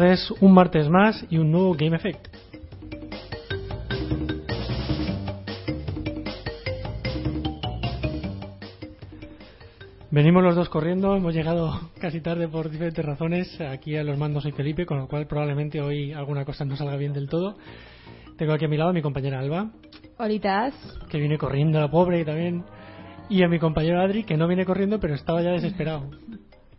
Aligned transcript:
tardes, 0.00 0.30
un 0.40 0.54
martes 0.54 0.88
más 0.88 1.26
y 1.28 1.36
un 1.36 1.50
nuevo 1.50 1.74
Game 1.74 1.94
Effect. 1.94 2.28
Venimos 10.10 10.42
los 10.42 10.56
dos 10.56 10.70
corriendo, 10.70 11.14
hemos 11.14 11.34
llegado 11.34 11.90
casi 12.00 12.22
tarde 12.22 12.48
por 12.48 12.70
diferentes 12.70 13.04
razones. 13.04 13.60
Aquí 13.60 13.94
a 13.96 14.02
los 14.02 14.16
mandos 14.16 14.44
soy 14.44 14.52
Felipe, 14.52 14.86
con 14.86 14.98
lo 14.98 15.06
cual 15.06 15.26
probablemente 15.26 15.82
hoy 15.82 16.12
alguna 16.12 16.46
cosa 16.46 16.64
no 16.64 16.76
salga 16.76 16.96
bien 16.96 17.12
del 17.12 17.28
todo. 17.28 17.56
Tengo 18.38 18.54
aquí 18.54 18.64
a 18.64 18.68
mi 18.68 18.78
lado 18.78 18.90
a 18.90 18.94
mi 18.94 19.02
compañera 19.02 19.38
Alba, 19.38 19.70
Horitas. 20.16 20.74
que 21.10 21.18
viene 21.18 21.36
corriendo, 21.36 21.78
la 21.78 21.90
pobre 21.90 22.24
también. 22.24 22.64
Y 23.28 23.42
a 23.42 23.48
mi 23.48 23.58
compañero 23.58 24.00
Adri, 24.00 24.24
que 24.24 24.38
no 24.38 24.48
viene 24.48 24.64
corriendo, 24.64 24.98
pero 24.98 25.14
estaba 25.14 25.42
ya 25.42 25.50
desesperado. 25.50 26.08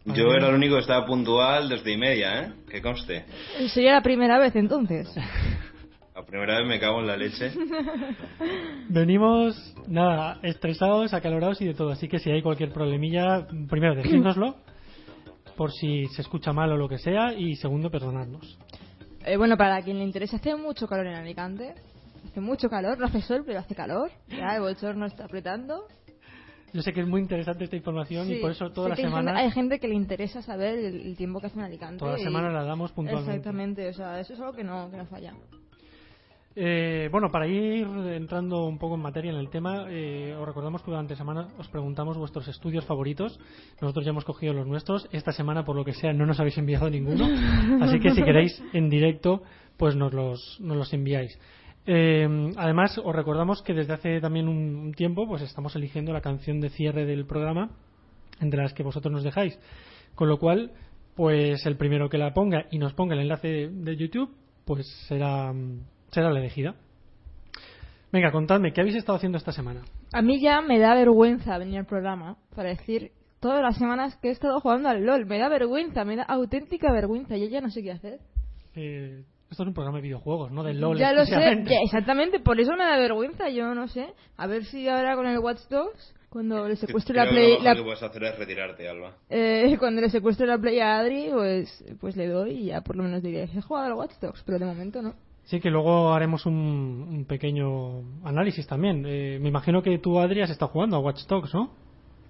Yo 0.06 0.34
era 0.34 0.50
el 0.50 0.56
único 0.56 0.76
que 0.76 0.82
estaba 0.82 1.06
puntual 1.06 1.70
desde 1.70 1.92
y 1.92 1.98
media, 1.98 2.42
¿eh? 2.42 2.54
Que 2.70 2.82
conste. 2.82 3.26
Sería 3.74 3.94
la 3.94 4.02
primera 4.02 4.40
vez 4.40 4.56
entonces. 4.56 5.08
La 6.14 6.26
primera 6.26 6.60
vez 6.60 6.68
me 6.68 6.80
cago 6.80 7.00
en 7.00 7.08
la 7.08 7.16
leche. 7.16 7.52
Venimos, 8.90 9.74
nada, 9.88 10.40
estresados, 10.44 11.14
acalorados 11.14 11.62
y 11.62 11.66
de 11.66 11.74
todo. 11.74 11.92
Así 11.92 12.10
que 12.10 12.20
si 12.20 12.30
hay 12.30 12.42
cualquier 12.42 12.74
problemilla, 12.74 13.48
primero 13.70 13.96
decídnoslo, 13.96 14.58
por 15.56 15.72
si 15.72 16.08
se 16.08 16.22
escucha 16.22 16.52
mal 16.52 16.72
o 16.74 16.78
lo 16.78 16.90
que 16.90 16.98
sea, 16.98 17.34
y 17.34 17.56
segundo, 17.56 17.90
perdonadnos. 17.90 18.60
Eh, 19.26 19.38
bueno, 19.38 19.56
para 19.56 19.82
quien 19.82 20.00
le 20.00 20.04
interese, 20.04 20.36
hace 20.36 20.54
mucho 20.56 20.86
calor 20.86 21.08
en 21.08 21.16
Alicante. 21.16 21.76
Hace 22.26 22.42
mucho 22.42 22.70
calor, 22.70 23.00
no 23.00 23.06
hace 23.06 23.22
sol, 23.22 23.44
pero 23.46 23.60
hace 23.60 23.74
calor. 23.74 24.12
Ya 24.28 24.56
el 24.56 24.62
bochorno 24.62 25.06
está 25.06 25.26
apretando. 25.26 25.88
Yo 26.74 26.82
sé 26.82 26.94
que 26.94 27.02
es 27.02 27.08
muy 27.08 27.22
interesante 27.22 27.66
esta 27.66 27.76
información 27.76 28.32
y 28.32 28.36
por 28.40 28.52
eso 28.52 28.70
toda 28.72 28.88
sé 28.88 28.90
la 28.90 28.96
que 28.96 29.02
hay 29.06 29.12
gente- 29.12 29.32
Hay 29.32 29.52
gente 29.52 29.80
que 29.80 29.88
le 29.88 29.96
interesa 29.96 30.42
saber 30.42 30.78
el, 30.80 31.02
el 31.02 31.18
tiempo 31.18 31.40
que 31.40 31.48
hace 31.48 31.60
en 31.60 31.66
Alicante. 31.66 31.98
toda 32.00 32.14
la 32.14 32.20
y- 32.20 32.24
semana 32.24 32.50
la 32.52 32.64
damos 32.64 32.92
puntualmente. 32.92 33.32
Exactamente, 33.32 33.90
o 33.90 33.94
sea, 33.94 34.20
eso 34.20 34.34
es 34.34 34.40
algo 34.40 34.54
que 34.54 34.64
no, 34.64 34.90
que 34.90 34.98
no 34.98 35.06
falla. 35.06 35.34
Eh, 36.54 37.08
bueno, 37.14 37.30
para 37.32 37.48
ir 37.48 37.88
entrando 38.14 38.66
un 38.66 38.78
poco 38.78 38.96
en 38.96 39.02
materia 39.02 39.32
en 39.32 39.38
el 39.38 39.50
tema, 39.50 39.86
eh, 39.90 40.36
os 40.38 40.46
recordamos 40.46 40.82
que 40.84 40.92
durante 40.92 41.16
semana 41.16 41.48
os 41.58 41.70
preguntamos 41.70 42.18
vuestros 42.18 42.46
estudios 42.50 42.84
favoritos. 42.84 43.40
Nosotros 43.80 44.04
ya 44.04 44.10
hemos 44.12 44.26
cogido 44.26 44.54
los 44.54 44.68
nuestros. 44.68 45.08
Esta 45.14 45.32
semana, 45.32 45.64
por 45.64 45.78
lo 45.78 45.86
que 45.86 45.94
sea, 45.94 46.12
no 46.12 46.26
nos 46.26 46.40
habéis 46.42 46.58
enviado 46.58 46.90
ninguno. 46.90 47.26
Así 47.82 48.00
que 48.02 48.12
si 48.12 48.22
queréis 48.22 48.62
en 48.74 48.90
directo, 48.90 49.44
pues 49.78 49.96
nos 49.96 50.14
los, 50.14 50.58
nos 50.60 50.76
los 50.76 50.94
enviáis. 50.94 51.40
Eh, 51.86 52.54
además, 52.58 52.98
os 53.04 53.16
recordamos 53.16 53.62
que 53.62 53.74
desde 53.74 53.94
hace 53.94 54.22
también 54.22 54.48
un, 54.48 54.94
tiempo, 54.94 55.28
pues 55.28 55.42
estamos 55.42 55.76
eligiendo 55.76 56.14
la 56.14 56.22
canción 56.22 56.60
de 56.60 56.70
cierre 56.70 57.06
del 57.06 57.26
programa, 57.26 57.72
entre 58.40 58.62
las 58.62 58.74
que 58.74 58.84
vosotros 58.84 59.12
nos 59.12 59.24
dejáis. 59.24 59.58
Con 60.16 60.30
lo 60.30 60.38
cual, 60.38 60.72
pues 61.16 61.66
el 61.66 61.78
primero 61.78 62.10
que 62.10 62.18
la 62.18 62.34
ponga 62.34 62.66
y 62.72 62.78
nos 62.78 62.94
ponga 62.94 63.16
el 63.16 63.22
enlace 63.22 63.48
de, 63.48 63.70
de 63.70 63.96
YouTube, 63.98 64.36
pues 64.66 64.88
será, 65.08 65.54
será 66.12 66.32
la 66.32 66.40
elegida. 66.40 66.76
Venga, 68.12 68.32
contadme, 68.32 68.74
¿qué 68.74 68.82
habéis 68.82 68.98
estado 68.98 69.16
haciendo 69.16 69.38
esta 69.38 69.54
semana? 69.54 69.84
A 70.12 70.22
mí 70.22 70.42
ya 70.42 70.62
me 70.62 70.80
da 70.80 70.94
vergüenza 70.94 71.58
venir 71.58 71.80
al 71.80 71.86
programa 71.86 72.38
para 72.54 72.70
decir 72.70 73.12
todas 73.40 73.62
las 73.62 73.78
semanas 73.78 74.18
que 74.18 74.28
he 74.28 74.32
estado 74.32 74.60
jugando 74.60 74.90
al 74.90 75.04
LOL. 75.04 75.26
Me 75.26 75.40
da 75.40 75.48
vergüenza, 75.48 76.04
me 76.04 76.18
da 76.18 76.24
auténtica 76.24 76.92
vergüenza. 76.92 77.38
Yo 77.38 77.48
ya 77.48 77.62
no 77.62 77.70
sé 77.70 77.82
qué 77.82 77.92
hacer. 77.92 78.20
Eh, 78.76 79.24
esto 79.52 79.64
es 79.64 79.68
un 79.68 79.74
programa 79.74 79.98
de 79.98 80.04
videojuegos, 80.04 80.52
no 80.52 80.64
de 80.64 80.74
LOL. 80.74 80.98
ya 80.98 81.14
lo 81.14 81.26
sé, 81.26 81.32
ya, 81.66 81.78
exactamente, 81.84 82.40
por 82.40 82.60
eso 82.60 82.72
me 82.72 82.86
da 82.86 82.98
vergüenza, 82.98 83.50
yo 83.50 83.76
no 83.76 83.88
sé. 83.88 84.08
A 84.38 84.48
ver 84.48 84.64
si 84.66 84.88
ahora 84.88 85.16
con 85.16 85.28
el 85.28 85.38
Watch 85.40 85.62
Dogs, 85.70 86.16
cuando 86.30 86.68
le 86.68 86.78
secuestre 86.78 87.14
la 87.16 87.30
Play, 87.30 87.58
que 87.58 87.58
lo 87.58 87.64
la- 87.66 87.76
que 87.76 87.84
puedes 87.84 88.02
hacer 88.02 88.24
es 88.24 88.40
retirarte, 88.40 88.88
Alba. 88.88 89.12
eh, 89.30 89.76
cuando 89.78 90.02
le 90.02 90.10
secuestre 90.10 90.48
la 90.48 90.58
Play 90.58 90.80
a 90.80 91.00
Adri, 91.00 91.30
pues, 91.34 91.84
pues 92.00 92.16
le 92.16 92.28
doy 92.28 92.52
y 92.52 92.66
ya 92.68 92.82
por 92.82 92.96
lo 92.96 93.04
menos 93.04 93.22
diré, 93.22 93.44
he 93.44 93.62
jugado 93.62 93.88
al 93.88 93.94
Watch 93.94 94.14
Dogs, 94.22 94.42
pero 94.46 94.58
de 94.58 94.66
momento 94.66 95.02
no. 95.02 95.14
Sí, 95.44 95.60
que 95.60 95.70
luego 95.70 96.14
haremos 96.14 96.46
un, 96.46 96.54
un 97.10 97.26
pequeño 97.26 98.04
análisis 98.24 98.66
también. 98.68 99.04
Eh, 99.06 99.38
me 99.42 99.50
imagino 99.50 99.82
que 99.82 99.98
tú, 99.98 100.18
Adri, 100.20 100.42
has 100.42 100.50
estado 100.50 100.72
jugando 100.72 100.96
a 100.96 101.00
Watch 101.00 101.26
Dogs, 101.28 101.54
¿no? 101.54 101.72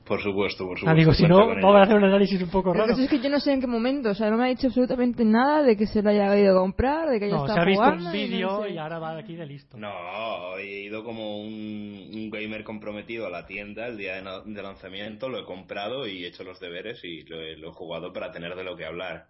Por 0.06 0.22
supuesto, 0.22 0.66
por 0.66 0.78
supuesto. 0.79 0.89
Ah, 0.89 0.94
digo, 0.95 1.13
si 1.13 1.23
no, 1.28 1.38
vamos 1.47 1.75
a 1.75 1.84
hacer 1.84 1.95
un 1.95 2.03
análisis 2.03 2.41
un 2.41 2.50
poco 2.50 2.69
Lo 2.73 2.84
que 2.85 2.91
raro. 2.91 3.01
es 3.03 3.09
que 3.09 3.19
yo 3.19 3.29
no 3.29 3.39
sé 3.39 3.53
en 3.53 3.62
qué 3.62 3.67
momento, 3.67 4.09
o 4.09 4.16
sea, 4.16 4.29
no 4.29 4.38
me 4.38 4.45
ha 4.45 4.47
dicho 4.47 4.67
absolutamente 4.67 5.23
nada 5.23 5.62
de 5.63 5.78
que 5.78 5.85
se 5.85 6.01
lo 6.01 6.09
haya 6.09 6.35
ido 6.38 6.57
a 6.57 6.62
comprar, 6.62 7.09
de 7.09 7.19
que 7.19 7.25
haya 7.25 7.35
No, 7.35 7.41
se 7.45 7.51
estado 7.51 7.62
ha 7.62 7.66
visto 7.66 7.84
jugando. 7.84 8.09
un 8.09 8.16
y 8.16 8.19
no 8.19 8.28
vídeo 8.28 8.63
sé. 8.63 8.69
y 8.72 8.78
ahora 8.78 9.00
va 9.00 9.13
de 9.16 9.22
aquí 9.22 9.35
de 9.35 9.45
listo. 9.45 9.78
No, 9.78 10.57
he 10.57 10.81
ido 10.84 11.03
como 11.03 11.40
un, 11.41 12.09
un 12.13 12.29
gamer 12.31 12.63
comprometido 12.63 13.28
a 13.28 13.29
la 13.29 13.45
tienda 13.45 13.88
el 13.88 13.97
día 13.97 14.16
de, 14.16 14.22
na- 14.23 14.41
de 14.41 14.61
lanzamiento, 14.63 15.29
lo 15.29 15.40
he 15.40 15.45
comprado 15.45 16.07
y 16.07 16.25
he 16.25 16.28
hecho 16.28 16.44
los 16.44 16.59
deberes 16.59 17.00
y 17.03 17.23
lo 17.23 17.40
he, 17.40 17.56
lo 17.57 17.69
he 17.69 17.73
jugado 17.73 18.11
para 18.11 18.31
tener 18.31 18.56
de 18.56 18.63
lo 18.63 18.75
que 18.75 18.85
hablar. 18.85 19.28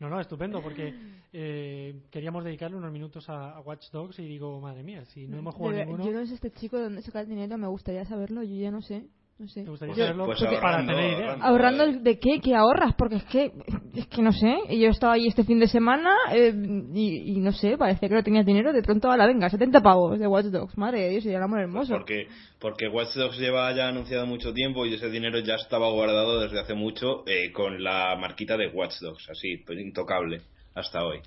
No, 0.00 0.08
no, 0.08 0.20
estupendo, 0.20 0.62
porque 0.62 0.94
eh, 1.32 2.02
queríamos 2.10 2.44
dedicarle 2.44 2.76
unos 2.76 2.92
minutos 2.92 3.28
a, 3.28 3.56
a 3.56 3.60
Watch 3.60 3.90
Dogs 3.90 4.18
y 4.18 4.26
digo, 4.26 4.60
madre 4.60 4.82
mía, 4.82 5.04
si 5.06 5.26
no 5.26 5.38
hemos 5.38 5.54
jugado 5.54 5.78
ninguno, 5.78 6.04
Yo 6.04 6.12
no 6.12 6.26
sé 6.26 6.34
este 6.34 6.52
chico 6.52 6.76
de 6.76 6.84
dónde 6.84 7.02
saca 7.02 7.20
el 7.20 7.28
dinero, 7.28 7.58
me 7.58 7.66
gustaría 7.66 8.04
saberlo, 8.04 8.42
yo 8.42 8.54
ya 8.54 8.70
no 8.70 8.82
sé. 8.82 9.08
No 9.38 9.46
sé. 9.46 9.62
¿te 9.62 9.70
gustaría 9.70 9.94
Pues- 9.94 10.04
saberlo? 10.04 10.24
pues 10.26 10.38
para 10.40 10.50
ahorrando, 10.56 10.92
tener 10.92 11.12
idea. 11.12 11.18
ahorrando. 11.32 11.44
¿Ahorrando 11.46 11.84
el- 11.84 12.02
de 12.02 12.18
qué? 12.18 12.40
¿Qué 12.40 12.54
ahorras? 12.56 12.94
Porque 12.98 13.16
es 13.16 13.24
que, 13.24 13.52
es 13.94 14.06
que 14.08 14.20
no 14.20 14.32
sé. 14.32 14.52
y 14.70 14.80
Yo 14.80 14.88
estaba 14.90 15.12
ahí 15.12 15.28
este 15.28 15.44
fin 15.44 15.60
de 15.60 15.68
semana 15.68 16.10
eh, 16.32 16.52
y, 16.92 17.34
y 17.36 17.40
no 17.40 17.52
sé, 17.52 17.78
parecía 17.78 18.08
que 18.08 18.14
no 18.16 18.24
tenías 18.24 18.44
dinero. 18.44 18.72
De 18.72 18.82
pronto, 18.82 19.10
a 19.12 19.16
la 19.16 19.26
venga, 19.28 19.48
70 19.48 19.80
pavos 19.80 20.18
de 20.18 20.26
Watch 20.26 20.46
Dogs. 20.46 20.76
Madre 20.76 21.02
de 21.02 21.10
Dios, 21.10 21.24
y 21.26 21.28
el 21.30 21.40
amor 21.42 21.60
hermoso. 21.60 21.92
Porque, 21.94 22.26
porque 22.58 22.88
Watch 22.88 23.14
Dogs 23.14 23.38
lleva 23.38 23.70
ya 23.76 23.86
anunciado 23.88 24.26
mucho 24.26 24.52
tiempo 24.52 24.84
y 24.86 24.94
ese 24.94 25.08
dinero 25.08 25.38
ya 25.38 25.54
estaba 25.54 25.88
guardado 25.90 26.40
desde 26.40 26.58
hace 26.58 26.74
mucho 26.74 27.22
eh, 27.28 27.52
con 27.52 27.82
la 27.84 28.16
marquita 28.16 28.56
de 28.56 28.66
Watch 28.68 28.94
Dogs, 29.00 29.30
así, 29.30 29.58
pues 29.58 29.78
intocable, 29.78 30.40
hasta 30.74 31.04
hoy. 31.04 31.20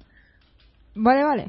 Vale, 0.95 1.23
vale. 1.23 1.45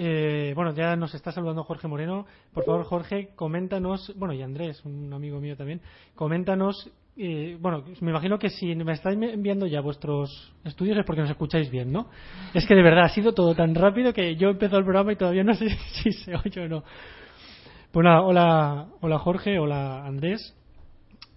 Eh, 0.00 0.52
bueno, 0.54 0.72
ya 0.74 0.94
nos 0.94 1.12
está 1.12 1.32
saludando 1.32 1.64
Jorge 1.64 1.88
Moreno. 1.88 2.24
Por 2.54 2.64
favor, 2.64 2.84
Jorge, 2.84 3.30
coméntanos, 3.34 4.12
bueno, 4.16 4.32
y 4.32 4.42
Andrés, 4.42 4.84
un 4.84 5.12
amigo 5.12 5.40
mío 5.40 5.56
también, 5.56 5.80
coméntanos, 6.14 6.88
eh, 7.16 7.58
bueno, 7.60 7.82
me 8.00 8.10
imagino 8.10 8.38
que 8.38 8.48
si 8.48 8.76
me 8.76 8.92
estáis 8.92 9.18
enviando 9.20 9.66
ya 9.66 9.80
vuestros 9.80 10.54
estudios 10.64 10.98
es 10.98 11.04
porque 11.04 11.22
nos 11.22 11.30
escucháis 11.30 11.68
bien, 11.68 11.90
¿no? 11.90 12.10
Es 12.54 12.64
que 12.64 12.76
de 12.76 12.82
verdad 12.82 13.06
ha 13.06 13.08
sido 13.08 13.34
todo 13.34 13.56
tan 13.56 13.74
rápido 13.74 14.12
que 14.12 14.36
yo 14.36 14.48
he 14.48 14.52
empezado 14.52 14.78
el 14.78 14.84
programa 14.84 15.12
y 15.12 15.16
todavía 15.16 15.42
no 15.42 15.54
sé 15.54 15.68
si 16.02 16.12
se 16.12 16.36
oye 16.36 16.60
o 16.60 16.68
no. 16.68 16.84
Pues 17.90 18.04
nada, 18.04 18.22
hola, 18.22 18.86
hola 19.00 19.18
Jorge, 19.18 19.58
hola 19.58 20.06
Andrés, 20.06 20.54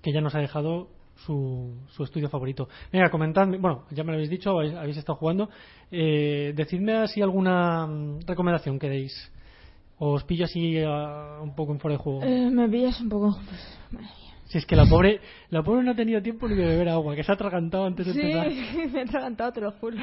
que 0.03 0.13
ya 0.13 0.21
nos 0.21 0.36
ha 0.36 0.39
dejado 0.39 0.89
su, 1.25 1.75
su 1.91 2.03
estudio 2.03 2.29
favorito. 2.29 2.68
Venga, 2.91 3.09
comentadme, 3.09 3.57
bueno, 3.57 3.85
ya 3.91 4.03
me 4.03 4.12
lo 4.12 4.15
habéis 4.15 4.29
dicho, 4.29 4.51
habéis, 4.57 4.73
habéis 4.75 4.97
estado 4.97 5.18
jugando. 5.18 5.50
Eh, 5.91 6.53
decidme 6.56 6.94
así 6.97 7.21
alguna 7.21 7.85
mm, 7.88 8.19
recomendación 8.27 8.79
que 8.79 8.89
deis. 8.89 9.31
Os 10.00 10.23
pillo 10.23 10.45
así 10.45 10.79
ah, 10.85 11.39
un 11.41 11.53
poco 11.56 11.73
en 11.73 11.79
fuera 11.79 11.97
de 11.97 12.03
juego. 12.03 12.23
Eh, 12.23 12.50
me 12.51 12.68
pillas 12.69 13.00
un 13.01 13.09
poco. 13.09 13.38
pues, 13.47 13.79
madre 13.91 14.06
mía. 14.07 14.15
Si 14.47 14.57
es 14.57 14.65
que 14.65 14.75
la 14.75 14.85
pobre, 14.85 15.21
la 15.50 15.63
pobre 15.63 15.81
no 15.81 15.91
ha 15.91 15.95
tenido 15.95 16.21
tiempo 16.21 16.45
ni 16.45 16.56
de 16.56 16.65
beber 16.65 16.89
agua, 16.89 17.15
que 17.15 17.24
se 17.24 17.31
ha 17.31 17.35
atragantado 17.35 17.85
antes 17.85 18.06
de 18.07 18.12
Sí, 18.13 18.19
empezar. 18.19 18.50
me 18.91 19.00
he 19.00 19.03
atragantado, 19.03 19.53
te 19.53 19.62
lo 19.62 19.71
juro. 19.71 19.95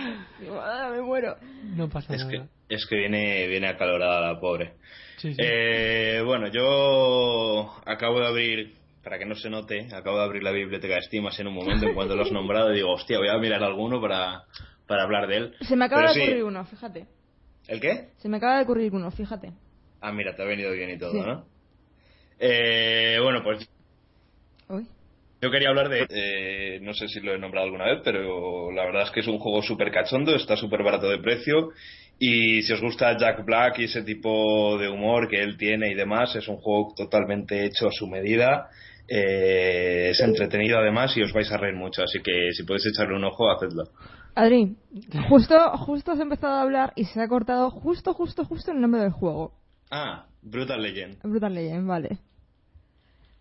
"Ah, 0.63 0.89
me 0.91 1.03
muero. 1.03 1.37
No 1.77 1.89
pasa 1.91 2.15
Es 2.15 2.25
nada. 2.25 2.49
que, 2.69 2.75
es 2.75 2.87
que 2.87 2.97
viene, 2.97 3.47
viene 3.47 3.67
acalorada 3.69 4.33
la 4.33 4.41
pobre. 4.41 4.73
Sí, 5.19 5.35
sí. 5.35 5.39
Eh, 5.43 6.23
bueno, 6.25 6.47
yo 6.49 7.71
acabo 7.85 8.21
de 8.21 8.27
abrir, 8.27 8.73
para 9.03 9.19
que 9.19 9.25
no 9.27 9.35
se 9.35 9.49
note, 9.51 9.89
acabo 9.95 10.19
de 10.19 10.25
abrir 10.25 10.43
la 10.43 10.51
biblioteca 10.53 10.95
de 10.97 11.03
Steam 11.03 11.27
así 11.27 11.43
en 11.43 11.49
un 11.49 11.55
momento 11.55 11.87
en 11.87 11.95
cuanto 11.95 12.15
lo 12.17 12.23
has 12.23 12.33
nombrado 12.33 12.73
y 12.73 12.77
digo, 12.77 12.93
hostia, 12.93 13.19
voy 13.19 13.29
a 13.29 13.39
mirar 13.39 13.63
alguno 13.63 14.01
para, 14.01 14.43
para 14.87 15.03
hablar 15.05 15.27
de 15.29 15.37
él. 15.37 15.55
Se 15.61 15.77
me 15.77 15.85
acaba 15.87 16.03
Pero 16.03 16.15
de 16.15 16.21
sí. 16.21 16.27
ocurrir 16.27 16.45
uno, 16.45 16.65
fíjate. 16.65 17.07
¿El 17.69 17.81
qué? 17.81 18.09
Se 18.19 18.29
me 18.29 18.39
acaba 18.39 18.57
de 18.59 18.63
ocurrir 18.65 18.93
uno, 18.95 19.11
fíjate. 19.11 19.53
Ah, 20.01 20.13
mira, 20.13 20.35
te 20.35 20.43
ha 20.43 20.47
venido 20.47 20.73
bien 20.73 20.91
y 20.91 20.99
todo, 20.99 21.13
Sí. 21.13 21.21
¿no? 21.21 21.45
Eh, 22.39 23.19
bueno, 23.23 23.43
pues 23.43 23.69
Uy. 24.69 24.87
yo 25.43 25.51
quería 25.51 25.71
hablar 25.71 25.89
de... 25.89 26.07
eh, 26.09 26.81
no 26.83 26.95
sé 26.95 27.09
si 27.09 27.21
lo 27.21 27.35
he 27.35 27.39
nombrado 27.39 27.67
alguna 27.67 27.87
vez, 27.87 28.01
pero 28.05 28.71
la 28.73 28.85
verdad 28.85 29.03
es 29.05 29.11
que 29.11 29.21
es 29.21 29.27
un 29.27 29.39
juego 29.39 29.63
súper 29.63 29.91
cachondo, 29.91 30.35
está 30.35 30.57
súper 30.57 30.83
barato 30.83 31.09
de 31.09 31.19
precio. 31.19 31.71
Y 32.19 32.63
si 32.63 32.73
os 32.73 32.81
gusta 32.81 33.17
Jack 33.17 33.45
Black 33.45 33.79
y 33.79 33.85
ese 33.85 34.03
tipo 34.03 34.77
de 34.77 34.89
humor 34.89 35.29
que 35.29 35.41
él 35.41 35.57
tiene 35.57 35.91
y 35.91 35.95
demás, 35.95 36.35
es 36.35 36.49
un 36.49 36.57
juego 36.57 36.93
totalmente 36.97 37.65
hecho 37.65 37.87
a 37.87 37.93
su 37.93 38.09
medida. 38.09 38.69
Eh, 39.07 40.11
es 40.11 40.21
entretenido 40.21 40.79
además 40.79 41.17
y 41.17 41.23
os 41.23 41.33
vais 41.33 41.51
a 41.51 41.57
reír 41.57 41.75
mucho, 41.75 42.03
así 42.03 42.19
que 42.23 42.51
si 42.53 42.65
podéis 42.65 42.87
echarle 42.87 43.17
un 43.17 43.25
ojo, 43.25 43.51
hacedlo. 43.51 43.85
Adri, 44.35 44.77
justo, 45.29 45.57
justo 45.79 46.13
has 46.13 46.21
empezado 46.21 46.55
a 46.55 46.63
hablar 46.63 46.93
y 46.95 47.05
se 47.05 47.23
ha 47.23 47.29
cortado 47.29 47.71
justo, 47.71 48.13
justo, 48.15 48.45
justo 48.45 48.73
el 48.73 48.81
nombre 48.81 49.01
del 49.01 49.13
juego. 49.13 49.53
Ah, 49.91 50.27
Brutal 50.43 50.83
Legend. 50.83 51.23
Brutal 51.23 51.55
Legend, 51.55 51.87
vale. 51.87 52.19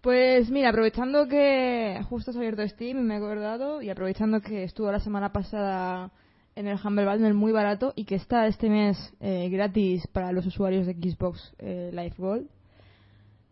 Pues 0.01 0.49
mira, 0.49 0.69
aprovechando 0.69 1.27
que 1.27 1.99
justo 2.07 2.31
se 2.31 2.37
ha 2.37 2.41
abierto 2.41 2.67
Steam, 2.67 2.99
me 2.99 3.15
he 3.15 3.17
acordado, 3.17 3.81
y 3.81 3.89
aprovechando 3.89 4.39
que 4.39 4.63
estuvo 4.63 4.91
la 4.91 4.99
semana 4.99 5.33
pasada 5.33 6.11
en 6.57 6.67
el 6.67 6.79
Humble 6.83 7.05
Bundle 7.05 7.33
muy 7.33 7.51
barato 7.51 7.93
y 7.95 8.05
que 8.05 8.15
está 8.15 8.47
este 8.47 8.67
mes 8.67 8.97
eh, 9.19 9.47
gratis 9.49 10.07
para 10.07 10.31
los 10.31 10.43
usuarios 10.47 10.87
de 10.87 10.93
Xbox 10.93 11.53
eh, 11.59 11.91
Live 11.93 12.15
Gold, 12.17 12.47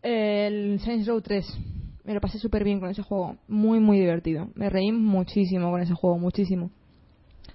el 0.02 0.80
Saints 0.80 1.06
Row 1.06 1.20
3. 1.20 1.46
Me 2.02 2.14
lo 2.14 2.20
pasé 2.20 2.38
súper 2.38 2.64
bien 2.64 2.80
con 2.80 2.90
ese 2.90 3.02
juego, 3.02 3.36
muy, 3.46 3.78
muy 3.78 4.00
divertido. 4.00 4.48
Me 4.56 4.70
reí 4.70 4.90
muchísimo 4.90 5.70
con 5.70 5.80
ese 5.80 5.94
juego, 5.94 6.18
muchísimo. 6.18 6.70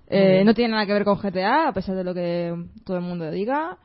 Eh, 0.07 0.43
no 0.45 0.53
tiene 0.53 0.71
nada 0.71 0.85
que 0.85 0.93
ver 0.93 1.03
con 1.03 1.17
GTA, 1.17 1.67
a 1.67 1.73
pesar 1.73 1.95
de 1.95 2.05
lo 2.05 2.13
que 2.13 2.55
todo 2.85 2.95
el 2.95 3.03
mundo 3.03 3.29
diga, 3.29 3.77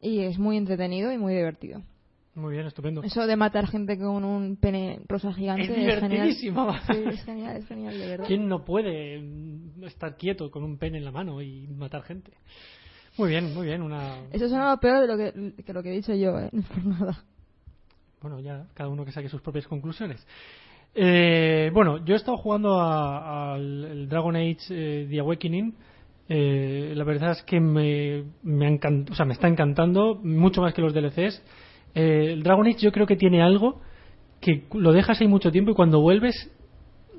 y 0.00 0.20
es 0.20 0.38
muy 0.38 0.56
entretenido 0.56 1.12
y 1.12 1.18
muy 1.18 1.34
divertido. 1.34 1.80
Muy 2.36 2.54
bien, 2.54 2.66
estupendo. 2.66 3.02
Eso 3.04 3.26
de 3.26 3.36
matar 3.36 3.68
gente 3.68 3.96
con 3.96 4.24
un 4.24 4.56
pene 4.56 5.00
rosa 5.08 5.32
gigante 5.32 5.62
Es 5.62 5.68
genial. 6.00 6.00
divertidísimo. 6.00 6.72
Sí, 6.86 6.96
es 7.06 7.24
genial, 7.24 7.56
es 7.58 7.66
genial, 7.68 7.98
de 7.98 8.06
verdad. 8.08 8.26
¿Quién 8.26 8.48
no 8.48 8.64
puede 8.64 9.20
mm, 9.20 9.84
estar 9.84 10.16
quieto 10.16 10.50
con 10.50 10.64
un 10.64 10.76
pene 10.78 10.98
en 10.98 11.04
la 11.04 11.12
mano 11.12 11.40
y 11.42 11.68
matar 11.68 12.02
gente? 12.02 12.32
Muy 13.16 13.28
bien, 13.30 13.54
muy 13.54 13.66
bien. 13.66 13.82
Una... 13.82 14.16
Eso 14.32 14.48
suena 14.48 14.76
peor 14.78 15.02
de 15.02 15.06
lo 15.06 15.16
que, 15.16 15.62
que 15.62 15.72
lo 15.72 15.82
que 15.82 15.90
he 15.90 15.96
dicho 15.96 16.12
yo, 16.14 16.36
¿eh? 16.40 16.50
No 16.52 16.60
es 16.60 16.66
por 16.66 16.84
nada. 16.84 17.24
Bueno, 18.20 18.40
ya 18.40 18.66
cada 18.74 18.88
uno 18.88 19.04
que 19.04 19.12
saque 19.12 19.28
sus 19.28 19.40
propias 19.42 19.68
conclusiones. 19.68 20.26
Eh, 20.94 21.70
bueno, 21.72 22.04
yo 22.04 22.14
he 22.14 22.16
estado 22.16 22.36
jugando 22.36 22.80
a- 22.80 23.54
al 23.54 24.08
Dragon 24.08 24.34
Age 24.34 24.56
eh, 24.70 25.06
The 25.08 25.20
Awakening. 25.20 25.74
Eh, 26.28 26.94
la 26.96 27.04
verdad 27.04 27.32
es 27.32 27.42
que 27.42 27.60
me, 27.60 28.24
me, 28.42 28.66
ha 28.66 28.70
encant- 28.70 29.10
o 29.10 29.14
sea, 29.14 29.26
me 29.26 29.34
está 29.34 29.46
encantando 29.46 30.16
mucho 30.22 30.62
más 30.62 30.72
que 30.74 30.80
los 30.82 30.94
DLCs. 30.94 31.42
Eh, 31.94 32.32
el 32.32 32.42
Dragon 32.42 32.66
Age 32.66 32.78
yo 32.78 32.92
creo 32.92 33.06
que 33.06 33.16
tiene 33.16 33.42
algo 33.42 33.80
que 34.40 34.64
lo 34.74 34.92
dejas 34.92 35.20
ahí 35.20 35.28
mucho 35.28 35.50
tiempo 35.50 35.70
y 35.70 35.74
cuando 35.74 36.00
vuelves 36.00 36.50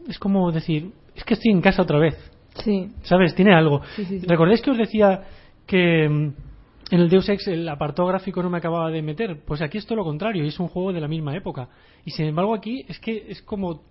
es 0.08 0.20
como 0.20 0.52
decir, 0.52 0.92
es 1.16 1.24
que 1.24 1.34
estoy 1.34 1.52
en 1.52 1.62
casa 1.62 1.82
otra 1.82 2.00
vez. 2.00 2.16
Sí, 2.64 2.92
¿Sabes? 3.04 3.36
Tiene 3.36 3.54
algo. 3.54 3.82
Sí, 3.96 4.06
sí, 4.06 4.20
sí. 4.20 4.28
¿Recordáis 4.28 4.62
que 4.62 4.72
os 4.72 4.78
decía 4.78 5.24
que 5.66 6.08
mm, 6.08 6.34
en 6.92 7.00
el 7.00 7.10
Deus 7.10 7.28
Ex 7.28 7.48
el 7.48 7.68
apartado 7.68 8.08
gráfico 8.08 8.42
no 8.42 8.50
me 8.50 8.58
acababa 8.58 8.90
de 8.92 9.02
meter? 9.02 9.42
Pues 9.46 9.62
aquí 9.62 9.78
es 9.78 9.86
todo 9.86 9.98
lo 9.98 10.04
contrario, 10.04 10.44
y 10.44 10.48
es 10.48 10.60
un 10.60 10.68
juego 10.68 10.94
de 10.94 11.02
la 11.02 11.08
misma 11.08 11.36
época. 11.36 11.68
Y 12.06 12.12
sin 12.12 12.28
embargo 12.28 12.54
aquí 12.54 12.86
es 12.88 13.00
que 13.00 13.26
es 13.28 13.42
como, 13.42 13.82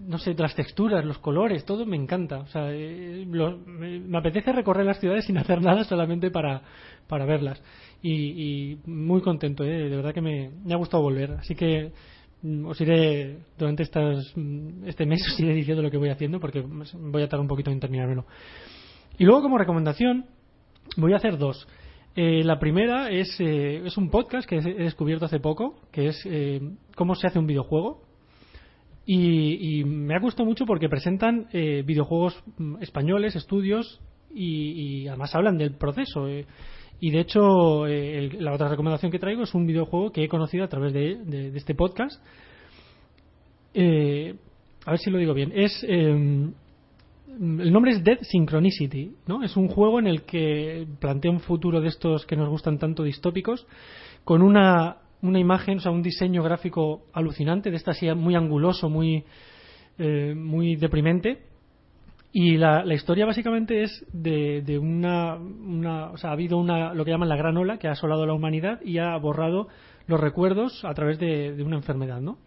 no 0.00 0.18
sé, 0.18 0.34
las 0.34 0.54
texturas, 0.54 1.04
los 1.04 1.18
colores, 1.18 1.64
todo 1.64 1.86
me 1.86 1.96
encanta. 1.96 2.38
O 2.38 2.46
sea, 2.46 2.72
eh, 2.72 3.26
lo- 3.30 3.58
me, 3.58 4.16
apetece 4.16 4.52
recorrer 4.52 4.86
las 4.86 5.00
ciudades 5.00 5.24
sin 5.26 5.38
hacer 5.38 5.60
nada 5.62 5.84
solamente 5.84 6.30
para, 6.30 6.62
para 7.06 7.24
verlas. 7.24 7.62
Y, 8.02 8.72
y 8.72 8.78
muy 8.86 9.20
contento, 9.20 9.64
¿eh? 9.64 9.88
de 9.88 9.96
verdad 9.96 10.14
que 10.14 10.20
me, 10.20 10.50
ha 10.70 10.76
gustado 10.76 11.02
volver. 11.02 11.32
Así 11.32 11.54
que 11.54 11.92
mm, 12.42 12.66
os 12.66 12.80
iré 12.80 13.38
durante 13.58 13.82
estas, 13.82 14.32
mm, 14.36 14.86
este 14.86 15.06
mes 15.06 15.26
os 15.32 15.40
iré 15.40 15.54
diciendo 15.54 15.82
lo 15.82 15.90
que 15.90 15.98
voy 15.98 16.10
haciendo 16.10 16.40
porque 16.40 16.60
voy 16.60 17.22
a 17.22 17.28
tardar 17.28 17.40
un 17.40 17.48
poquito 17.48 17.70
en 17.70 17.80
terminármelo. 17.80 18.26
Y 19.18 19.24
luego 19.24 19.42
como 19.42 19.58
recomendación 19.58 20.26
voy 20.96 21.12
a 21.12 21.16
hacer 21.16 21.38
dos. 21.38 21.66
Eh, 22.14 22.42
la 22.44 22.58
primera 22.58 23.10
es, 23.10 23.36
eh, 23.40 23.82
es 23.84 23.98
un 23.98 24.08
podcast 24.08 24.48
que 24.48 24.56
he 24.56 24.62
descubierto 24.84 25.26
hace 25.26 25.38
poco, 25.38 25.76
que 25.92 26.08
es 26.08 26.22
eh, 26.24 26.60
cómo 26.94 27.14
se 27.14 27.26
hace 27.26 27.38
un 27.38 27.46
videojuego. 27.46 28.05
Y, 29.06 29.78
y 29.80 29.84
me 29.84 30.14
ha 30.16 30.20
gustado 30.20 30.44
mucho 30.46 30.66
porque 30.66 30.88
presentan 30.88 31.46
eh, 31.52 31.82
videojuegos 31.86 32.42
mm, 32.58 32.82
españoles, 32.82 33.36
estudios, 33.36 34.00
y, 34.34 35.06
además 35.08 35.34
hablan 35.34 35.56
del 35.56 35.74
proceso. 35.76 36.28
eh. 36.28 36.44
Y 37.00 37.10
de 37.10 37.20
hecho, 37.20 37.86
eh, 37.86 38.30
la 38.40 38.52
otra 38.52 38.68
recomendación 38.68 39.10
que 39.12 39.18
traigo 39.18 39.44
es 39.44 39.54
un 39.54 39.66
videojuego 39.66 40.10
que 40.12 40.24
he 40.24 40.28
conocido 40.28 40.64
a 40.64 40.68
través 40.68 40.92
de, 40.92 41.16
de- 41.24 41.56
este 41.56 41.74
podcast. 41.74 42.22
Eh, 43.74 44.34
a 44.84 44.90
ver 44.90 44.98
si 45.00 45.10
lo 45.10 45.18
digo 45.18 45.34
bien. 45.34 45.52
Es 45.54 45.84
eh, 45.88 46.08
el 46.08 47.72
nombre 47.72 47.92
es 47.92 48.02
Dead 48.02 48.18
Synchronicity, 48.22 49.12
¿no? 49.26 49.42
Es 49.42 49.56
un 49.56 49.68
juego 49.68 49.98
en 49.98 50.06
el 50.06 50.22
que 50.22 50.86
plantea 51.00 51.30
un 51.30 51.40
futuro 51.40 51.80
de 51.80 51.88
estos 51.88 52.24
que 52.24 52.36
nos 52.36 52.48
gustan 52.48 52.78
tanto 52.78 53.02
distópicos, 53.02 53.66
con 54.24 54.40
una, 54.42 54.96
una 55.22 55.38
imagen, 55.38 55.78
o 55.78 55.80
sea, 55.80 55.92
un 55.92 56.02
diseño 56.02 56.42
gráfico 56.42 57.02
alucinante, 57.12 57.70
de 57.70 57.76
esta 57.76 57.92
así 57.92 58.12
muy 58.14 58.34
anguloso, 58.34 58.88
muy, 58.88 59.24
eh, 59.98 60.34
muy 60.36 60.76
deprimente. 60.76 61.42
Y 62.32 62.58
la, 62.58 62.84
la 62.84 62.94
historia 62.94 63.24
básicamente 63.24 63.82
es 63.82 64.04
de, 64.12 64.60
de 64.60 64.78
una. 64.78 65.36
O 66.12 66.18
sea, 66.18 66.30
ha 66.30 66.32
habido 66.34 66.58
una, 66.58 66.92
lo 66.92 67.04
que 67.04 67.10
llaman 67.10 67.30
la 67.30 67.36
gran 67.36 67.56
ola 67.56 67.78
que 67.78 67.88
ha 67.88 67.92
asolado 67.92 68.26
la 68.26 68.34
humanidad 68.34 68.80
y 68.82 68.98
ha 68.98 69.16
borrado 69.16 69.68
los 70.06 70.20
recuerdos 70.20 70.84
a 70.84 70.92
través 70.92 71.18
de, 71.18 71.54
de 71.54 71.62
una 71.62 71.76
enfermedad, 71.76 72.20
¿no? 72.20 72.38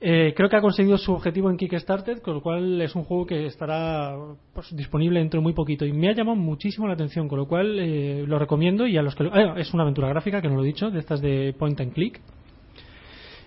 Eh, 0.00 0.34
creo 0.36 0.50
que 0.50 0.56
ha 0.56 0.60
conseguido 0.60 0.98
su 0.98 1.12
objetivo 1.12 1.48
en 1.50 1.56
Kickstarter, 1.56 2.20
con 2.20 2.34
lo 2.34 2.42
cual 2.42 2.80
es 2.82 2.94
un 2.94 3.04
juego 3.04 3.24
que 3.24 3.46
estará 3.46 4.14
pues, 4.52 4.74
disponible 4.76 5.20
dentro 5.20 5.40
de 5.40 5.44
muy 5.44 5.54
poquito. 5.54 5.86
Y 5.86 5.92
me 5.92 6.08
ha 6.10 6.12
llamado 6.14 6.36
muchísimo 6.36 6.86
la 6.86 6.92
atención, 6.94 7.26
con 7.26 7.38
lo 7.38 7.46
cual 7.46 7.78
eh, 7.78 8.24
lo 8.26 8.38
recomiendo. 8.38 8.86
Y 8.86 8.96
a 8.98 9.02
los 9.02 9.14
que 9.14 9.24
lo- 9.24 9.34
ah, 9.34 9.54
es 9.56 9.72
una 9.72 9.82
aventura 9.84 10.08
gráfica, 10.08 10.42
que 10.42 10.48
no 10.48 10.56
lo 10.56 10.62
he 10.62 10.66
dicho, 10.66 10.90
de 10.90 10.98
estas 10.98 11.22
de 11.22 11.54
point 11.58 11.80
and 11.80 11.92
click. 11.94 12.20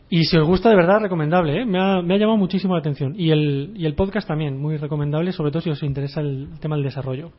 Y 0.09 0.23
si 0.23 0.37
os 0.37 0.47
gusta, 0.47 0.69
de 0.69 0.77
verdad, 0.77 1.01
recomendable. 1.01 1.61
¿eh? 1.61 1.65
Me, 1.65 1.79
ha, 1.79 2.01
me 2.01 2.15
ha 2.15 2.17
llamado 2.17 2.37
muchísimo 2.37 2.73
la 2.73 2.79
atención. 2.79 3.13
Y 3.17 3.29
el, 3.29 3.73
y 3.75 3.85
el 3.85 3.93
podcast 3.93 4.27
también, 4.27 4.57
muy 4.57 4.77
recomendable, 4.77 5.33
sobre 5.33 5.51
todo 5.51 5.61
si 5.61 5.69
os 5.69 5.83
interesa 5.83 6.21
el 6.21 6.47
tema 6.61 6.75
del 6.75 6.85
desarrollo. 6.85 7.31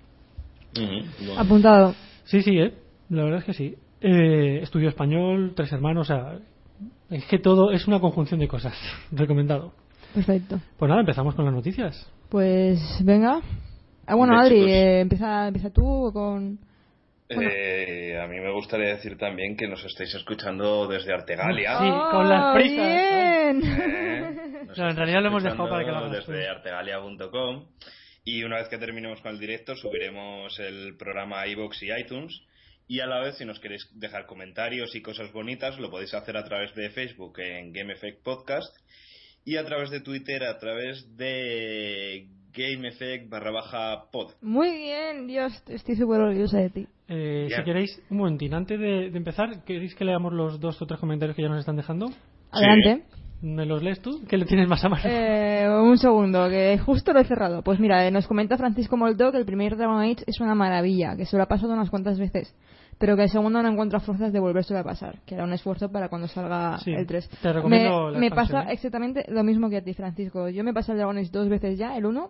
Bueno. 0.76 1.40
apuntado. 1.40 1.94
Sí, 2.24 2.42
sí, 2.42 2.58
¿eh? 2.58 2.72
la 3.08 3.24
verdad 3.24 3.38
es 3.40 3.44
que 3.46 3.54
sí. 3.54 3.74
Eh, 4.00 4.60
estudio 4.62 4.90
español, 4.90 5.54
tres 5.56 5.72
hermanos, 5.72 6.08
o 6.08 6.14
sea, 6.14 6.38
es 7.10 7.24
que 7.26 7.38
todo 7.38 7.72
es 7.72 7.86
una 7.86 8.00
conjunción 8.00 8.40
de 8.40 8.48
cosas. 8.48 8.74
Recomendado. 9.12 9.72
Perfecto. 10.14 10.60
Pues 10.78 10.88
nada, 10.88 11.00
empezamos 11.00 11.34
con 11.34 11.44
las 11.44 11.54
noticias. 11.54 12.10
Pues 12.28 12.80
venga. 13.04 13.40
Ah, 14.06 14.14
bueno, 14.14 14.38
Adri, 14.38 14.70
eh, 14.70 15.00
empieza, 15.00 15.48
empieza 15.48 15.70
tú 15.70 16.10
con... 16.12 16.58
Bueno. 17.28 17.50
Eh, 17.52 18.18
a 18.18 18.26
mí 18.26 18.40
me 18.40 18.50
gustaría 18.52 18.94
decir 18.94 19.18
también 19.18 19.54
que 19.54 19.68
nos 19.68 19.84
estáis 19.84 20.14
escuchando 20.14 20.86
desde 20.88 21.12
Artegalia. 21.12 21.78
Sí, 21.78 21.90
con 22.10 22.26
las 22.26 22.54
prisas, 22.54 22.78
¡Ah, 22.78 23.52
Bien. 23.52 23.62
Eh, 23.64 24.44
No, 24.76 24.88
en 24.90 24.96
realidad 24.96 25.22
lo 25.22 25.28
hemos 25.28 25.42
dejado 25.42 25.68
para 25.68 25.84
que 25.84 25.90
lo 25.90 25.96
hagas. 25.98 26.26
Desde 26.26 26.48
artegalia.com. 26.48 27.66
Y 28.24 28.44
una 28.44 28.56
vez 28.56 28.68
que 28.68 28.78
terminemos 28.78 29.20
con 29.20 29.32
el 29.32 29.38
directo, 29.38 29.74
subiremos 29.74 30.58
el 30.58 30.96
programa 30.96 31.40
a 31.40 31.48
iVoox 31.48 31.82
y 31.82 31.92
iTunes. 31.92 32.42
Y 32.88 33.00
a 33.00 33.06
la 33.06 33.20
vez, 33.20 33.36
si 33.36 33.44
nos 33.44 33.60
queréis 33.60 33.86
dejar 33.92 34.24
comentarios 34.24 34.96
y 34.96 35.02
cosas 35.02 35.30
bonitas, 35.30 35.78
lo 35.78 35.90
podéis 35.90 36.14
hacer 36.14 36.38
a 36.38 36.44
través 36.44 36.74
de 36.74 36.88
Facebook 36.88 37.38
en 37.38 37.72
Game 37.72 37.92
Effect 37.92 38.22
Podcast 38.24 38.74
y 39.44 39.56
a 39.56 39.64
través 39.64 39.90
de 39.90 40.00
Twitter 40.00 40.42
a 40.44 40.58
través 40.58 41.16
de 41.16 42.28
Game 42.52 42.88
Effect 42.88 43.28
barra 43.28 43.50
baja 43.50 44.10
pod. 44.10 44.32
Muy 44.40 44.70
bien, 44.70 45.26
Dios, 45.26 45.52
estoy 45.68 45.96
súper 45.96 46.20
orgullosa 46.20 46.58
de 46.58 46.70
ti. 46.70 46.86
Eh, 47.08 47.48
si 47.54 47.62
queréis, 47.62 48.02
un 48.08 48.18
momentín, 48.18 48.54
antes 48.54 48.80
de, 48.80 49.10
de 49.10 49.18
empezar, 49.18 49.64
¿queréis 49.64 49.94
que 49.94 50.04
leamos 50.06 50.32
los 50.32 50.58
dos 50.58 50.80
o 50.80 50.86
tres 50.86 50.98
comentarios 50.98 51.36
que 51.36 51.42
ya 51.42 51.48
nos 51.48 51.60
están 51.60 51.76
dejando? 51.76 52.10
Adelante. 52.50 53.04
¿Me 53.40 53.66
los 53.66 53.82
lees 53.82 54.00
tú? 54.00 54.24
¿Qué 54.28 54.36
le 54.36 54.46
tienes 54.46 54.68
más 54.68 54.84
a 54.84 54.88
mano? 54.88 55.04
Eh, 55.06 55.68
un 55.68 55.96
segundo, 55.96 56.48
que 56.48 56.76
justo 56.78 57.12
lo 57.12 57.20
he 57.20 57.24
cerrado. 57.24 57.62
Pues 57.62 57.78
mira, 57.78 58.04
eh, 58.06 58.10
nos 58.10 58.26
comenta 58.26 58.56
Francisco 58.56 58.96
Molto 58.96 59.30
que 59.30 59.38
el 59.38 59.44
primer 59.44 59.76
Dragon 59.76 60.00
Age 60.00 60.24
es 60.26 60.40
una 60.40 60.56
maravilla, 60.56 61.16
que 61.16 61.24
se 61.24 61.36
lo 61.36 61.44
ha 61.44 61.46
pasado 61.46 61.72
unas 61.72 61.88
cuantas 61.88 62.18
veces, 62.18 62.52
pero 62.98 63.16
que 63.16 63.22
el 63.24 63.30
segundo 63.30 63.62
no 63.62 63.68
encuentra 63.68 64.00
fuerzas 64.00 64.32
de 64.32 64.40
volvérselo 64.40 64.80
a 64.80 64.84
pasar, 64.84 65.20
que 65.24 65.34
era 65.36 65.44
un 65.44 65.52
esfuerzo 65.52 65.90
para 65.90 66.08
cuando 66.08 66.26
salga 66.28 66.78
Sí, 66.78 66.92
el 66.92 67.06
3. 67.06 67.28
te 67.42 67.52
recomiendo 67.52 68.10
me 68.18 68.30
pasa 68.30 68.62
¿eh? 68.64 68.72
exactamente 68.72 69.24
lo 69.28 69.44
mismo 69.44 69.70
que 69.70 69.76
a 69.78 69.82
ti, 69.84 69.94
Francisco. 69.94 70.48
Yo 70.48 70.64
me 70.64 70.74
pasé 70.74 70.92
el 70.92 70.98
Dragon 70.98 71.16
Age 71.16 71.30
dos 71.30 71.48
veces 71.48 71.78
ya, 71.78 71.96
el 71.96 72.06
1. 72.06 72.28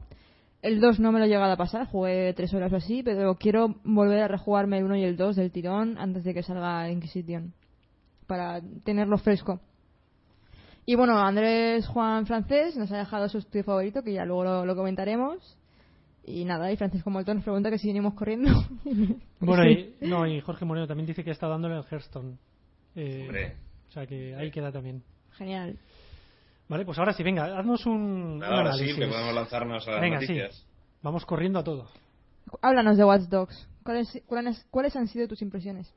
El 0.60 0.80
2 0.80 0.98
no 1.00 1.12
me 1.12 1.20
lo 1.20 1.24
he 1.24 1.28
llegado 1.28 1.52
a 1.52 1.56
pasar, 1.56 1.86
jugué 1.86 2.32
tres 2.34 2.52
horas 2.52 2.72
o 2.72 2.76
así, 2.76 3.02
pero 3.04 3.36
quiero 3.36 3.76
volver 3.84 4.22
a 4.22 4.28
rejugarme 4.28 4.78
el 4.78 4.84
1 4.84 4.96
y 4.96 5.04
el 5.04 5.16
2 5.16 5.36
del 5.36 5.52
tirón 5.52 5.96
antes 5.98 6.24
de 6.24 6.34
que 6.34 6.42
salga 6.42 6.90
Inquisition, 6.90 7.54
para 8.26 8.60
tenerlo 8.84 9.18
fresco. 9.18 9.60
Y 10.84 10.96
bueno, 10.96 11.18
Andrés 11.18 11.86
Juan 11.86 12.26
Francés 12.26 12.76
nos 12.76 12.90
ha 12.90 12.98
dejado 12.98 13.28
su 13.28 13.38
estudio 13.38 13.62
favorito, 13.62 14.02
que 14.02 14.14
ya 14.14 14.24
luego 14.24 14.42
lo, 14.44 14.66
lo 14.66 14.74
comentaremos. 14.74 15.56
Y 16.28 16.44
nada, 16.44 16.70
y 16.70 16.76
Francisco 16.76 17.08
Molto 17.08 17.32
nos 17.32 17.42
pregunta 17.42 17.70
que 17.70 17.78
si 17.78 17.88
venimos 17.88 18.14
corriendo. 18.14 18.50
Bueno, 19.40 19.64
y, 19.64 19.94
no, 20.00 20.26
y 20.26 20.40
Jorge 20.40 20.64
Moreno 20.64 20.88
también 20.88 21.06
dice 21.06 21.22
que 21.22 21.30
está 21.30 21.46
dándole 21.46 21.76
el 21.76 21.84
Hearthstone. 21.88 22.36
Eh, 22.96 23.22
Hombre. 23.22 23.56
o 23.88 23.92
sea 23.92 24.04
que 24.04 24.34
ahí 24.34 24.50
queda 24.50 24.72
también. 24.72 25.02
Genial. 25.32 25.78
Vale, 26.68 26.84
pues 26.84 26.98
ahora 26.98 27.12
sí, 27.12 27.22
venga, 27.22 27.56
haznos 27.56 27.86
un, 27.86 28.42
ahora 28.44 28.72
sí, 28.72 28.80
análisis. 28.80 28.96
que 28.96 29.06
podemos 29.06 29.34
lanzarnos 29.34 29.86
a 29.86 29.92
las 29.92 30.00
Venga, 30.00 30.20
sí. 30.20 30.38
Vamos 31.02 31.24
corriendo 31.24 31.60
a 31.60 31.64
todo. 31.64 31.88
Háblanos 32.60 32.96
de 32.96 33.04
Watch 33.04 33.28
Dogs. 33.28 33.68
¿Cuáles, 33.84 34.22
cuáles, 34.26 34.66
cuáles 34.70 34.96
han 34.96 35.06
sido 35.06 35.28
tus 35.28 35.40
impresiones? 35.40 35.94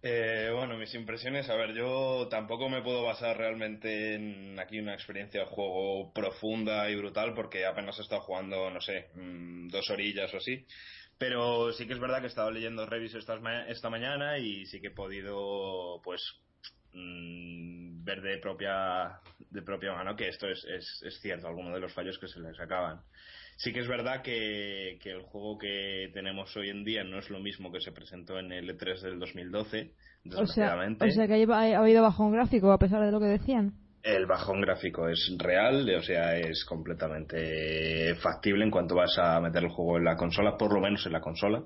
Eh, 0.00 0.50
bueno, 0.54 0.76
mis 0.78 0.94
impresiones, 0.94 1.50
a 1.50 1.56
ver, 1.56 1.74
yo 1.74 2.28
tampoco 2.30 2.68
me 2.68 2.82
puedo 2.82 3.02
basar 3.02 3.36
realmente 3.36 4.14
en 4.14 4.58
aquí 4.60 4.78
una 4.78 4.94
experiencia 4.94 5.40
de 5.40 5.46
juego 5.46 6.12
profunda 6.12 6.88
y 6.88 6.94
brutal 6.94 7.34
porque 7.34 7.66
apenas 7.66 7.98
he 7.98 8.02
estado 8.02 8.20
jugando, 8.22 8.70
no 8.70 8.80
sé, 8.80 9.10
mm, 9.14 9.68
dos 9.68 9.90
orillas 9.90 10.32
o 10.34 10.36
así. 10.36 10.64
Pero 11.18 11.72
sí 11.72 11.86
que 11.88 11.94
es 11.94 11.98
verdad 12.00 12.18
que 12.20 12.26
he 12.26 12.28
estado 12.28 12.52
leyendo 12.52 12.86
reviews 12.86 13.14
esta, 13.14 13.40
ma- 13.40 13.66
esta 13.66 13.90
mañana 13.90 14.38
y 14.38 14.66
sí 14.66 14.80
que 14.80 14.88
he 14.88 14.90
podido, 14.92 16.00
pues, 16.04 16.22
mm, 16.92 18.04
ver 18.04 18.22
de 18.22 18.38
propia, 18.38 19.20
de 19.50 19.62
propia 19.62 19.92
mano 19.94 20.14
que 20.16 20.28
esto 20.28 20.48
es, 20.48 20.64
es, 20.64 21.02
es 21.04 21.20
cierto, 21.20 21.48
algunos 21.48 21.74
de 21.74 21.80
los 21.80 21.92
fallos 21.92 22.18
que 22.20 22.28
se 22.28 22.38
les 22.40 22.58
acaban. 22.60 23.02
Sí 23.58 23.72
que 23.72 23.80
es 23.80 23.88
verdad 23.88 24.22
que, 24.22 25.00
que 25.02 25.10
el 25.10 25.22
juego 25.22 25.58
que 25.58 26.10
tenemos 26.14 26.56
hoy 26.56 26.70
en 26.70 26.84
día 26.84 27.02
no 27.02 27.18
es 27.18 27.28
lo 27.28 27.40
mismo 27.40 27.72
que 27.72 27.80
se 27.80 27.90
presentó 27.90 28.38
en 28.38 28.52
el 28.52 28.70
E3 28.70 29.00
del 29.00 29.18
2012, 29.18 29.64
O 29.64 29.72
sea, 29.72 29.90
desgraciadamente. 30.22 31.04
o 31.04 31.10
sea 31.10 31.26
que 31.26 31.44
ha 31.52 31.80
habido 31.80 32.02
bajón 32.02 32.30
gráfico 32.30 32.70
a 32.70 32.78
pesar 32.78 33.04
de 33.04 33.10
lo 33.10 33.18
que 33.18 33.26
decían. 33.26 33.72
El 34.04 34.26
bajón 34.26 34.60
gráfico 34.60 35.08
es 35.08 35.34
real, 35.38 35.92
o 35.92 36.02
sea, 36.02 36.36
es 36.36 36.64
completamente 36.64 38.14
factible 38.22 38.62
en 38.62 38.70
cuanto 38.70 38.94
vas 38.94 39.18
a 39.18 39.40
meter 39.40 39.64
el 39.64 39.70
juego 39.70 39.98
en 39.98 40.04
la 40.04 40.14
consola, 40.14 40.56
por 40.56 40.72
lo 40.72 40.80
menos 40.80 41.04
en 41.04 41.12
la 41.12 41.20
consola. 41.20 41.60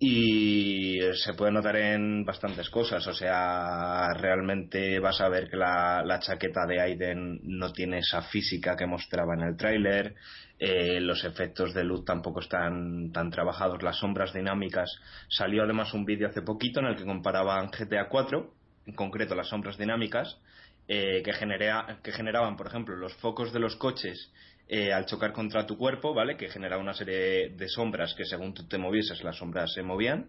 Y 0.00 1.00
se 1.24 1.34
puede 1.34 1.50
notar 1.50 1.74
en 1.76 2.24
bastantes 2.24 2.70
cosas, 2.70 3.04
o 3.08 3.12
sea, 3.12 4.06
realmente 4.14 5.00
vas 5.00 5.20
a 5.20 5.28
ver 5.28 5.50
que 5.50 5.56
la, 5.56 6.04
la 6.04 6.20
chaqueta 6.20 6.66
de 6.66 6.80
Aiden 6.80 7.40
no 7.42 7.72
tiene 7.72 7.98
esa 7.98 8.22
física 8.22 8.76
que 8.76 8.86
mostraba 8.86 9.34
en 9.34 9.40
el 9.40 9.56
tráiler, 9.56 10.14
eh, 10.60 11.00
los 11.00 11.24
efectos 11.24 11.74
de 11.74 11.82
luz 11.82 12.04
tampoco 12.04 12.38
están 12.40 13.10
tan 13.12 13.30
trabajados, 13.30 13.82
las 13.82 13.98
sombras 13.98 14.32
dinámicas. 14.32 14.88
Salió 15.28 15.64
además 15.64 15.92
un 15.92 16.04
vídeo 16.04 16.28
hace 16.28 16.42
poquito 16.42 16.78
en 16.78 16.86
el 16.86 16.96
que 16.96 17.04
comparaban 17.04 17.70
GTA 17.70 18.08
4, 18.08 18.52
en 18.86 18.94
concreto 18.94 19.34
las 19.34 19.48
sombras 19.48 19.78
dinámicas, 19.78 20.38
eh, 20.86 21.22
que, 21.24 21.32
genera- 21.32 21.98
que 22.04 22.12
generaban, 22.12 22.56
por 22.56 22.68
ejemplo, 22.68 22.94
los 22.96 23.14
focos 23.16 23.52
de 23.52 23.58
los 23.58 23.74
coches 23.76 24.32
eh, 24.70 24.92
al 24.92 25.06
chocar 25.06 25.32
contra 25.32 25.66
tu 25.66 25.78
cuerpo, 25.78 26.12
¿vale? 26.12 26.36
Que 26.36 26.50
generaba 26.50 26.82
una 26.82 26.92
serie 26.92 27.48
de 27.48 27.68
sombras 27.68 28.14
que 28.14 28.26
según 28.26 28.52
tú 28.52 28.68
te 28.68 28.76
movieses, 28.76 29.24
las 29.24 29.36
sombras 29.36 29.72
se 29.72 29.82
movían. 29.82 30.28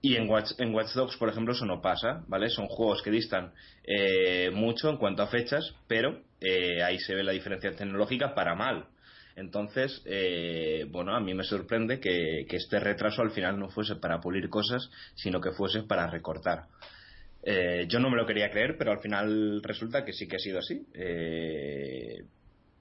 Y 0.00 0.16
en 0.16 0.28
Watch, 0.28 0.50
en 0.58 0.74
Watch 0.74 0.94
Dogs, 0.94 1.16
por 1.16 1.28
ejemplo, 1.28 1.54
eso 1.54 1.64
no 1.64 1.80
pasa, 1.80 2.24
¿vale? 2.26 2.50
Son 2.50 2.66
juegos 2.66 3.02
que 3.02 3.12
distan 3.12 3.52
eh, 3.84 4.50
mucho 4.52 4.90
en 4.90 4.96
cuanto 4.96 5.22
a 5.22 5.28
fechas, 5.28 5.74
pero 5.86 6.22
eh, 6.40 6.82
ahí 6.82 6.98
se 6.98 7.14
ve 7.14 7.22
la 7.22 7.30
diferencia 7.30 7.70
tecnológica 7.70 8.34
para 8.34 8.56
mal. 8.56 8.86
Entonces, 9.36 10.02
bueno, 10.90 11.14
a 11.14 11.20
mí 11.20 11.32
me 11.32 11.44
sorprende 11.44 12.00
que, 12.00 12.44
este 12.50 12.80
retraso 12.80 13.22
al 13.22 13.30
final 13.30 13.56
no 13.56 13.68
fuese 13.68 13.94
para 13.94 14.18
pulir 14.18 14.48
cosas, 14.48 14.90
sino 15.14 15.40
que 15.40 15.52
fuese 15.52 15.84
para 15.84 16.08
recortar. 16.08 16.64
Yo 17.86 18.00
no 18.00 18.10
me 18.10 18.16
lo 18.16 18.26
quería 18.26 18.50
creer, 18.50 18.74
pero 18.76 18.90
al 18.90 18.98
final 18.98 19.62
resulta 19.62 20.04
que 20.04 20.12
sí 20.12 20.26
que 20.26 20.36
ha 20.36 20.40
sido 20.40 20.58
así. 20.58 20.84
Eh, 20.92 22.24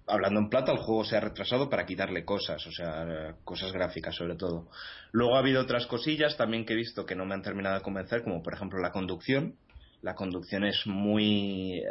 hablando 0.07 0.39
en 0.39 0.49
plata, 0.49 0.71
el 0.71 0.77
juego 0.79 1.03
se 1.05 1.17
ha 1.17 1.19
retrasado 1.19 1.69
para 1.69 1.85
quitarle 1.85 2.23
cosas, 2.25 2.65
o 2.65 2.71
sea, 2.71 3.35
cosas 3.43 3.71
gráficas 3.71 4.15
sobre 4.15 4.35
todo. 4.35 4.69
Luego 5.11 5.35
ha 5.35 5.39
habido 5.39 5.61
otras 5.61 5.85
cosillas 5.87 6.37
también 6.37 6.65
que 6.65 6.73
he 6.73 6.77
visto 6.77 7.05
que 7.05 7.15
no 7.15 7.25
me 7.25 7.33
han 7.33 7.41
terminado 7.41 7.75
de 7.75 7.81
convencer, 7.81 8.23
como 8.23 8.41
por 8.41 8.53
ejemplo 8.53 8.79
la 8.79 8.91
conducción. 8.91 9.55
La 10.01 10.15
conducción 10.15 10.63
es 10.63 10.85
muy... 10.85 11.81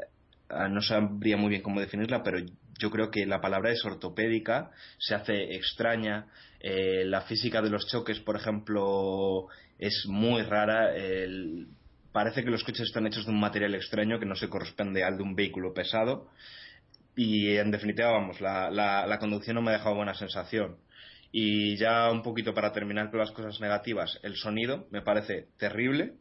ah, 0.48 0.68
No 0.68 0.80
sabría 0.80 1.36
muy 1.36 1.50
bien 1.50 1.62
cómo 1.62 1.80
definirla, 1.80 2.22
pero 2.22 2.38
yo 2.78 2.90
creo 2.90 3.10
que 3.10 3.26
la 3.26 3.40
palabra 3.40 3.70
es 3.72 3.84
ortopédica, 3.84 4.70
se 4.98 5.14
hace 5.14 5.54
extraña. 5.54 6.26
eh, 6.60 7.04
la 7.04 7.20
física 7.22 7.60
de 7.62 7.70
los 7.70 7.86
choques, 7.86 8.18
por 8.20 8.36
ejemplo, 8.36 9.46
es 9.78 10.04
muy 10.08 10.42
rara. 10.42 10.94
el- 10.96 11.68
parece 12.12 12.42
que 12.42 12.50
los 12.50 12.64
coches 12.64 12.86
están 12.86 13.06
hechos 13.06 13.26
de 13.26 13.30
un 13.32 13.38
material 13.40 13.74
extraño 13.74 14.18
que 14.18 14.24
no 14.24 14.34
se 14.36 14.48
corresponde 14.48 15.04
al 15.04 15.18
de 15.18 15.22
un 15.22 15.34
vehículo 15.34 15.74
pesado. 15.74 16.30
Y 17.16 17.56
en 17.56 17.70
definitiva, 17.70 18.10
vamos, 18.10 18.40
la, 18.42 18.70
la, 18.70 19.18
conducción 19.18 19.56
no 19.56 19.62
me 19.62 19.70
ha 19.70 19.78
dejado 19.78 19.96
buena 19.96 20.14
sensación. 20.14 20.76
Y 21.32 21.76
ya 21.76 22.10
un 22.10 22.22
poquito 22.22 22.54
para 22.54 22.72
terminar 22.72 23.10
con 23.10 23.20
las 23.20 23.32
cosas 23.32 23.58
negativas, 23.60 24.20
el 24.22 24.36
sonido 24.36 24.86
me 24.90 25.02
parece 25.02 25.48
terrible. 25.58 26.14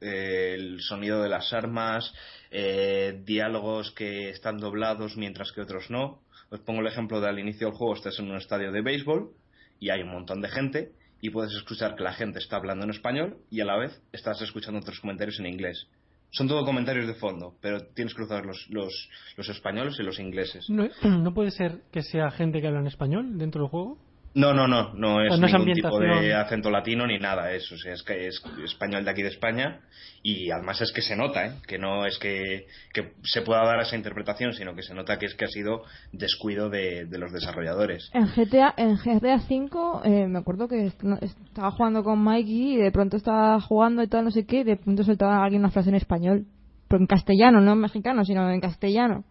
Eh, 0.00 0.54
el 0.54 0.80
sonido 0.80 1.22
de 1.22 1.28
las 1.28 1.52
armas, 1.52 2.14
eh, 2.50 3.20
diálogos 3.24 3.90
que 3.92 4.30
están 4.30 4.58
doblados 4.58 5.16
mientras 5.16 5.52
que 5.52 5.60
otros 5.60 5.90
no. 5.90 6.22
Os 6.50 6.60
pongo 6.60 6.80
el 6.80 6.86
ejemplo 6.86 7.20
de 7.20 7.28
al 7.28 7.38
inicio 7.38 7.68
del 7.68 7.76
juego, 7.76 7.94
estás 7.94 8.18
en 8.18 8.30
un 8.30 8.36
estadio 8.36 8.72
de 8.72 8.80
béisbol 8.80 9.32
y 9.80 9.90
hay 9.90 10.02
un 10.02 10.10
montón 10.10 10.40
de 10.40 10.48
gente 10.48 10.92
y 11.20 11.30
puedes 11.30 11.52
escuchar 11.52 11.94
que 11.94 12.04
la 12.04 12.14
gente 12.14 12.38
está 12.38 12.56
hablando 12.56 12.84
en 12.84 12.90
español 12.90 13.38
y 13.50 13.60
a 13.60 13.64
la 13.64 13.76
vez 13.76 14.00
estás 14.12 14.40
escuchando 14.40 14.80
otros 14.80 15.00
comentarios 15.00 15.38
en 15.40 15.46
inglés. 15.46 15.88
Son 16.30 16.46
todo 16.46 16.64
comentarios 16.64 17.06
de 17.06 17.14
fondo, 17.14 17.54
pero 17.60 17.80
tienes 17.94 18.12
que 18.12 18.18
cruzar 18.18 18.44
los, 18.44 18.68
los, 18.70 19.08
los 19.36 19.48
españoles 19.48 19.96
y 19.98 20.02
los 20.02 20.18
ingleses. 20.18 20.68
¿No, 20.68 20.88
¿No 21.02 21.32
puede 21.32 21.50
ser 21.50 21.82
que 21.90 22.02
sea 22.02 22.30
gente 22.30 22.60
que 22.60 22.66
habla 22.66 22.80
en 22.80 22.86
español 22.86 23.38
dentro 23.38 23.62
del 23.62 23.70
juego? 23.70 23.98
No, 24.34 24.52
no, 24.52 24.68
no, 24.68 24.92
no 24.94 25.22
es 25.22 25.38
No 25.38 25.46
es 25.46 25.52
ningún 25.52 25.72
tipo 25.72 25.98
de 25.98 26.34
acento 26.34 26.70
latino 26.70 27.06
ni 27.06 27.18
nada, 27.18 27.52
eso, 27.52 27.74
o 27.74 27.78
sea, 27.78 27.94
es 27.94 28.02
que 28.02 28.28
es 28.28 28.42
español 28.64 29.04
de 29.04 29.10
aquí 29.10 29.22
de 29.22 29.28
España 29.28 29.80
y 30.22 30.50
además 30.50 30.80
es 30.80 30.92
que 30.92 31.02
se 31.02 31.16
nota, 31.16 31.46
¿eh? 31.46 31.52
que 31.66 31.78
no 31.78 32.04
es 32.04 32.18
que, 32.18 32.66
que 32.92 33.12
se 33.22 33.42
pueda 33.42 33.64
dar 33.64 33.80
esa 33.80 33.96
interpretación, 33.96 34.52
sino 34.52 34.74
que 34.74 34.82
se 34.82 34.94
nota 34.94 35.18
que 35.18 35.26
es 35.26 35.34
que 35.34 35.44
ha 35.44 35.48
sido 35.48 35.82
descuido 36.12 36.68
de, 36.68 37.06
de 37.06 37.18
los 37.18 37.32
desarrolladores. 37.32 38.10
En 38.12 38.26
GTA, 38.26 38.74
en 38.76 38.96
GTA 38.96 39.40
5, 39.40 40.02
eh, 40.04 40.26
me 40.28 40.38
acuerdo 40.38 40.68
que 40.68 40.86
estaba 40.86 41.70
jugando 41.70 42.02
con 42.04 42.18
Mikey 42.18 42.74
y 42.74 42.76
de 42.76 42.92
pronto 42.92 43.16
estaba 43.16 43.60
jugando 43.60 44.02
y 44.02 44.08
tal, 44.08 44.24
no 44.24 44.30
sé 44.30 44.44
qué, 44.44 44.60
y 44.60 44.64
de 44.64 44.76
pronto 44.76 45.04
soltaba 45.04 45.42
alguien 45.42 45.62
una 45.62 45.70
frase 45.70 45.88
en 45.88 45.96
español. 45.96 46.46
Pero 46.88 47.00
en 47.00 47.06
castellano, 47.06 47.60
no 47.60 47.72
en 47.72 47.80
mexicano, 47.80 48.24
sino 48.24 48.50
en 48.50 48.60
castellano. 48.60 49.24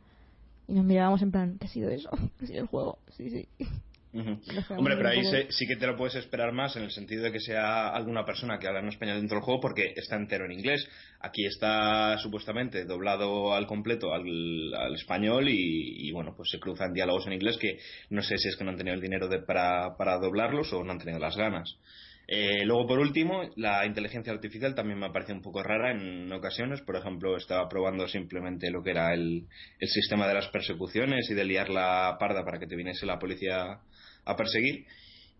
Y 0.68 0.74
nos 0.74 0.86
mirábamos 0.86 1.22
en 1.22 1.32
plan, 1.32 1.58
¿qué 1.60 1.66
ha 1.66 1.70
sido 1.70 1.90
eso? 1.90 2.10
¿Qué 2.38 2.46
ha 2.46 2.48
sido 2.48 2.62
el 2.62 2.68
juego? 2.68 3.00
Sí, 3.10 3.30
sí. 3.30 3.48
Hombre, 4.78 4.96
pero 4.98 5.10
ahí 5.10 5.18
poco- 5.24 5.30
se- 5.32 5.52
sí 5.52 5.68
que 5.68 5.76
te 5.76 5.86
lo 5.88 5.96
puedes 5.96 6.16
esperar 6.16 6.52
más 6.54 6.76
en 6.76 6.84
el 6.84 6.92
sentido 6.92 7.24
de 7.24 7.32
que 7.32 7.40
sea 7.40 7.90
alguna 7.90 8.26
persona 8.26 8.58
que 8.60 8.68
habla 8.68 8.80
en 8.80 8.88
español 8.88 9.18
dentro 9.20 9.38
del 9.38 9.44
juego 9.46 9.60
porque 9.62 9.94
está 9.96 10.16
entero 10.16 10.46
en 10.46 10.52
inglés. 10.54 10.88
Aquí 11.20 11.46
está 11.46 12.18
supuestamente 12.20 12.86
doblado 12.86 13.54
al 13.54 13.66
completo 13.68 14.14
al, 14.14 14.74
al 14.74 14.96
español 14.96 15.50
y, 15.50 16.08
y, 16.08 16.12
bueno, 16.12 16.34
pues 16.36 16.50
se 16.52 16.60
cruzan 16.60 16.94
diálogos 16.94 17.28
en 17.28 17.34
inglés 17.34 17.58
que 17.58 17.80
no 18.10 18.22
sé 18.22 18.38
si 18.38 18.50
es 18.50 18.56
que 18.56 18.64
no 18.64 18.72
han 18.72 18.78
tenido 18.78 18.96
el 18.96 19.02
dinero 19.02 19.28
de- 19.28 19.40
para, 19.40 19.96
para 19.98 20.18
doblarlos 20.18 20.72
o 20.74 20.84
no 20.84 20.92
han 20.92 21.00
tenido 21.00 21.20
las 21.20 21.36
ganas. 21.38 21.78
Eh, 22.30 22.66
luego, 22.66 22.86
por 22.88 23.00
último, 23.00 23.44
la 23.56 23.86
inteligencia 23.86 24.34
artificial 24.34 24.76
también 24.76 25.00
me 25.00 25.06
ha 25.06 25.14
parecido 25.14 25.38
un 25.38 25.44
poco 25.44 25.64
rara 25.64 25.92
en 25.92 26.32
ocasiones. 26.34 26.82
Por 26.82 26.98
ejemplo, 26.98 27.38
estaba 27.38 27.70
probando 27.70 28.08
simplemente 28.08 28.70
lo 28.70 28.84
que 28.84 28.92
era 28.92 29.14
el, 29.14 29.48
el 29.80 29.88
sistema 29.88 30.28
de 30.28 30.34
las 30.34 30.50
persecuciones 30.50 31.30
y 31.30 31.34
de 31.34 31.46
liar 31.46 31.70
la 31.70 32.18
parda 32.20 32.44
para 32.44 32.60
que 32.60 32.68
te 32.68 32.76
viniese 32.76 33.06
la 33.06 33.18
policía 33.18 33.80
a 34.26 34.36
perseguir. 34.36 34.86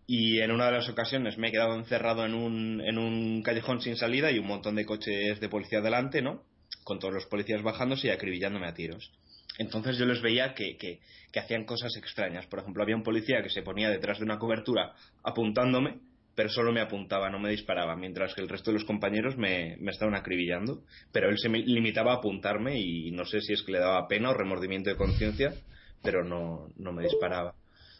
Y 0.06 0.40
en 0.40 0.50
una 0.50 0.66
de 0.66 0.72
las 0.72 0.88
ocasiones 0.88 1.36
me 1.36 1.48
he 1.48 1.52
quedado 1.52 1.76
encerrado 1.76 2.24
en 2.24 2.32
un, 2.32 2.80
en 2.80 2.96
un 2.96 3.42
callejón 3.42 3.82
sin 3.82 3.96
salida 3.96 4.30
y 4.30 4.38
un 4.38 4.46
montón 4.46 4.74
de 4.74 4.86
coches 4.86 5.38
de 5.38 5.48
policía 5.50 5.82
delante, 5.82 6.22
¿no? 6.22 6.42
Con 6.84 6.98
todos 6.98 7.12
los 7.12 7.26
policías 7.26 7.62
bajándose 7.62 8.06
y 8.06 8.10
acribillándome 8.10 8.66
a 8.66 8.72
tiros. 8.72 9.12
Entonces 9.58 9.98
yo 9.98 10.06
les 10.06 10.22
veía 10.22 10.54
que, 10.54 10.78
que, 10.78 11.00
que 11.30 11.40
hacían 11.40 11.66
cosas 11.66 11.94
extrañas. 11.98 12.46
Por 12.46 12.60
ejemplo, 12.60 12.82
había 12.82 12.96
un 12.96 13.02
policía 13.02 13.42
que 13.42 13.50
se 13.50 13.60
ponía 13.60 13.90
detrás 13.90 14.18
de 14.18 14.24
una 14.24 14.38
cobertura 14.38 14.94
apuntándome, 15.22 15.98
pero 16.38 16.50
solo 16.50 16.70
me 16.70 16.80
apuntaba, 16.80 17.28
no 17.30 17.40
me 17.40 17.50
disparaba, 17.50 17.96
mientras 17.96 18.32
que 18.32 18.40
el 18.40 18.48
resto 18.48 18.70
de 18.70 18.74
los 18.78 18.84
compañeros 18.84 19.36
me, 19.36 19.76
me 19.80 19.90
estaban 19.90 20.14
acribillando. 20.14 20.84
Pero 21.10 21.30
él 21.30 21.36
se 21.36 21.48
me 21.48 21.58
limitaba 21.58 22.12
a 22.12 22.18
apuntarme 22.18 22.78
y 22.78 23.10
no 23.10 23.24
sé 23.24 23.40
si 23.40 23.54
es 23.54 23.62
que 23.64 23.72
le 23.72 23.80
daba 23.80 24.06
pena 24.06 24.30
o 24.30 24.34
remordimiento 24.34 24.88
de 24.88 24.94
conciencia, 24.94 25.52
pero 26.00 26.22
no, 26.22 26.68
no 26.76 26.92
me 26.92 27.02
disparaba. 27.02 27.56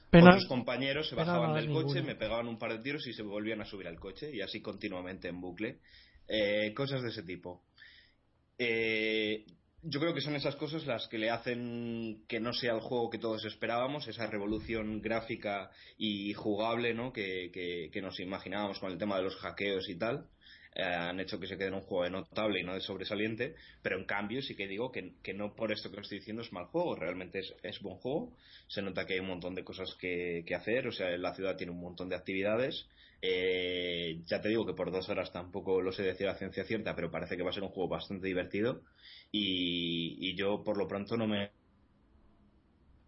Pena, 0.09 0.29
Otros 0.29 0.47
compañeros 0.47 1.09
se 1.09 1.17
bajaban 1.17 1.53
del 1.53 1.69
coche, 1.73 2.01
me 2.01 2.15
pegaban 2.15 2.47
un 2.47 2.61
par 2.61 2.75
de 2.75 2.79
tiros 2.79 3.05
y 3.09 3.13
se 3.13 3.25
volvían 3.25 3.61
a 3.61 3.65
subir 3.65 3.89
al 3.89 3.99
coche 3.99 4.31
y 4.33 4.41
así 4.41 4.63
continuamente 4.63 5.27
en 5.27 5.41
bucle. 5.41 5.79
Eh, 6.29 6.73
cosas 6.77 7.03
de 7.03 7.09
ese 7.09 7.25
tipo. 7.25 7.65
Eh, 8.57 9.47
yo 9.83 10.01
creo 10.01 10.15
que 10.15 10.21
son 10.21 10.35
esas 10.35 10.57
cosas 10.57 10.87
las 10.87 11.07
que 11.09 11.19
le 11.19 11.31
hacen 11.31 12.25
que 12.29 12.41
no 12.41 12.53
sea 12.53 12.73
el 12.75 12.81
juego 12.81 13.11
que 13.11 13.19
todos 13.19 13.45
esperábamos, 13.45 14.09
esa 14.09 14.27
revolución 14.27 15.01
gráfica 15.01 15.71
y 15.97 16.33
jugable 16.35 16.95
¿no? 16.95 17.13
que, 17.13 17.51
que- 17.53 17.91
que 17.93 18.03
nos 18.03 18.19
imaginábamos 18.21 18.79
con 18.81 18.91
el 18.93 18.99
tema 18.99 19.17
de 19.17 19.23
los 19.25 19.37
hackeos 19.37 19.89
y 19.89 19.97
tal. 19.97 20.27
Eh, 20.79 20.85
han 20.85 21.19
hecho 21.19 21.41
que 21.41 21.49
se 21.49 21.59
quede 21.59 21.69
en 21.69 21.75
un 21.75 21.81
juego 21.81 22.05
de 22.05 22.11
notable 22.11 22.61
y 22.61 22.63
no 22.63 22.73
de 22.73 22.81
sobresaliente, 22.81 23.57
pero 23.83 23.99
en 23.99 24.05
cambio 24.05 24.41
sí 24.41 24.55
que 24.55 24.69
digo 24.69 24.93
que, 24.93 25.35
no 25.35 25.57
por 25.57 25.73
esto 25.73 25.91
que 25.91 26.01
estoy 26.01 26.19
diciendo 26.19 26.41
es 26.41 26.53
mal 26.53 26.67
juego, 26.67 26.95
realmente 26.95 27.41
es, 27.65 27.83
buen 27.83 27.97
juego, 27.97 28.37
se 28.69 28.81
nota 28.81 29.05
que 29.05 29.15
hay 29.15 29.19
un 29.19 29.27
montón 29.27 29.57
de 29.57 29.65
cosas 29.65 29.97
que, 29.97 30.45
hacer, 30.55 30.87
o 30.87 30.93
sea, 30.93 31.19
la 31.19 31.35
ciudad 31.35 31.57
tiene 31.57 31.73
un 31.73 31.81
montón 31.81 32.09
de 32.09 32.15
actividades, 32.15 32.87
eh, 33.21 34.21
ya 34.27 34.41
te 34.41 34.51
digo 34.51 34.65
que 34.67 34.75
por 34.75 34.93
dos 34.93 35.09
horas 35.09 35.33
tampoco 35.33 35.83
lo 35.83 35.91
sé 35.91 36.05
decir 36.05 36.29
a 36.29 36.37
ciencia 36.37 36.63
cierta, 36.63 36.95
pero 36.95 37.11
parece 37.11 37.37
que 37.37 37.43
va 37.43 37.51
a 37.51 37.55
ser 37.55 37.65
un 37.65 37.71
juego 37.71 37.89
bastante 37.89 38.29
divertido 38.29 38.83
y, 39.33 40.37
yo 40.37 40.63
por 40.63 40.79
lo 40.79 40.87
pronto 40.87 41.17
no 41.17 41.27
me 41.27 41.51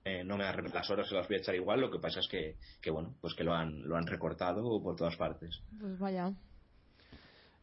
eh, 0.05 0.25
no 0.25 0.37
me 0.37 0.43
las 0.43 0.91
horas 0.91 1.09
se 1.09 1.15
las 1.15 1.29
voy 1.29 1.37
a 1.37 1.39
echar 1.39 1.55
igual 1.55 1.81
lo 1.81 1.91
que 1.93 2.00
pasa 2.00 2.19
es 2.19 2.27
que, 2.27 2.57
que 2.83 2.91
bueno 2.91 3.15
pues 3.21 3.35
que 3.35 3.45
lo 3.45 3.55
han 3.55 3.83
lo 3.83 3.97
han 3.97 4.09
recortado 4.09 4.83
por 4.83 4.97
todas 4.97 5.15
partes. 5.15 5.61
Pues 5.79 5.97
vaya 6.00 6.35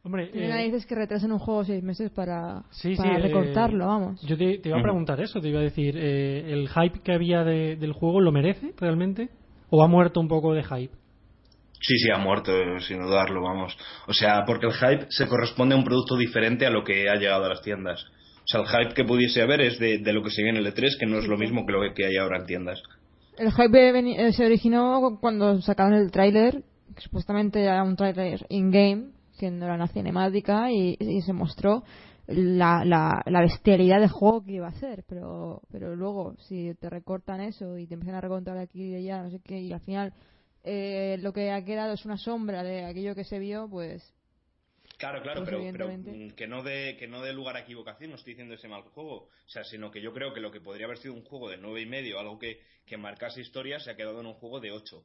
Hombre, 0.03 0.29
eh, 0.33 0.63
dices 0.63 0.85
que 0.85 0.95
retrasen 0.95 1.33
un 1.33 1.39
juego 1.39 1.65
seis 1.65 1.83
meses 1.83 2.11
para, 2.11 2.63
para 2.97 3.17
recortarlo, 3.17 3.83
eh, 3.83 3.87
vamos. 3.87 4.21
Yo 4.21 4.37
te, 4.37 4.61
iba 4.63 4.79
a 4.79 4.81
preguntar 4.81 5.19
eso, 5.19 5.41
te 5.41 5.49
iba 5.49 5.59
a 5.59 5.63
decir, 5.63 5.97
eh, 5.97 6.53
¿el 6.53 6.69
hype 6.69 7.01
que 7.01 7.11
había 7.11 7.43
del 7.43 7.91
juego 7.91 8.21
lo 8.21 8.31
merece 8.31 8.73
realmente? 8.77 9.29
¿O 9.69 9.83
ha 9.83 9.87
muerto 9.87 10.21
un 10.21 10.29
poco 10.29 10.53
de 10.53 10.63
hype? 10.63 10.93
Sí, 11.79 11.97
sí, 11.97 12.09
ha 12.09 12.17
muerto, 12.17 12.51
sin 12.79 13.01
dudarlo, 13.01 13.41
vamos. 13.41 13.77
O 14.07 14.13
sea, 14.13 14.45
porque 14.45 14.67
el 14.67 14.73
hype 14.73 15.07
se 15.09 15.27
corresponde 15.27 15.75
a 15.75 15.77
un 15.77 15.83
producto 15.83 16.15
diferente 16.15 16.65
a 16.65 16.69
lo 16.69 16.83
que 16.83 17.09
ha 17.09 17.15
llegado 17.15 17.45
a 17.45 17.49
las 17.49 17.61
tiendas. 17.61 18.03
O 18.43 18.47
sea, 18.47 18.61
el 18.61 18.67
hype 18.67 18.93
que 18.93 19.03
pudiese 19.03 19.41
haber 19.41 19.59
es 19.61 19.77
de, 19.77 19.99
lo 20.13 20.23
que 20.23 20.31
se 20.31 20.41
viene 20.41 20.59
en 20.59 20.65
el 20.65 20.73
E3, 20.73 20.97
que 20.97 21.05
no 21.05 21.19
es 21.19 21.27
lo 21.27 21.37
mismo 21.37 21.65
que 21.65 21.73
lo 21.73 21.93
que 21.93 22.05
hay 22.05 22.15
ahora 22.15 22.39
en 22.39 22.45
tiendas. 22.45 22.81
El 23.37 23.51
hype 23.51 24.31
se 24.31 24.45
originó 24.45 25.17
cuando 25.19 25.61
sacaron 25.61 25.93
el 25.93 26.11
tráiler, 26.11 26.63
que 26.95 27.01
supuestamente 27.01 27.61
era 27.61 27.83
un 27.83 27.97
tráiler 27.97 28.45
in-game, 28.49 29.16
que 29.37 29.49
no 29.51 29.65
era 29.65 29.75
una 29.75 29.87
cinemática 29.87 30.71
y, 30.71 31.21
se 31.21 31.33
mostró 31.33 31.83
la, 32.27 32.83
la, 32.83 33.21
la, 33.25 33.41
bestialidad 33.41 34.01
de 34.01 34.09
juego 34.09 34.43
que 34.43 34.53
iba 34.53 34.67
a 34.67 34.79
ser, 34.79 35.03
pero, 35.07 35.61
pero 35.71 35.95
luego 35.95 36.35
si 36.39 36.73
te 36.75 36.89
recortan 36.89 37.41
eso 37.41 37.77
y 37.77 37.87
te 37.87 37.93
empiezan 37.93 38.15
a 38.15 38.21
recontar 38.21 38.57
aquí 38.57 38.89
y 38.89 38.95
allá, 38.95 39.23
no 39.23 39.29
sé 39.29 39.39
qué, 39.43 39.59
y 39.59 39.71
al 39.71 39.79
final 39.79 40.13
eh, 40.63 41.17
lo 41.21 41.31
que 41.31 41.51
ha 41.51 41.63
quedado 41.63 41.93
es 41.93 42.03
una 42.03 42.17
sombra 42.17 42.63
de 42.63 42.83
aquello 42.83 43.15
que 43.15 43.23
se 43.23 43.39
vio, 43.39 43.69
pues... 43.69 44.13
Claro, 44.97 45.21
claro, 45.21 45.43
pues 45.45 45.71
pero, 45.71 45.89
que 46.35 46.47
no 46.47 46.63
dé 46.63 46.97
que 46.97 47.07
no 47.07 47.21
dé 47.21 47.31
lugar 47.31 47.55
a 47.55 47.59
equivocación, 47.59 48.09
no 48.09 48.15
estoy 48.15 48.33
diciendo 48.33 48.55
ese 48.55 48.67
mal 48.67 48.81
juego, 48.81 49.25
o 49.25 49.29
sea, 49.45 49.63
sino 49.63 49.91
que 49.91 50.01
yo 50.01 50.11
creo 50.11 50.33
que 50.33 50.39
lo 50.39 50.49
que 50.51 50.59
podría 50.59 50.87
haber 50.87 50.97
sido 50.97 51.13
un 51.13 51.23
juego 51.23 51.49
de 51.49 51.57
nueve 51.57 51.81
y 51.81 51.85
medio, 51.85 52.19
algo 52.19 52.39
que, 52.39 52.61
que 52.85 52.97
marcase 52.97 53.41
historia, 53.41 53.79
se 53.79 53.91
ha 53.91 53.95
quedado 53.95 54.21
en 54.21 54.25
un 54.25 54.33
juego 54.33 54.59
de 54.59 54.71
ocho. 54.71 55.03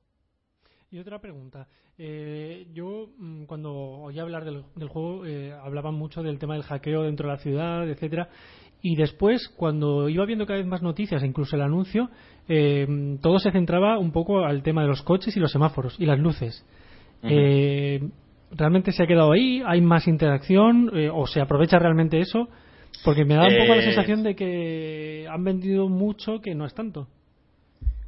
Y 0.92 0.98
otra 0.98 1.18
pregunta. 1.20 1.66
Eh, 1.96 2.66
yo, 2.74 3.08
mm, 3.16 3.44
cuando 3.44 3.72
oí 3.72 4.18
hablar 4.18 4.44
del, 4.44 4.88
juego, 4.88 5.24
eh, 5.24 5.50
hablaban 5.50 5.94
mucho 5.94 6.22
del 6.22 6.38
tema 6.38 6.52
del 6.52 6.64
hackeo 6.64 7.04
dentro 7.04 7.28
de 7.28 7.34
la 7.34 7.40
ciudad, 7.40 7.88
etcétera. 7.88 8.28
Y 8.82 8.94
después, 8.96 9.48
cuando 9.56 10.10
iba 10.10 10.26
viendo 10.26 10.44
cada 10.44 10.58
vez 10.58 10.66
más 10.66 10.82
noticias, 10.82 11.24
incluso 11.24 11.56
el 11.56 11.62
anuncio, 11.62 12.10
eh, 12.46 13.16
todo 13.22 13.38
se 13.38 13.52
centraba 13.52 13.98
un 13.98 14.12
poco 14.12 14.44
al 14.44 14.62
tema 14.62 14.82
de 14.82 14.88
los 14.88 15.00
coches 15.00 15.34
y 15.34 15.40
los 15.40 15.50
semáforos 15.50 15.98
y 15.98 16.04
las 16.04 16.18
luces. 16.18 16.62
¿Realmente 17.22 18.92
se 18.92 19.02
ha 19.02 19.06
quedado 19.06 19.32
ahí? 19.32 19.62
¿Hay 19.64 19.80
más 19.80 20.06
interacción? 20.06 20.90
¿O 21.14 21.26
se 21.26 21.40
aprovecha 21.40 21.78
realmente 21.78 22.20
eso? 22.20 22.50
Porque 23.02 23.24
me 23.24 23.36
da 23.36 23.46
un 23.46 23.56
poco 23.56 23.76
la 23.76 23.82
sensación 23.82 24.22
de 24.22 24.34
que 24.34 25.26
han 25.30 25.42
vendido 25.42 25.88
mucho 25.88 26.40
que 26.42 26.54
no 26.54 26.66
es 26.66 26.74
tanto. 26.74 27.08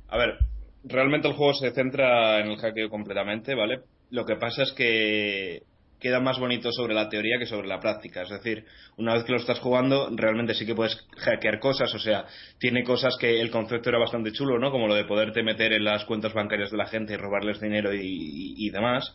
A 0.08 0.18
ver, 0.18 0.36
realmente 0.84 1.28
el 1.28 1.34
juego 1.34 1.54
se 1.54 1.72
centra 1.72 2.40
en 2.40 2.50
el 2.50 2.56
hackeo 2.58 2.90
completamente, 2.90 3.54
¿vale? 3.54 3.80
Lo 4.10 4.24
que 4.24 4.36
pasa 4.36 4.62
es 4.62 4.72
que 4.72 5.62
queda 6.04 6.20
más 6.20 6.38
bonito 6.38 6.70
sobre 6.70 6.92
la 6.92 7.08
teoría 7.08 7.38
que 7.38 7.46
sobre 7.46 7.66
la 7.66 7.80
práctica. 7.80 8.22
Es 8.22 8.28
decir, 8.28 8.66
una 8.98 9.14
vez 9.14 9.24
que 9.24 9.32
lo 9.32 9.38
estás 9.38 9.58
jugando, 9.58 10.10
realmente 10.14 10.52
sí 10.52 10.66
que 10.66 10.74
puedes 10.74 10.96
hackear 11.16 11.58
cosas. 11.60 11.94
O 11.94 11.98
sea, 11.98 12.26
tiene 12.58 12.84
cosas 12.84 13.16
que 13.18 13.40
el 13.40 13.50
concepto 13.50 13.88
era 13.88 13.98
bastante 13.98 14.30
chulo, 14.30 14.58
¿no? 14.58 14.70
Como 14.70 14.86
lo 14.86 14.94
de 14.94 15.06
poderte 15.06 15.42
meter 15.42 15.72
en 15.72 15.84
las 15.84 16.04
cuentas 16.04 16.34
bancarias 16.34 16.70
de 16.70 16.76
la 16.76 16.86
gente 16.86 17.14
y 17.14 17.16
robarles 17.16 17.58
dinero 17.58 17.90
y, 17.94 18.68
demás. 18.70 19.14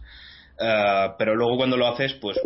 Ah, 0.59 1.15
pero 1.17 1.35
luego 1.35 1.57
cuando 1.57 1.77
lo 1.77 1.87
haces, 1.87 2.13
pues 2.15 2.37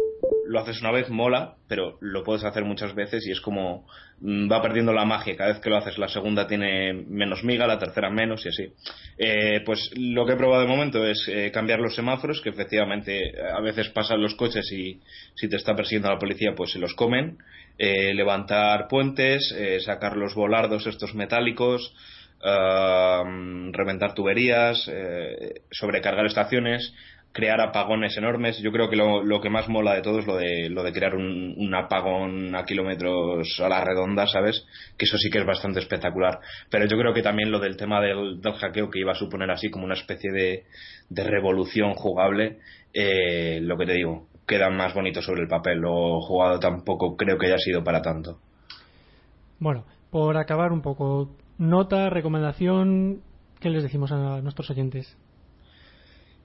lo 0.46 0.60
haces 0.60 0.82
una 0.82 0.92
vez, 0.92 1.10
mola, 1.10 1.56
pero 1.68 1.98
lo 2.02 2.24
puedes 2.24 2.44
hacer 2.44 2.64
muchas 2.64 2.94
veces 2.94 3.26
y 3.26 3.32
es 3.32 3.42
como 3.42 3.88
mm, 4.20 4.52
va 4.52 4.62
perdiendo 4.62 4.94
la 4.94 5.06
magia. 5.06 5.36
Cada 5.36 5.52
vez 5.52 5.60
que 5.60 5.70
lo 5.70 5.78
haces, 5.78 5.98
la 5.98 6.08
segunda 6.08 6.48
tiene 6.48 6.94
menos 6.94 7.44
miga, 7.44 7.66
la 7.66 7.80
tercera 7.80 8.10
menos 8.12 8.46
y 8.46 8.50
así. 8.50 8.74
Eh, 9.18 9.62
pues 9.66 9.90
lo 9.98 10.26
que 10.26 10.34
he 10.34 10.38
probado 10.38 10.62
de 10.62 10.68
momento 10.68 11.04
es 11.06 11.28
eh, 11.28 11.50
cambiar 11.52 11.80
los 11.80 11.96
semáforos, 11.96 12.42
que 12.42 12.50
efectivamente 12.50 13.34
a 13.42 13.62
veces 13.62 13.90
pasan 13.90 14.22
los 14.22 14.36
coches 14.36 14.72
y 14.72 15.02
si 15.36 15.50
te 15.50 15.56
está 15.56 15.76
persiguiendo 15.76 16.10
la 16.10 16.20
policía, 16.20 16.54
pues 16.56 16.72
se 16.72 16.80
los 16.80 16.94
comen. 16.94 17.38
Eh, 17.80 18.14
levantar 18.14 18.88
puentes, 18.88 19.56
sacar 19.84 20.16
los 20.16 20.36
volardos 20.36 20.86
estos 20.86 21.16
metálicos, 21.16 21.96
reventar 23.72 24.14
tuberías, 24.14 24.88
sobrecargar 25.72 26.28
estaciones 26.28 26.94
crear 27.34 27.60
apagones 27.60 28.16
enormes. 28.16 28.60
Yo 28.60 28.72
creo 28.72 28.90
que 28.90 28.96
lo, 28.96 29.42
que 29.42 29.50
más 29.50 29.68
mola 29.68 29.96
de 29.96 30.02
todo 30.02 30.20
es 30.20 30.28
lo 30.28 30.38
de, 30.38 30.70
lo 30.70 30.84
de 30.84 30.94
crear 30.94 31.16
un, 31.16 31.74
apagón 31.76 32.56
a 32.56 32.64
kilómetros 32.64 33.60
a 33.60 33.68
la 33.68 33.84
redonda, 33.84 34.28
¿sabes? 34.28 34.66
Que 34.98 35.06
eso 35.06 35.18
sí 35.18 35.30
que 35.30 35.40
es 35.40 35.46
bastante 35.46 35.80
espectacular. 35.80 36.40
Pero 36.70 36.86
yo 36.86 36.98
creo 36.98 37.14
que 37.14 37.24
también 37.24 37.52
lo 37.52 37.60
del 37.60 37.76
tema 37.76 38.00
del, 38.00 38.40
hackeo 38.42 38.90
que 38.90 39.00
iba 39.00 39.12
a 39.12 39.16
suponer 39.16 39.50
así 39.50 39.72
como 39.72 39.86
una 39.86 39.96
especie 39.96 40.32
de, 40.32 40.64
revolución 41.24 41.96
jugable, 41.96 42.60
eh, 42.94 43.60
lo 43.62 43.78
que 43.78 43.88
te 43.88 43.94
digo, 43.94 44.28
queda 44.48 44.70
más 44.70 44.94
bonito 44.94 45.22
sobre 45.22 45.42
el 45.42 45.48
papel. 45.48 45.80
Lo 45.80 46.22
jugado 46.22 46.60
tampoco 46.60 47.18
creo 47.18 47.40
que 47.40 47.48
haya 47.48 47.58
sido 47.58 47.84
para 47.84 48.04
tanto. 48.04 48.38
Bueno, 49.60 49.86
por 50.12 50.38
acabar 50.38 50.72
un 50.72 50.84
poco, 50.84 51.32
nota, 51.58 52.12
recomendación, 52.12 53.22
¿qué 53.60 53.72
les 53.72 53.82
decimos 53.82 54.12
a 54.12 54.40
nuestros 54.42 54.70
oyentes? 54.70 55.18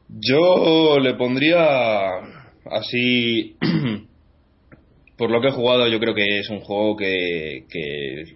Yo 0.08 0.98
le 1.00 1.14
pondría 1.14 1.64
así. 2.70 3.56
por 5.18 5.30
lo 5.32 5.40
que 5.40 5.48
he 5.48 5.52
jugado, 5.52 5.88
yo 5.88 5.98
creo 5.98 6.14
que 6.14 6.38
es 6.38 6.48
un 6.48 6.60
juego 6.60 6.96
que, 6.96 7.64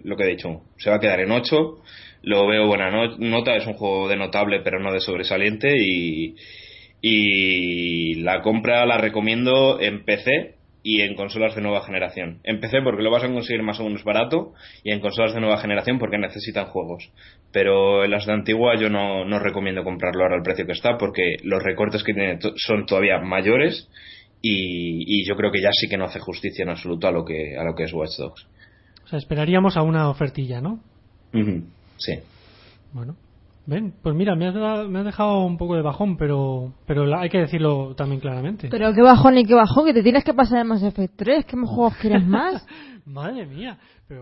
lo 0.03 0.17
que 0.17 0.23
he 0.23 0.27
dicho, 0.27 0.61
se 0.77 0.89
va 0.89 0.97
a 0.97 0.99
quedar 0.99 1.21
en 1.21 1.31
8. 1.31 1.77
Lo 2.23 2.47
veo 2.47 2.67
buena 2.67 2.91
nota, 3.17 3.55
es 3.55 3.65
un 3.65 3.73
juego 3.73 4.07
de 4.09 4.17
notable, 4.17 4.59
pero 4.63 4.79
no 4.79 4.91
de 4.91 4.99
sobresaliente. 4.99 5.73
Y, 5.77 6.35
y 7.01 8.15
la 8.15 8.41
compra 8.41 8.85
la 8.85 8.97
recomiendo 8.97 9.79
en 9.79 10.03
PC 10.03 10.55
y 10.83 11.01
en 11.01 11.15
consolas 11.15 11.55
de 11.55 11.61
nueva 11.61 11.81
generación. 11.85 12.39
Empecé 12.43 12.81
porque 12.83 13.01
lo 13.01 13.09
vas 13.09 13.23
a 13.23 13.31
conseguir 13.31 13.63
más 13.63 13.79
o 13.79 13.85
menos 13.85 14.03
barato 14.03 14.53
y 14.83 14.91
en 14.91 14.99
consolas 14.99 15.33
de 15.33 15.39
nueva 15.39 15.57
generación 15.57 15.97
porque 15.97 16.17
necesitan 16.17 16.65
juegos. 16.65 17.09
Pero 17.53 18.03
en 18.03 18.11
las 18.11 18.25
de 18.25 18.33
antigua 18.33 18.75
yo 18.75 18.89
no, 18.89 19.23
no 19.23 19.39
recomiendo 19.39 19.83
comprarlo 19.83 20.23
ahora 20.23 20.35
al 20.35 20.43
precio 20.43 20.65
que 20.65 20.73
está 20.73 20.97
porque 20.97 21.37
los 21.43 21.63
recortes 21.63 22.03
que 22.03 22.13
tiene 22.13 22.37
son 22.57 22.85
todavía 22.85 23.19
mayores 23.19 23.89
y, 24.41 25.21
y, 25.21 25.25
yo 25.25 25.37
creo 25.37 25.53
que 25.53 25.61
ya 25.61 25.69
sí 25.71 25.87
que 25.87 25.97
no 25.97 26.03
hace 26.03 26.19
justicia 26.19 26.63
en 26.63 26.69
absoluto 26.69 27.07
a 27.07 27.11
lo 27.11 27.23
que, 27.23 27.55
a 27.57 27.63
lo 27.63 27.75
que 27.75 27.83
es 27.83 27.93
Watch 27.93 28.17
Dogs. 28.17 28.45
O 29.05 29.07
sea, 29.07 29.17
esperaríamos 29.17 29.77
a 29.77 29.83
una 29.83 30.09
ofertilla, 30.09 30.59
¿no? 30.59 30.81
Sí. 31.97 32.19
Bueno, 32.91 33.15
Ven, 33.65 33.93
pues 34.01 34.13
mira, 34.15 34.35
me 34.35 34.47
has, 34.47 34.89
me 34.89 34.99
has, 34.99 35.05
dejado 35.05 35.45
un 35.45 35.57
poco 35.57 35.75
de 35.75 35.81
bajón, 35.81 36.17
pero 36.17 36.73
pero 36.85 37.17
hay 37.17 37.29
que 37.29 37.39
decirlo 37.39 37.95
también 37.95 38.19
claramente. 38.19 38.67
Pero 38.69 38.93
qué 38.93 39.01
bajón 39.01 39.37
y 39.37 39.45
qué 39.45 39.53
bajón, 39.53 39.85
que 39.85 39.93
te 39.93 40.03
tienes 40.03 40.23
que 40.23 40.33
pasar 40.33 40.59
en 40.59 40.67
Mass 40.67 40.83
Effect 40.83 41.13
3, 41.15 41.45
¿qué 41.45 41.57
juegos 41.57 41.95
quieres 41.97 42.25
más? 42.25 42.65
Madre 43.05 43.45
mía. 43.45 43.77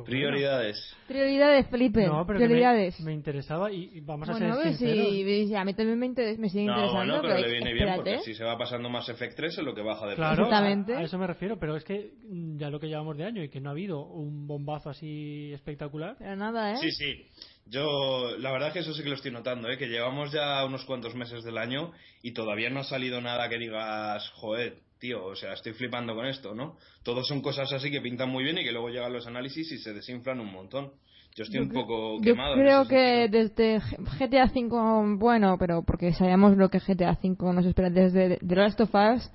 Prioridades. 0.06 0.96
Prioridades, 1.08 1.68
Felipe. 1.68 2.06
No, 2.06 2.26
pero 2.26 2.40
Prioridades. 2.40 3.00
Me, 3.02 3.14
interesaba 3.14 3.72
y, 3.72 4.00
vamos 4.02 4.30
a 4.30 4.34
ser 4.36 4.54
pues 4.54 4.78
Sí, 4.78 5.56
a 5.56 5.66
mí 5.66 5.74
también 5.74 6.00
me, 6.00 6.10
me 6.10 6.50
sigue 6.50 6.64
interesando. 6.64 7.18
No, 7.18 7.22
pero, 7.22 7.38
le 7.38 7.52
viene 7.52 7.74
bien 7.74 7.96
porque 7.96 8.20
si 8.20 8.34
se 8.34 8.44
va 8.44 8.58
pasando 8.58 8.90
Mass 8.90 9.10
Effect 9.10 9.36
3 9.36 9.58
es 9.58 9.64
lo 9.64 9.76
que 9.76 9.82
baja 9.82 10.08
de 10.08 10.16
claro, 10.16 10.44
Exactamente. 10.44 10.96
A, 10.96 11.04
eso 11.04 11.18
me 11.18 11.28
refiero, 11.28 11.60
pero 11.60 11.76
es 11.76 11.84
que 11.84 12.14
mm, 12.28 12.58
ya 12.58 12.70
lo 12.70 12.80
que 12.80 12.88
llevamos 12.88 13.18
de 13.18 13.26
año 13.26 13.44
y 13.44 13.50
que 13.50 13.60
no 13.60 13.70
ha 13.70 13.74
habido 13.74 14.06
un 14.06 14.48
bombazo 14.48 14.90
así 14.90 15.52
espectacular. 15.54 16.16
Pero 16.18 16.36
nada, 16.36 16.74
¿eh? 16.74 16.78
Sí, 16.78 16.92
sí. 16.92 17.28
Yo, 17.72 18.36
la 18.38 18.52
verdad 18.52 18.74
que 18.74 18.80
eso 18.80 18.94
sí 18.94 19.02
que 19.02 19.08
lo 19.08 19.16
estoy 19.16 19.32
notando, 19.32 19.70
¿eh? 19.70 19.78
que 19.78 19.88
llevamos 19.88 20.34
ya 20.34 20.66
unos 20.66 20.84
cuantos 20.84 21.16
meses 21.16 21.42
del 21.46 21.58
año 21.58 21.94
y 22.22 22.34
todavía 22.34 22.70
no 22.70 22.82
ha 22.82 22.84
salido 22.84 23.22
nada 23.22 23.48
que 23.48 23.58
digas, 23.58 24.30
joder, 24.36 24.80
tío, 25.00 25.24
o 25.24 25.38
sea, 25.38 25.54
estoy 25.54 25.72
flipando 25.72 26.14
con 26.14 26.26
esto, 26.26 26.54
¿no? 26.54 26.76
Todos 27.04 27.26
son 27.30 27.42
cosas 27.42 27.72
así 27.72 27.90
que 27.90 28.02
pintan 28.02 28.30
muy 28.30 28.44
bien 28.44 28.58
y 28.58 28.66
que 28.66 28.74
luego 28.74 28.90
llegan 28.90 29.14
los 29.14 29.26
análisis 29.26 29.72
y 29.72 29.78
se 29.78 29.94
desinflan 29.94 30.42
un 30.42 30.52
montón. 30.52 30.92
Yo 31.34 31.46
estoy 31.46 31.62
un 31.62 31.70
poco 31.70 32.20
quemado. 32.22 32.58
Yo 32.58 32.62
creo 32.62 32.88
que 32.90 33.30
desde 33.30 33.80
GTA 34.20 34.52
V, 34.54 35.16
bueno, 35.18 35.56
pero 35.58 35.82
porque 35.82 36.12
sabíamos 36.12 36.58
lo 36.58 36.68
que 36.68 36.80
GTA 36.80 37.18
V 37.24 37.54
nos 37.54 37.66
espera 37.66 37.90
desde 37.90 38.38
The 38.46 38.56
Last 38.56 38.82
of 38.82 38.94
Us 38.94 39.32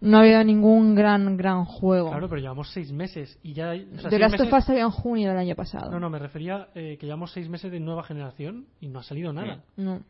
no 0.00 0.16
ha 0.16 0.20
habido 0.20 0.42
ningún 0.44 0.94
gran 0.94 1.36
gran 1.36 1.64
juego. 1.64 2.10
Claro, 2.10 2.28
pero 2.28 2.40
llevamos 2.40 2.70
seis 2.72 2.90
meses 2.92 3.38
y 3.42 3.52
ya. 3.52 3.72
O 3.72 4.08
The 4.08 4.18
Last 4.18 4.40
of 4.40 4.52
Us 4.52 4.64
salió 4.64 4.82
en 4.84 4.90
junio 4.90 5.28
del 5.28 5.38
año 5.38 5.54
pasado. 5.54 5.90
No, 5.90 6.00
no, 6.00 6.10
me 6.10 6.18
refería 6.18 6.68
eh, 6.74 6.96
que 6.98 7.06
llevamos 7.06 7.32
seis 7.32 7.48
meses 7.48 7.70
de 7.70 7.80
nueva 7.80 8.02
generación 8.04 8.66
y 8.80 8.88
no 8.88 9.00
ha 9.00 9.02
salido 9.02 9.32
nada. 9.32 9.62
No. 9.76 10.02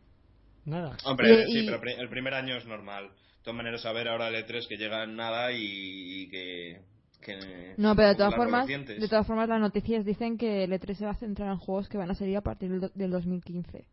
nada. 0.65 0.97
Hombre, 1.05 1.45
Y- 1.49 1.53
sí, 1.53 1.59
y- 1.61 1.67
pero 1.67 1.81
el 2.01 2.09
primer 2.09 2.35
año 2.35 2.57
es 2.57 2.67
normal. 2.67 3.05
De 3.09 3.45
todas 3.45 3.57
maneras, 3.57 3.87
a 3.87 3.93
ver 3.93 4.07
ahora 4.09 4.29
el 4.29 4.35
E3 4.35 4.69
que 4.69 4.77
llega 4.77 5.03
en 5.05 5.17
nada 5.17 5.51
y, 5.53 5.57
y 5.63 6.29
que, 6.29 6.81
que- 7.23 7.75
No, 7.79 7.97
pero 7.97 8.09
de 8.09 8.15
todas 8.15 8.31
las 8.33 8.37
formas, 8.39 8.67
de 8.67 9.09
todas 9.09 9.27
formas 9.27 9.49
las 9.49 9.61
noticias 9.61 10.05
dicen 10.05 10.37
que 10.37 10.65
el 10.65 10.73
E3 10.73 10.95
se 10.95 11.05
va 11.07 11.13
a 11.13 11.15
centrar 11.15 11.51
en 11.51 11.57
juegos 11.57 11.89
que 11.89 11.97
van 11.99 12.11
a 12.11 12.15
salir 12.15 12.37
a 12.37 12.43
partir 12.43 12.71
del 12.71 13.11
2015. 13.11 13.87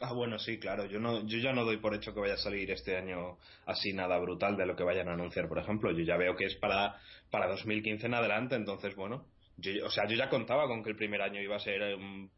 Ah, 0.00 0.12
bueno, 0.12 0.38
sí, 0.38 0.58
claro. 0.58 0.84
Yo 0.86 1.00
no, 1.00 1.26
yo 1.26 1.38
ya 1.38 1.52
no 1.52 1.64
doy 1.64 1.78
por 1.78 1.94
hecho 1.94 2.12
que 2.12 2.20
vaya 2.20 2.34
a 2.34 2.38
salir 2.38 2.70
este 2.70 2.96
año 2.96 3.38
así 3.64 3.92
nada 3.92 4.18
brutal 4.18 4.56
de 4.56 4.66
lo 4.66 4.76
que 4.76 4.84
vayan 4.84 5.08
a 5.08 5.14
anunciar, 5.14 5.48
por 5.48 5.58
ejemplo. 5.58 5.90
Yo 5.90 6.04
ya 6.04 6.16
veo 6.16 6.36
que 6.36 6.44
es 6.46 6.56
para, 6.56 6.96
para 7.30 7.48
2015 7.48 8.06
en 8.06 8.14
adelante, 8.14 8.56
entonces, 8.56 8.94
bueno. 8.94 9.24
Yo, 9.56 9.72
o 9.86 9.90
sea, 9.90 10.06
yo 10.06 10.16
ya 10.16 10.28
contaba 10.28 10.66
con 10.66 10.82
que 10.82 10.90
el 10.90 10.96
primer 10.96 11.22
año 11.22 11.40
iba 11.40 11.56
a 11.56 11.60
ser 11.60 11.94
un, 11.94 12.30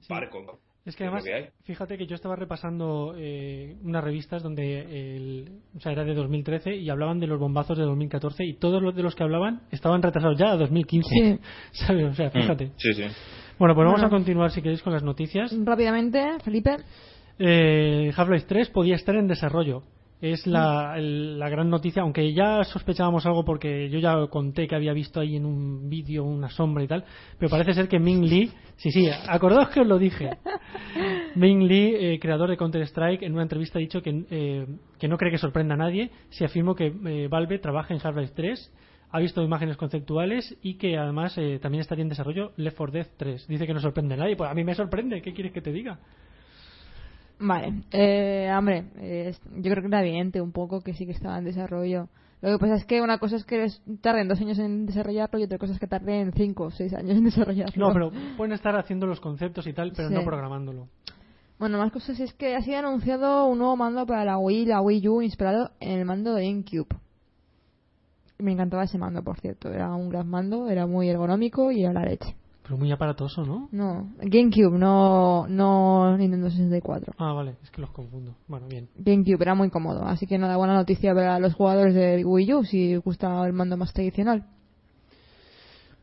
Sí. 0.00 0.08
barco. 0.08 0.60
Es 0.84 0.96
que 0.96 1.04
además, 1.04 1.24
que 1.24 1.50
fíjate 1.62 1.96
que 1.96 2.06
yo 2.06 2.14
estaba 2.14 2.36
repasando 2.36 3.14
eh, 3.16 3.76
unas 3.82 4.04
revistas 4.04 4.42
donde 4.42 5.16
el, 5.16 5.62
o 5.74 5.80
sea, 5.80 5.92
era 5.92 6.04
de 6.04 6.14
2013 6.14 6.76
y 6.76 6.90
hablaban 6.90 7.20
de 7.20 7.26
los 7.26 7.38
bombazos 7.40 7.78
de 7.78 7.84
2014 7.84 8.44
y 8.44 8.54
todos 8.58 8.82
los 8.82 8.94
de 8.94 9.02
los 9.02 9.14
que 9.14 9.22
hablaban 9.22 9.62
estaban 9.70 10.02
retrasados 10.02 10.38
ya 10.38 10.52
a 10.52 10.56
2015. 10.56 11.08
Sí. 11.08 11.38
¿Sabes? 11.86 12.10
O 12.10 12.14
sea, 12.14 12.30
fíjate. 12.30 12.66
Mm, 12.66 12.72
Sí, 12.76 12.92
sí. 12.92 13.04
Bueno, 13.58 13.74
pues 13.74 13.84
vamos 13.86 14.00
Bueno. 14.00 14.06
a 14.06 14.10
continuar 14.18 14.50
si 14.50 14.62
queréis 14.62 14.82
con 14.82 14.92
las 14.92 15.02
noticias. 15.02 15.54
Rápidamente, 15.64 16.38
Felipe. 16.44 16.76
Eh, 17.38 18.12
Half-Life 18.16 18.46
3 18.48 18.70
podía 18.70 18.94
estar 18.96 19.14
en 19.16 19.26
desarrollo. 19.28 19.82
Es 20.20 20.46
la, 20.46 20.94
el- 20.96 21.38
la 21.38 21.48
gran 21.50 21.68
noticia, 21.68 22.02
aunque 22.02 22.32
ya 22.32 22.64
sospechábamos 22.64 23.26
algo 23.26 23.44
porque 23.44 23.90
yo 23.90 23.98
ya 23.98 24.26
conté 24.28 24.66
que 24.66 24.74
había 24.74 24.92
visto 24.94 25.20
ahí 25.20 25.36
en 25.36 25.44
un 25.44 25.90
vídeo 25.90 26.24
una 26.24 26.48
sombra 26.48 26.82
y 26.82 26.86
tal, 26.88 27.04
pero 27.38 27.50
parece 27.50 27.74
ser 27.74 27.88
que 27.88 27.98
Ming 27.98 28.22
Lee, 28.24 28.50
sí, 28.76 28.90
sí, 28.90 29.06
acordaos 29.28 29.68
que 29.68 29.80
os 29.80 29.86
lo 29.86 29.98
dije. 29.98 30.30
Ming 31.34 31.64
Lee, 31.68 31.94
eh, 31.98 32.18
creador 32.20 32.48
de 32.48 32.56
Counter-Strike, 32.56 33.22
en 33.22 33.34
una 33.34 33.42
entrevista 33.42 33.78
ha 33.78 33.80
dicho 33.80 34.00
que, 34.00 34.24
eh, 34.30 34.66
que 34.98 35.08
no 35.08 35.18
cree 35.18 35.30
que 35.30 35.38
sorprenda 35.38 35.74
a 35.74 35.78
nadie 35.78 36.10
si 36.30 36.44
afirmó 36.44 36.74
que 36.74 36.86
eh, 37.06 37.28
Valve 37.28 37.58
trabaja 37.58 37.92
en 37.92 38.00
Half-Life 38.02 38.32
3, 38.34 38.72
ha 39.14 39.20
visto 39.20 39.44
imágenes 39.44 39.76
conceptuales 39.76 40.56
y 40.60 40.74
que 40.74 40.98
además 40.98 41.38
eh, 41.38 41.60
también 41.62 41.82
estaría 41.82 42.02
en 42.02 42.08
desarrollo 42.08 42.50
Left 42.56 42.76
4 42.76 42.92
Dead 42.92 43.06
3. 43.16 43.46
Dice 43.46 43.64
que 43.64 43.72
no 43.72 43.78
sorprende 43.78 44.14
a 44.14 44.16
nadie, 44.16 44.34
pues 44.34 44.50
a 44.50 44.54
mí 44.54 44.64
me 44.64 44.74
sorprende, 44.74 45.22
¿qué 45.22 45.32
quieres 45.32 45.52
que 45.52 45.60
te 45.60 45.70
diga? 45.70 46.00
Vale, 47.38 47.82
eh, 47.92 48.52
hombre, 48.58 48.86
eh, 48.96 49.32
yo 49.54 49.70
creo 49.70 49.82
que 49.82 49.86
era 49.86 50.00
evidente 50.04 50.40
un 50.40 50.50
poco 50.50 50.80
que 50.80 50.94
sí 50.94 51.06
que 51.06 51.12
estaba 51.12 51.38
en 51.38 51.44
desarrollo. 51.44 52.08
Lo 52.42 52.50
que 52.50 52.58
pasa 52.58 52.74
es 52.74 52.84
que 52.86 53.00
una 53.02 53.18
cosa 53.18 53.36
es 53.36 53.44
que 53.44 53.64
tarden 54.00 54.26
dos 54.26 54.40
años 54.40 54.58
en 54.58 54.84
desarrollarlo 54.84 55.38
y 55.38 55.44
otra 55.44 55.58
cosa 55.58 55.74
es 55.74 55.78
que 55.78 55.86
tarden 55.86 56.32
cinco 56.32 56.64
o 56.64 56.70
seis 56.72 56.92
años 56.92 57.16
en 57.16 57.22
desarrollarlo. 57.22 57.86
No, 57.86 57.94
pero 57.94 58.10
pueden 58.36 58.52
estar 58.52 58.74
haciendo 58.74 59.06
los 59.06 59.20
conceptos 59.20 59.64
y 59.68 59.72
tal, 59.72 59.92
pero 59.94 60.08
Sí. 60.08 60.14
no 60.14 60.24
programándolo. 60.24 60.88
Bueno, 61.60 61.78
más 61.78 61.92
cosas 61.92 62.18
es 62.18 62.34
que 62.34 62.56
ha 62.56 62.62
sido 62.62 62.78
anunciado 62.80 63.46
un 63.46 63.58
nuevo 63.58 63.76
mando 63.76 64.06
para 64.06 64.24
la 64.24 64.38
Wii 64.38 64.66
la 64.66 64.80
Wii 64.80 65.08
U 65.08 65.22
inspirado 65.22 65.70
en 65.78 66.00
el 66.00 66.04
mando 66.04 66.34
de 66.34 66.46
GameCube. 66.48 67.03
Me 68.38 68.52
encantaba 68.52 68.84
ese 68.84 68.98
mando, 68.98 69.22
por 69.22 69.38
cierto. 69.40 69.70
Era 69.70 69.94
un 69.94 70.08
gran 70.08 70.28
mando, 70.28 70.68
era 70.68 70.86
muy 70.86 71.08
ergonómico 71.08 71.70
y 71.70 71.84
era 71.84 71.92
la 71.92 72.04
leche. 72.04 72.34
Pero 72.64 72.78
muy 72.78 72.90
aparatoso, 72.90 73.44
¿no? 73.44 73.68
No, 73.72 74.14
GameCube, 74.22 74.78
no, 74.78 75.46
no 75.48 76.16
Nintendo 76.16 76.48
64. 76.48 77.12
Ah, 77.18 77.34
vale, 77.34 77.56
es 77.62 77.70
que 77.70 77.82
los 77.82 77.90
confundo. 77.90 78.36
Bueno, 78.48 78.66
bien. 78.68 78.88
GameCube 78.96 79.42
era 79.42 79.54
muy 79.54 79.68
cómodo, 79.68 80.02
así 80.04 80.26
que 80.26 80.38
nada, 80.38 80.56
buena 80.56 80.72
noticia 80.72 81.14
para 81.14 81.38
los 81.38 81.52
jugadores 81.52 81.94
de 81.94 82.24
Wii 82.24 82.54
U 82.54 82.64
si 82.64 82.96
gusta 82.96 83.46
el 83.46 83.52
mando 83.52 83.76
más 83.76 83.92
tradicional. 83.92 84.46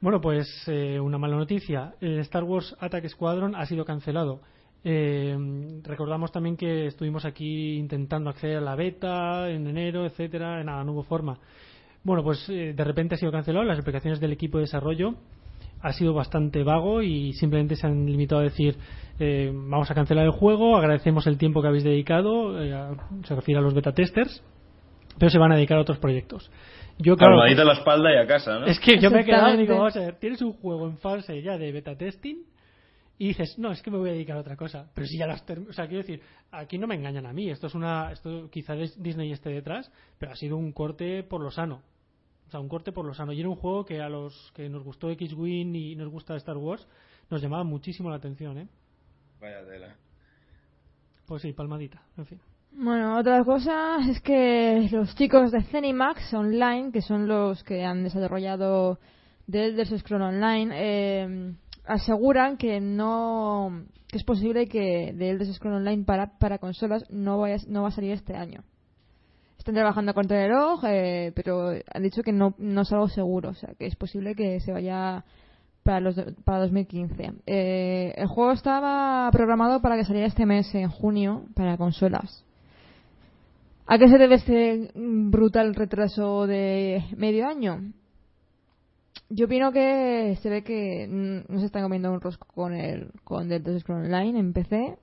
Bueno, 0.01 0.21
pues 0.21 0.47
eh, 0.67 0.99
una 0.99 1.17
mala 1.17 1.35
noticia. 1.35 1.95
El 1.99 2.19
Star 2.19 2.43
Wars 2.43 2.75
Attack 2.79 3.07
Squadron 3.07 3.55
ha 3.55 3.65
sido 3.65 3.83
cancelado. 3.83 4.41
Eh, 4.83 5.35
recordamos 5.83 6.31
también 6.31 6.57
que 6.57 6.87
estuvimos 6.87 7.25
aquí 7.25 7.77
intentando 7.77 8.29
acceder 8.29 8.57
a 8.57 8.61
la 8.61 8.75
beta 8.75 9.49
en 9.49 9.65
enero, 9.65 10.05
etcétera, 10.05 10.63
nada, 10.63 10.83
no 10.83 10.93
hubo 10.93 11.03
forma. 11.03 11.39
Bueno, 12.03 12.23
pues 12.23 12.47
eh, 12.49 12.73
de 12.75 12.83
repente 12.83 13.15
ha 13.15 13.17
sido 13.17 13.31
cancelado. 13.31 13.63
Las 13.65 13.77
explicaciones 13.77 14.19
del 14.19 14.31
equipo 14.31 14.57
de 14.57 14.63
desarrollo 14.63 15.15
ha 15.81 15.93
sido 15.93 16.13
bastante 16.13 16.63
vago 16.63 17.01
y 17.01 17.33
simplemente 17.33 17.75
se 17.75 17.87
han 17.87 18.05
limitado 18.05 18.41
a 18.41 18.43
decir 18.45 18.75
eh, 19.19 19.51
vamos 19.53 19.89
a 19.89 19.95
cancelar 19.95 20.25
el 20.25 20.31
juego, 20.31 20.77
agradecemos 20.77 21.25
el 21.27 21.37
tiempo 21.37 21.61
que 21.61 21.67
habéis 21.67 21.83
dedicado, 21.83 22.61
eh, 22.63 22.73
a- 22.73 22.95
se 23.23 23.35
refiere 23.35 23.59
a 23.59 23.61
los 23.61 23.73
beta 23.73 23.91
testers, 23.91 24.43
pero 25.19 25.29
se 25.29 25.37
van 25.39 25.51
a 25.51 25.55
dedicar 25.55 25.77
a 25.77 25.81
otros 25.81 25.99
proyectos. 25.99 26.51
Yo, 26.97 27.15
claro, 27.17 27.33
Palmadita 27.37 27.61
en 27.61 27.67
la 27.67 27.73
espalda 27.73 28.13
y 28.13 28.17
a 28.17 28.27
casa, 28.27 28.59
¿no? 28.59 28.65
es 28.65 28.79
que 28.79 28.99
yo 28.99 29.09
me 29.11 29.21
he 29.21 29.25
quedado 29.25 29.53
y 29.55 29.57
digo, 29.57 29.73
vamos 29.79 29.95
a 29.95 29.99
ver, 30.01 30.15
tienes 30.19 30.41
un 30.41 30.53
juego 30.53 30.87
en 30.87 30.97
fase 30.97 31.41
ya 31.41 31.57
de 31.57 31.71
beta 31.71 31.95
testing 31.95 32.37
y 33.17 33.27
dices, 33.29 33.57
no, 33.59 33.71
es 33.71 33.81
que 33.81 33.89
me 33.91 33.97
voy 33.97 34.09
a 34.09 34.13
dedicar 34.13 34.37
a 34.37 34.41
otra 34.41 34.55
cosa. 34.55 34.87
Pero 34.95 35.05
si 35.07 35.17
ya 35.17 35.27
las 35.27 35.43
o 35.69 35.73
sea, 35.73 35.87
quiero 35.87 36.01
decir, 36.03 36.21
aquí 36.51 36.77
no 36.79 36.87
me 36.87 36.95
engañan 36.95 37.25
a 37.27 37.33
mí. 37.33 37.49
Esto 37.49 37.67
es 37.67 37.75
una, 37.75 38.11
esto 38.11 38.49
quizá 38.51 38.75
Dis- 38.75 38.95
Disney 38.97 39.31
esté 39.31 39.49
detrás, 39.51 39.91
pero 40.19 40.31
ha 40.31 40.35
sido 40.35 40.57
un 40.57 40.71
corte 40.71 41.21
por 41.23 41.41
lo 41.41 41.51
sano. 41.51 41.81
O 42.51 42.55
sea, 42.55 42.59
un 42.59 42.67
corte 42.67 42.91
por 42.91 43.05
lo 43.05 43.13
sano. 43.13 43.31
Y 43.31 43.39
era 43.39 43.47
un 43.47 43.55
juego 43.55 43.85
que 43.85 44.01
a 44.01 44.09
los 44.09 44.51
que 44.53 44.67
nos 44.67 44.83
gustó 44.83 45.09
X-Wing 45.09 45.73
y 45.73 45.95
nos 45.95 46.09
gusta 46.09 46.35
Star 46.35 46.57
Wars, 46.57 46.85
nos 47.29 47.41
llamaba 47.41 47.63
muchísimo 47.63 48.09
la 48.09 48.17
atención, 48.17 48.57
¿eh? 48.57 48.67
Vaya 49.39 49.65
tela. 49.65 49.95
Pues 51.25 51.43
sí, 51.43 51.53
palmadita, 51.53 52.01
en 52.17 52.25
fin. 52.25 52.41
Bueno, 52.73 53.17
otra 53.17 53.41
cosa 53.45 53.99
es 54.05 54.19
que 54.19 54.89
los 54.91 55.15
chicos 55.15 55.53
de 55.53 55.63
Zenimax 55.63 56.33
Online, 56.33 56.91
que 56.91 57.01
son 57.01 57.25
los 57.25 57.63
que 57.63 57.85
han 57.85 58.03
desarrollado 58.03 58.99
The 59.49 59.67
Elder 59.67 59.99
Scrolls 59.99 60.33
Online, 60.33 60.73
eh, 60.73 61.53
aseguran 61.85 62.57
que 62.57 62.81
no 62.81 63.85
que 64.09 64.17
es 64.17 64.25
posible 64.25 64.67
que 64.67 65.15
The 65.17 65.29
Elder 65.29 65.53
Scrolls 65.53 65.77
Online 65.77 66.03
para, 66.03 66.37
para 66.37 66.57
consolas 66.57 67.09
no, 67.09 67.37
vaya, 67.37 67.63
no 67.69 67.83
va 67.83 67.87
a 67.87 67.91
salir 67.91 68.11
este 68.11 68.35
año. 68.35 68.65
Están 69.61 69.75
trabajando 69.75 70.11
el 70.17 70.27
reloj, 70.27 70.83
eh, 70.87 71.31
pero 71.35 71.69
han 71.69 72.01
dicho 72.01 72.23
que 72.23 72.31
no, 72.31 72.55
no 72.57 72.81
es 72.81 72.91
algo 72.91 73.07
seguro, 73.09 73.49
o 73.49 73.53
sea, 73.53 73.75
que 73.77 73.85
es 73.85 73.95
posible 73.95 74.33
que 74.33 74.59
se 74.59 74.71
vaya 74.71 75.23
para, 75.83 75.99
los, 75.99 76.15
para 76.43 76.61
2015. 76.61 77.31
Eh, 77.45 78.11
el 78.17 78.25
juego 78.25 78.53
estaba 78.53 79.29
programado 79.31 79.79
para 79.79 79.97
que 79.97 80.03
saliera 80.03 80.25
este 80.25 80.47
mes, 80.47 80.73
en 80.73 80.89
junio, 80.89 81.45
para 81.53 81.77
consolas. 81.77 82.43
¿A 83.85 83.99
qué 83.99 84.09
se 84.09 84.17
debe 84.17 84.33
este 84.33 84.89
brutal 84.95 85.75
retraso 85.75 86.47
de 86.47 87.03
medio 87.15 87.45
año? 87.45 87.93
Yo 89.29 89.45
opino 89.45 89.71
que 89.71 90.39
se 90.41 90.49
ve 90.49 90.63
que 90.63 91.05
no 91.07 91.59
se 91.59 91.67
están 91.67 91.83
comiendo 91.83 92.11
un 92.11 92.19
rosco 92.19 92.47
con 92.51 92.73
el 92.73 93.11
con 93.23 93.47
The 93.47 93.57
Elder 93.57 93.79
Scrolls 93.79 94.07
Online 94.07 94.39
en 94.39 94.53
PC 94.53 94.97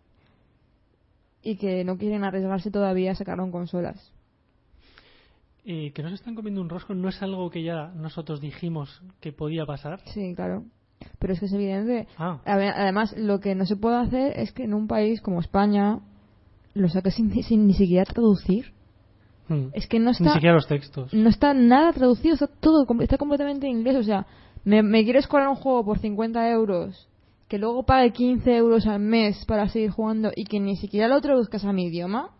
y 1.42 1.56
que 1.58 1.84
no 1.84 1.96
quieren 1.96 2.24
arriesgarse 2.24 2.72
todavía 2.72 3.12
a 3.12 3.14
sacarlo 3.14 3.44
en 3.44 3.52
consolas. 3.52 4.17
Y 5.70 5.90
que 5.90 6.02
nos 6.02 6.14
están 6.14 6.34
comiendo 6.34 6.62
un 6.62 6.70
rosco 6.70 6.94
no 6.94 7.10
es 7.10 7.22
algo 7.22 7.50
que 7.50 7.62
ya 7.62 7.88
nosotros 7.94 8.40
dijimos 8.40 9.02
que 9.20 9.34
podía 9.34 9.66
pasar. 9.66 10.00
Sí, 10.14 10.32
claro. 10.34 10.64
Pero 11.18 11.34
es 11.34 11.40
que 11.40 11.44
es 11.44 11.52
evidente. 11.52 12.08
Ah, 12.16 12.40
Además, 12.46 13.14
lo 13.18 13.38
que 13.40 13.54
no 13.54 13.66
se 13.66 13.76
puede 13.76 13.96
hacer 13.96 14.32
es 14.40 14.50
que 14.52 14.64
en 14.64 14.72
un 14.72 14.86
país 14.86 15.20
como 15.20 15.40
España 15.40 16.00
lo 16.72 16.88
saques 16.88 17.16
sin, 17.16 17.30
sin 17.42 17.66
ni 17.66 17.74
siquiera 17.74 18.06
traducir. 18.06 18.72
hmm. 19.48 19.66
Es 19.74 19.86
que 19.86 19.98
no 19.98 20.06
ni 20.06 20.12
está, 20.12 20.32
siquiera 20.32 20.54
los 20.54 20.66
textos. 20.66 21.12
no 21.12 21.28
está 21.28 21.52
nada 21.52 21.92
traducido, 21.92 22.32
está 22.32 22.46
todo, 22.46 22.86
está 23.00 23.18
completamente 23.18 23.66
en 23.66 23.80
inglés. 23.80 23.96
O 23.96 24.02
sea, 24.02 24.26
me, 24.64 24.82
me 24.82 25.04
quieres 25.04 25.26
cobrar 25.26 25.50
un 25.50 25.56
juego 25.56 25.84
por 25.84 25.98
50 25.98 26.50
euros, 26.50 27.10
que 27.46 27.58
luego 27.58 27.82
pague 27.84 28.10
15 28.14 28.56
euros 28.56 28.86
al 28.86 29.00
mes 29.00 29.44
para 29.44 29.68
seguir 29.68 29.90
jugando 29.90 30.30
y 30.34 30.44
que 30.44 30.60
ni 30.60 30.76
siquiera 30.76 31.08
lo 31.08 31.20
traduzcas 31.20 31.66
a 31.66 31.74
mi 31.74 31.88
idioma. 31.88 32.30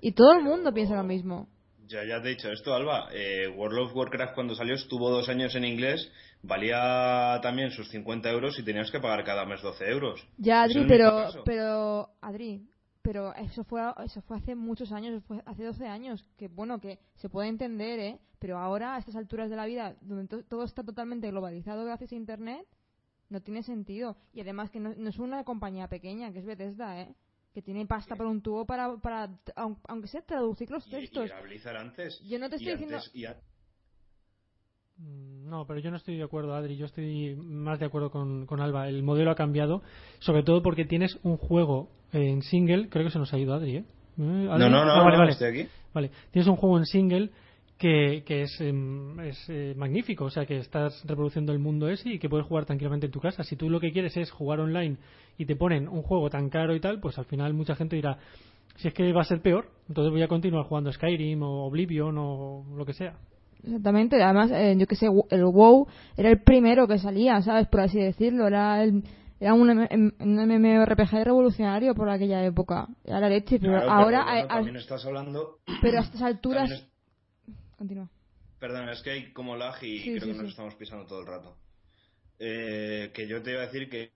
Y 0.00 0.12
todo 0.12 0.32
el 0.32 0.42
mundo 0.42 0.72
piensa 0.72 0.96
lo 0.96 1.04
mismo. 1.04 1.48
Ya, 1.88 2.04
ya 2.04 2.20
te 2.20 2.28
he 2.28 2.30
dicho 2.34 2.50
esto, 2.50 2.74
Alba. 2.74 3.08
Eh, 3.12 3.48
World 3.48 3.78
of 3.78 3.94
Warcraft 3.96 4.34
cuando 4.34 4.54
salió 4.54 4.74
estuvo 4.74 5.08
dos 5.10 5.28
años 5.28 5.54
en 5.54 5.64
inglés, 5.64 6.10
valía 6.42 7.38
también 7.42 7.70
sus 7.70 7.88
50 7.90 8.30
euros 8.30 8.58
y 8.58 8.64
tenías 8.64 8.90
que 8.90 9.00
pagar 9.00 9.24
cada 9.24 9.44
mes 9.44 9.62
12 9.62 9.88
euros. 9.90 10.26
Ya, 10.38 10.62
Adri, 10.62 10.74
pero, 10.88 11.10
pero, 11.44 12.10
Adri, 12.20 12.66
pero 13.02 13.34
eso 13.34 13.62
fue, 13.64 13.82
eso 14.04 14.20
fue 14.22 14.36
hace 14.38 14.54
muchos 14.54 14.90
años, 14.92 15.22
fue 15.24 15.42
hace 15.46 15.64
12 15.64 15.86
años, 15.86 16.24
que 16.36 16.48
bueno, 16.48 16.80
que 16.80 16.98
se 17.16 17.28
puede 17.28 17.48
entender, 17.48 18.00
¿eh? 18.00 18.18
Pero 18.38 18.58
ahora, 18.58 18.96
a 18.96 18.98
estas 18.98 19.16
alturas 19.16 19.48
de 19.48 19.56
la 19.56 19.66
vida, 19.66 19.94
donde 20.00 20.26
to- 20.28 20.44
todo 20.44 20.64
está 20.64 20.82
totalmente 20.82 21.30
globalizado 21.30 21.84
gracias 21.84 22.12
a 22.12 22.16
Internet, 22.16 22.66
no 23.28 23.40
tiene 23.40 23.62
sentido. 23.62 24.16
Y 24.32 24.40
además 24.40 24.70
que 24.70 24.78
no, 24.80 24.92
no 24.96 25.08
es 25.08 25.18
una 25.18 25.44
compañía 25.44 25.88
pequeña, 25.88 26.32
que 26.32 26.40
es 26.40 26.46
Bethesda, 26.46 27.00
¿eh? 27.00 27.14
Que 27.56 27.62
tiene 27.62 27.86
pasta 27.86 28.14
por 28.16 28.26
un 28.26 28.42
tubo 28.42 28.66
para, 28.66 28.98
para 28.98 29.30
aun- 29.56 29.78
aunque 29.88 30.08
sea 30.08 30.20
traducir 30.20 30.70
los 30.70 30.84
Y, 30.86 30.90
y 30.90 30.92
textos. 30.92 31.24
era 31.24 31.40
Blizzard 31.40 31.78
antes. 31.78 32.20
Yo 32.20 32.38
no 32.38 32.50
te 32.50 32.56
estoy 32.56 32.68
y 32.68 32.74
diciendo- 32.74 32.96
antes- 32.98 33.14
y 33.16 33.24
a- 33.24 33.40
Mm, 34.98 35.48
No, 35.48 35.66
pero 35.66 35.80
yo 35.80 35.90
no 35.90 35.96
estoy 35.96 36.18
de 36.18 36.22
acuerdo, 36.22 36.54
Adri. 36.54 36.76
Yo 36.76 36.84
estoy 36.84 37.34
más 37.36 37.78
de 37.80 37.86
acuerdo 37.86 38.10
con, 38.10 38.44
con 38.44 38.60
Alba. 38.60 38.88
El 38.90 39.02
modelo 39.02 39.30
ha 39.30 39.34
cambiado, 39.34 39.80
sobre 40.18 40.42
todo 40.42 40.62
porque 40.62 40.84
tienes 40.84 41.18
un 41.22 41.38
juego 41.38 41.88
en 42.12 42.42
single. 42.42 42.90
Creo 42.90 43.04
que 43.06 43.10
se 43.10 43.18
nos 43.18 43.32
ha 43.32 43.38
ido 43.38 43.54
Adri, 43.54 43.76
¿eh? 43.78 43.84
¿Adri? 44.18 44.46
No, 44.46 44.68
no, 44.68 44.84
no, 44.84 44.92
Ah, 44.92 45.02
vale, 45.02 45.12
no, 45.12 45.18
vale. 45.20 45.32
estoy 45.32 45.48
aquí. 45.48 45.68
Vale, 45.94 46.10
tienes 46.32 46.48
un 46.48 46.56
juego 46.56 46.76
en 46.76 46.84
single 46.84 47.30
que, 47.78 48.22
que 48.26 48.42
es, 48.42 48.60
em, 48.60 49.18
es 49.20 49.38
eh, 49.48 49.74
magnífico. 49.76 50.24
O 50.24 50.30
sea, 50.30 50.46
que 50.46 50.58
estás 50.58 51.02
reproduciendo 51.06 51.52
el 51.52 51.58
mundo 51.58 51.88
ese 51.88 52.10
y 52.10 52.18
que 52.18 52.28
puedes 52.28 52.46
jugar 52.46 52.64
tranquilamente 52.64 53.06
en 53.06 53.12
tu 53.12 53.20
casa. 53.20 53.42
Si 53.44 53.56
tú 53.56 53.68
lo 53.70 53.80
que 53.80 53.92
quieres 53.92 54.16
es 54.16 54.30
jugar 54.30 54.60
online 54.60 54.96
y 55.38 55.44
te 55.46 55.56
ponen 55.56 55.88
un 55.88 56.02
juego 56.02 56.30
tan 56.30 56.48
caro 56.48 56.74
y 56.74 56.80
tal, 56.80 57.00
pues 57.00 57.18
al 57.18 57.26
final 57.26 57.52
mucha 57.54 57.74
gente 57.76 57.96
dirá, 57.96 58.18
si 58.76 58.88
es 58.88 58.94
que 58.94 59.12
va 59.12 59.22
a 59.22 59.24
ser 59.24 59.40
peor, 59.42 59.66
entonces 59.88 60.10
voy 60.12 60.22
a 60.22 60.28
continuar 60.28 60.64
jugando 60.64 60.92
Skyrim 60.92 61.42
o 61.42 61.66
Oblivion 61.66 62.16
o 62.18 62.64
lo 62.76 62.84
que 62.86 62.92
sea. 62.92 63.14
Exactamente, 63.64 64.22
además, 64.22 64.50
eh, 64.52 64.76
yo 64.78 64.86
que 64.86 64.96
sé, 64.96 65.06
el 65.30 65.44
WoW 65.44 65.86
era 66.16 66.30
el 66.30 66.40
primero 66.42 66.86
que 66.86 66.98
salía, 66.98 67.40
¿sabes? 67.42 67.66
Por 67.68 67.80
así 67.80 67.98
decirlo, 67.98 68.46
era 68.46 68.82
el, 68.82 69.02
era 69.40 69.54
un, 69.54 69.68
MMORPG 70.20 71.24
revolucionario 71.24 71.94
por 71.94 72.08
aquella 72.08 72.44
época. 72.44 72.86
Era 73.04 73.20
la 73.20 73.28
leche, 73.28 73.58
pero 73.58 73.72
Claro, 73.72 73.90
ahora, 73.90 74.24
bueno, 74.24 74.30
a- 74.40 74.44
a- 74.44 74.48
también 74.48 74.76
estás 74.76 75.04
hablando. 75.04 75.56
pero 75.82 75.98
a 75.98 76.02
estas 76.02 76.22
alturas. 76.22 76.70
es- 76.70 76.86
Continúa. 77.76 78.10
Perdón, 78.58 78.88
es 78.88 79.02
que 79.02 79.10
hay 79.10 79.32
como 79.32 79.56
lag 79.56 79.82
y 79.82 79.98
Sí, 80.00 80.10
creo 80.14 80.20
sí, 80.20 80.32
que 80.32 80.42
nos 80.42 80.50
estamos 80.50 80.74
pisando 80.76 81.06
todo 81.06 81.20
el 81.20 81.26
rato. 81.26 81.56
Eh, 82.38 83.10
que 83.14 83.26
yo 83.26 83.42
te 83.42 83.52
iba 83.52 83.62
a 83.62 83.66
decir 83.66 83.88
que 83.88 84.12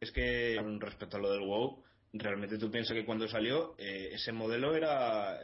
es 0.00 0.12
que 0.12 0.60
respecto 0.80 1.16
a 1.16 1.20
lo 1.20 1.32
del 1.32 1.40
WoW, 1.40 1.82
realmente 2.12 2.58
tú 2.58 2.70
piensas 2.70 2.94
que 2.94 3.04
cuando 3.04 3.26
salió 3.26 3.74
eh, 3.78 4.10
ese 4.12 4.32
modelo 4.32 4.74
era 4.74 5.38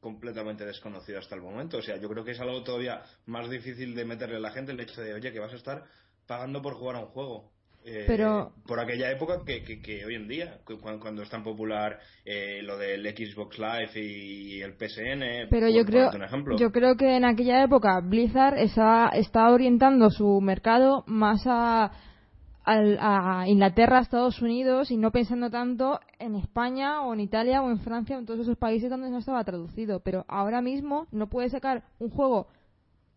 completamente 0.00 0.64
desconocido 0.64 1.18
hasta 1.18 1.34
el 1.34 1.42
momento. 1.42 1.78
O 1.78 1.82
sea, 1.82 1.96
yo 1.96 2.08
creo 2.08 2.24
que 2.24 2.32
es 2.32 2.40
algo 2.40 2.62
todavía 2.62 3.02
más 3.26 3.50
difícil 3.50 3.94
de 3.94 4.04
meterle 4.04 4.36
a 4.36 4.40
la 4.40 4.52
gente 4.52 4.72
el 4.72 4.80
hecho 4.80 5.00
de, 5.00 5.14
oye, 5.14 5.32
que 5.32 5.40
vas 5.40 5.52
a 5.52 5.56
estar 5.56 5.84
pagando 6.26 6.62
por 6.62 6.74
jugar 6.74 6.96
a 6.96 7.00
un 7.00 7.06
juego. 7.06 7.52
Eh, 7.84 8.04
Pero- 8.06 8.52
por 8.66 8.80
aquella 8.80 9.10
época 9.10 9.42
que, 9.46 9.62
que, 9.62 9.80
que 9.80 10.04
hoy 10.04 10.14
en 10.16 10.28
día, 10.28 10.58
cu- 10.64 10.78
cuando, 10.78 11.00
cuando 11.00 11.22
es 11.22 11.30
tan 11.30 11.42
popular 11.42 11.98
eh, 12.24 12.60
lo 12.62 12.76
del 12.76 13.02
Xbox 13.06 13.58
Live 13.58 13.90
y 13.94 14.60
el 14.60 14.72
PSN. 14.74 15.48
Pero 15.48 15.66
por 15.68 15.74
yo 15.74 15.84
creo, 15.86 16.10
yo 16.58 16.70
creo 16.72 16.96
que 16.96 17.16
en 17.16 17.24
aquella 17.24 17.62
época 17.64 18.00
Blizzard 18.02 18.58
está, 18.58 19.08
está 19.14 19.48
orientando 19.50 20.10
su 20.10 20.38
mercado 20.42 21.02
más 21.06 21.42
a, 21.46 21.92
al- 22.64 22.98
a 23.00 23.44
Inglaterra, 23.48 24.00
Estados 24.00 24.42
Unidos 24.42 24.90
y 24.90 24.98
no 24.98 25.10
pensando 25.10 25.48
tanto 25.50 25.98
en 26.18 26.34
España 26.34 27.00
o 27.02 27.14
en 27.14 27.20
Italia 27.20 27.62
o 27.62 27.70
en 27.70 27.78
Francia 27.80 28.16
o 28.16 28.18
en 28.18 28.26
todos 28.26 28.40
esos 28.40 28.58
países 28.58 28.90
donde 28.90 29.08
no 29.08 29.16
estaba 29.18 29.42
traducido. 29.44 30.00
Pero 30.00 30.26
ahora 30.28 30.60
mismo 30.60 31.06
no 31.10 31.28
puedes 31.30 31.52
sacar 31.52 31.84
un 31.98 32.10
juego 32.10 32.48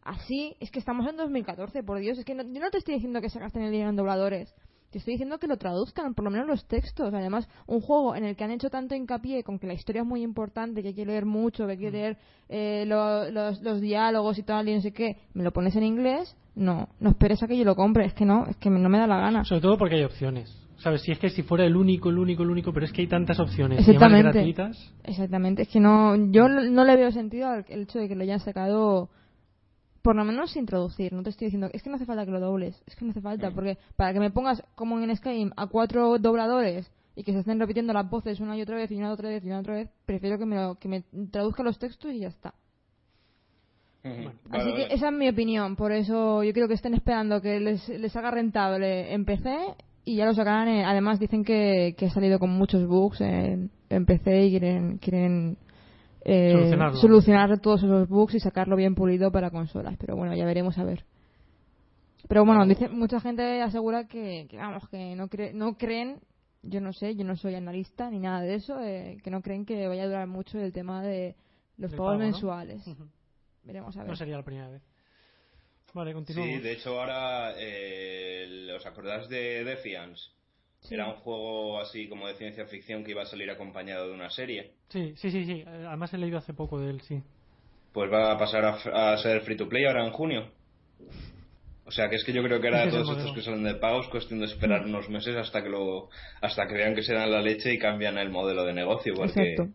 así. 0.04 0.56
Es 0.60 0.72
que 0.72 0.80
estamos 0.80 1.08
en 1.08 1.18
2014, 1.18 1.84
por 1.84 2.00
Dios. 2.00 2.18
Es 2.18 2.26
que 2.26 2.36
no- 2.36 2.44
yo 2.44 2.60
no 2.60 2.70
te 2.70 2.78
estoy 2.78 2.96
diciendo 2.96 3.22
que 3.22 3.30
se 3.30 3.40
gasten 3.40 3.64
el 3.64 3.72
dinero 3.72 3.90
en 3.90 3.96
dobladores. 3.96 4.54
Te 4.92 4.98
estoy 4.98 5.14
diciendo 5.14 5.38
que 5.38 5.48
lo 5.48 5.56
traduzcan, 5.58 6.14
por 6.14 6.26
lo 6.26 6.32
menos 6.32 6.48
los 6.48 6.66
textos. 6.68 7.14
Además, 7.14 7.48
un 7.66 7.80
juego 7.80 8.14
en 8.14 8.26
el 8.26 8.36
que 8.36 8.44
han 8.44 8.52
hecho 8.52 8.70
tanto 8.70 8.94
hincapié 8.94 9.42
con 9.42 9.58
que 9.58 9.66
la 9.66 9.74
historia 9.74 10.02
es 10.02 10.08
muy 10.08 10.22
importante, 10.22 10.82
que 10.82 10.90
hay 10.90 10.94
que 10.94 11.06
leer 11.06 11.26
mucho, 11.26 11.66
que 11.66 11.72
hay 11.74 11.78
que 11.78 11.92
leer 11.92 12.18
eh, 12.50 12.84
lo- 12.88 13.30
los, 13.32 13.62
los 13.62 13.80
diálogos 13.80 14.38
y 14.38 14.44
tal, 14.44 14.68
y 14.68 14.76
no 14.76 14.82
sé 14.82 14.92
qué, 14.92 15.16
me 15.34 15.44
lo 15.46 15.52
pones 15.54 15.76
en 15.78 15.84
inglés, 15.84 16.36
no, 16.56 16.90
no 17.00 17.10
esperes 17.12 17.42
a 17.42 17.48
que 17.48 17.58
yo 17.58 17.64
lo 17.64 17.76
compre. 17.76 18.06
Es 18.06 18.14
que 18.14 18.26
no, 18.26 18.46
es 18.48 18.58
que 18.58 18.70
no 18.70 18.90
me 18.90 18.98
da 18.98 19.08
la 19.08 19.18
gana. 19.18 19.46
Sobre 19.46 19.62
todo 19.62 19.78
porque 19.78 19.96
hay 19.96 20.04
opciones. 20.04 20.58
¿Sabes? 20.80 21.04
Si 21.04 21.12
es 21.12 21.20
que 21.20 21.30
si 21.30 21.44
fuera 21.44 21.64
el 21.64 21.78
único, 21.78 22.10
el 22.10 22.18
único, 22.18 22.42
el 22.44 22.50
único, 22.50 22.74
pero 22.74 22.86
es 22.88 22.92
que 22.92 23.02
hay 23.02 23.08
tantas 23.08 23.40
opciones. 23.40 23.78
Y 23.88 23.92
Exactamente. 23.92 24.32
gratuitas. 24.34 24.94
Exactamente, 25.04 25.62
es 25.62 25.68
que 25.70 25.80
no, 25.80 26.16
yo 26.32 26.50
no 26.50 26.84
le 26.84 26.96
veo 26.98 27.12
sentido 27.12 27.48
al 27.50 27.64
hecho 27.70 28.00
de 28.00 28.08
que 28.10 28.16
lo 28.16 28.24
hayan 28.24 28.40
sacado, 28.40 29.10
por 30.02 30.16
lo 30.16 30.24
menos 30.26 30.52
sin 30.52 30.66
traducir. 30.66 31.14
No 31.14 31.24
te 31.24 31.30
estoy 31.30 31.46
diciendo, 31.48 31.70
es 31.74 31.84
que 31.84 31.90
no 31.90 31.96
hace 31.96 32.06
falta 32.06 32.26
que 32.26 32.32
lo 32.32 32.40
dobles, 32.40 32.82
es 32.88 32.96
que 32.96 33.06
no 33.06 33.12
hace 33.12 33.22
falta, 33.22 33.52
porque 33.52 33.78
para 33.96 34.14
que 34.14 34.20
me 34.20 34.32
pongas 34.32 34.64
como 34.76 35.00
en 35.00 35.16
Skyrim 35.16 35.52
a 35.56 35.68
cuatro 35.68 36.18
dobladores 36.18 36.92
y 37.16 37.24
que 37.24 37.34
se 37.34 37.40
estén 37.40 37.60
repitiendo 37.60 37.94
las 37.94 38.10
voces 38.10 38.40
una 38.40 38.58
y 38.58 38.62
otra 38.62 38.78
vez 38.78 38.90
y 38.92 38.96
una 38.96 39.10
y 39.10 39.12
otra 39.12 39.30
vez 39.30 39.44
y 39.44 39.48
una 39.48 39.58
y 39.58 39.60
otra 39.60 39.74
vez, 39.76 39.90
prefiero 40.06 40.38
que 40.40 40.46
me, 40.46 40.56
lo- 40.56 40.76
que 40.76 40.88
me 40.88 41.04
traduzca 41.30 41.62
los 41.64 41.78
textos 41.78 42.12
y 42.14 42.20
ya 42.20 42.30
está. 42.30 42.54
Bueno, 44.04 44.32
Así 44.50 44.72
vale. 44.72 44.88
que 44.88 44.94
esa 44.96 45.10
es 45.10 45.14
mi 45.14 45.30
opinión, 45.30 45.76
por 45.76 45.92
eso 45.92 46.44
yo 46.44 46.54
creo 46.54 46.68
que 46.68 46.74
estén 46.74 46.96
esperando 46.96 47.40
que 47.42 47.60
les, 47.60 47.88
les 47.90 48.16
haga 48.16 48.32
rentable 48.32 49.14
en 49.14 49.26
PC 49.26 49.56
y 50.06 50.16
ya 50.16 50.26
lo 50.26 50.34
sacarán. 50.34 50.68
en- 50.70 50.86
además 50.86 51.20
dicen 51.20 51.44
que, 51.44 51.94
que 51.98 52.08
ha 52.08 52.10
salido 52.10 52.40
con 52.40 52.50
muchos 52.50 52.88
bugs 52.88 53.22
en, 53.22 53.70
en 53.90 54.06
PC 54.08 54.46
y 54.46 54.50
quieren, 54.52 54.98
quieren 54.98 55.58
eh, 56.24 56.70
solucionar 57.00 57.60
todos 57.60 57.84
esos 57.84 58.08
bugs 58.10 58.36
y 58.36 58.40
sacarlo 58.40 58.76
bien 58.76 58.96
pulido 58.96 59.32
para 59.32 59.50
consolas. 59.52 59.96
Pero 60.00 60.16
bueno, 60.16 60.36
ya 60.36 60.46
veremos 60.46 60.78
a 60.78 60.84
ver. 60.84 61.06
Pero 62.28 62.46
bueno, 62.46 62.66
dice, 62.66 62.88
mucha 62.90 63.20
gente 63.20 63.62
asegura 63.62 64.08
que, 64.08 64.48
que, 64.50 64.58
vamos, 64.58 64.88
que 64.90 65.16
no, 65.16 65.28
cre- 65.28 65.54
no 65.54 65.76
creen, 65.78 66.22
yo 66.62 66.80
no 66.80 66.94
sé, 66.94 67.16
yo 67.16 67.24
no 67.26 67.36
soy 67.36 67.56
analista 67.56 68.10
ni 68.10 68.20
nada 68.20 68.42
de 68.42 68.56
eso, 68.56 68.80
eh, 68.80 69.18
que 69.24 69.32
no 69.32 69.42
creen 69.42 69.66
que 69.66 69.88
vaya 69.88 70.04
a 70.04 70.08
durar 70.08 70.28
mucho 70.28 70.60
el 70.60 70.72
tema 70.72 71.02
de 71.02 71.36
los 71.78 71.92
pagos 71.92 72.06
pago, 72.06 72.18
¿no? 72.20 72.24
mensuales. 72.26 72.88
Ujú. 72.88 73.08
Veremos 73.64 73.98
a 73.98 74.02
ver. 74.02 74.10
No 74.10 74.16
sería 74.16 74.38
la 74.38 74.44
primera 74.44 74.70
vez. 74.70 74.82
Vale, 75.94 76.14
continuamos. 76.14 76.56
Sí, 76.58 76.62
de 76.64 76.72
hecho 76.72 76.98
ahora, 77.00 77.54
eh, 77.58 78.68
¿os 78.78 78.86
acordáis 78.86 79.28
de 79.28 79.64
Defiance? 79.66 80.30
Sí. 80.82 80.96
Era 80.96 81.08
un 81.08 81.16
juego 81.16 81.80
así 81.80 82.08
como 82.08 82.28
de 82.28 82.36
ciencia 82.36 82.66
ficción 82.66 83.04
que 83.04 83.12
iba 83.12 83.22
a 83.22 83.26
salir 83.26 83.50
acompañado 83.50 84.08
de 84.08 84.14
una 84.14 84.30
serie. 84.30 84.72
Sí, 84.90 85.14
sí, 85.16 85.32
sí, 85.32 85.46
sí. 85.46 85.64
Además 85.66 86.14
he 86.14 86.18
leído 86.18 86.38
hace 86.38 86.54
poco 86.54 86.80
de 86.80 86.90
él, 86.90 87.02
sí. 87.02 87.22
Pues 87.94 88.12
va 88.12 88.32
a 88.32 88.38
pasar 88.38 88.66
a, 88.66 89.14
a 89.14 89.18
ser 89.18 89.42
free 89.42 89.58
to 89.58 89.70
play 89.70 89.86
ahora 89.86 90.06
en 90.06 90.12
junio. 90.12 90.52
O 91.86 91.92
sea 91.92 92.10
que 92.10 92.16
es 92.16 92.24
que 92.24 92.32
yo 92.32 92.42
creo 92.42 92.62
que 92.62 92.68
ahora 92.68 92.90
todos 92.90 93.18
estos 93.18 93.34
que 93.34 93.42
salen 93.42 93.64
de 93.64 93.76
pagos 93.76 94.08
cuestión 94.08 94.40
de 94.40 94.46
esperar 94.46 94.86
unos 94.86 95.10
meses 95.10 95.36
hasta 95.36 95.62
que 95.62 95.70
lo 95.70 96.10
hasta 96.42 96.66
que 96.68 96.74
vean 96.74 96.96
que 96.96 97.04
se 97.04 97.14
dan 97.14 97.32
la 97.32 97.42
leche 97.42 97.74
y 97.74 97.78
cambian 97.78 98.18
el 98.18 98.30
modelo 98.30 98.64
de 98.64 98.74
negocio 98.74 99.14
porque 99.14 99.54
Exacto. 99.54 99.74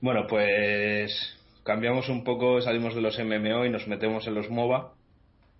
Bueno, 0.00 0.26
pues 0.26 1.36
cambiamos 1.62 2.08
un 2.08 2.24
poco, 2.24 2.60
salimos 2.62 2.94
de 2.94 3.02
los 3.02 3.18
MMO 3.18 3.66
y 3.66 3.70
nos 3.70 3.86
metemos 3.86 4.26
en 4.26 4.34
los 4.34 4.48
MOBA, 4.48 4.94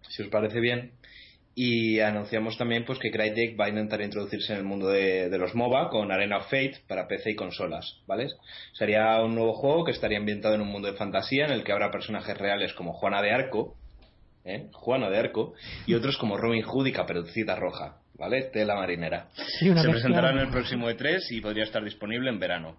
si 0.09 0.23
os 0.23 0.29
parece 0.29 0.59
bien. 0.59 0.93
Y 1.55 1.99
anunciamos 2.01 2.57
también 2.57 2.85
pues 2.85 2.99
que 2.99 3.11
Crytek 3.11 3.59
va 3.59 3.67
a 3.67 3.69
intentar 3.69 4.01
introducirse 4.01 4.53
en 4.53 4.61
el 4.61 4.65
mundo 4.65 4.89
de, 4.89 5.29
de 5.29 5.39
los 5.39 5.55
MOBA 5.55 5.89
con 5.91 6.13
Arena 6.13 6.39
of 6.39 6.45
Fate 6.45 6.79
para 6.87 7.09
PC 7.09 7.33
y 7.33 7.35
consolas, 7.35 7.99
¿vale? 8.07 8.29
Sería 8.73 9.21
un 9.23 9.35
nuevo 9.35 9.53
juego 9.55 9.85
que 9.85 9.91
estaría 9.91 10.19
ambientado 10.19 10.55
en 10.55 10.61
un 10.61 10.69
mundo 10.69 10.91
de 10.91 10.97
fantasía 10.97 11.47
en 11.47 11.53
el 11.53 11.65
que 11.65 11.73
habrá 11.73 11.91
personajes 11.91 12.39
reales 12.39 12.73
como 12.73 12.93
Juana 12.93 13.21
de 13.21 13.33
Arco, 13.33 13.75
¿eh? 14.45 14.69
Juana 14.73 15.11
de 15.11 15.19
Arco, 15.19 15.55
y 15.87 15.95
otros 15.95 16.17
como 16.17 16.37
Robin 16.37 16.63
Hood 16.63 16.87
y 16.87 16.93
Caperucita 16.93 17.57
Roja, 17.57 17.97
¿vale? 18.15 18.43
Tela 18.53 18.77
marinera. 18.77 19.29
Sí, 19.59 19.69
una 19.69 19.83
Se 19.83 19.91
presentará 19.91 20.31
en 20.31 20.39
el 20.39 20.49
próximo 20.51 20.89
E3 20.89 21.19
y 21.31 21.41
podría 21.41 21.65
estar 21.65 21.83
disponible 21.85 22.31
en 22.31 22.39
verano. 22.39 22.77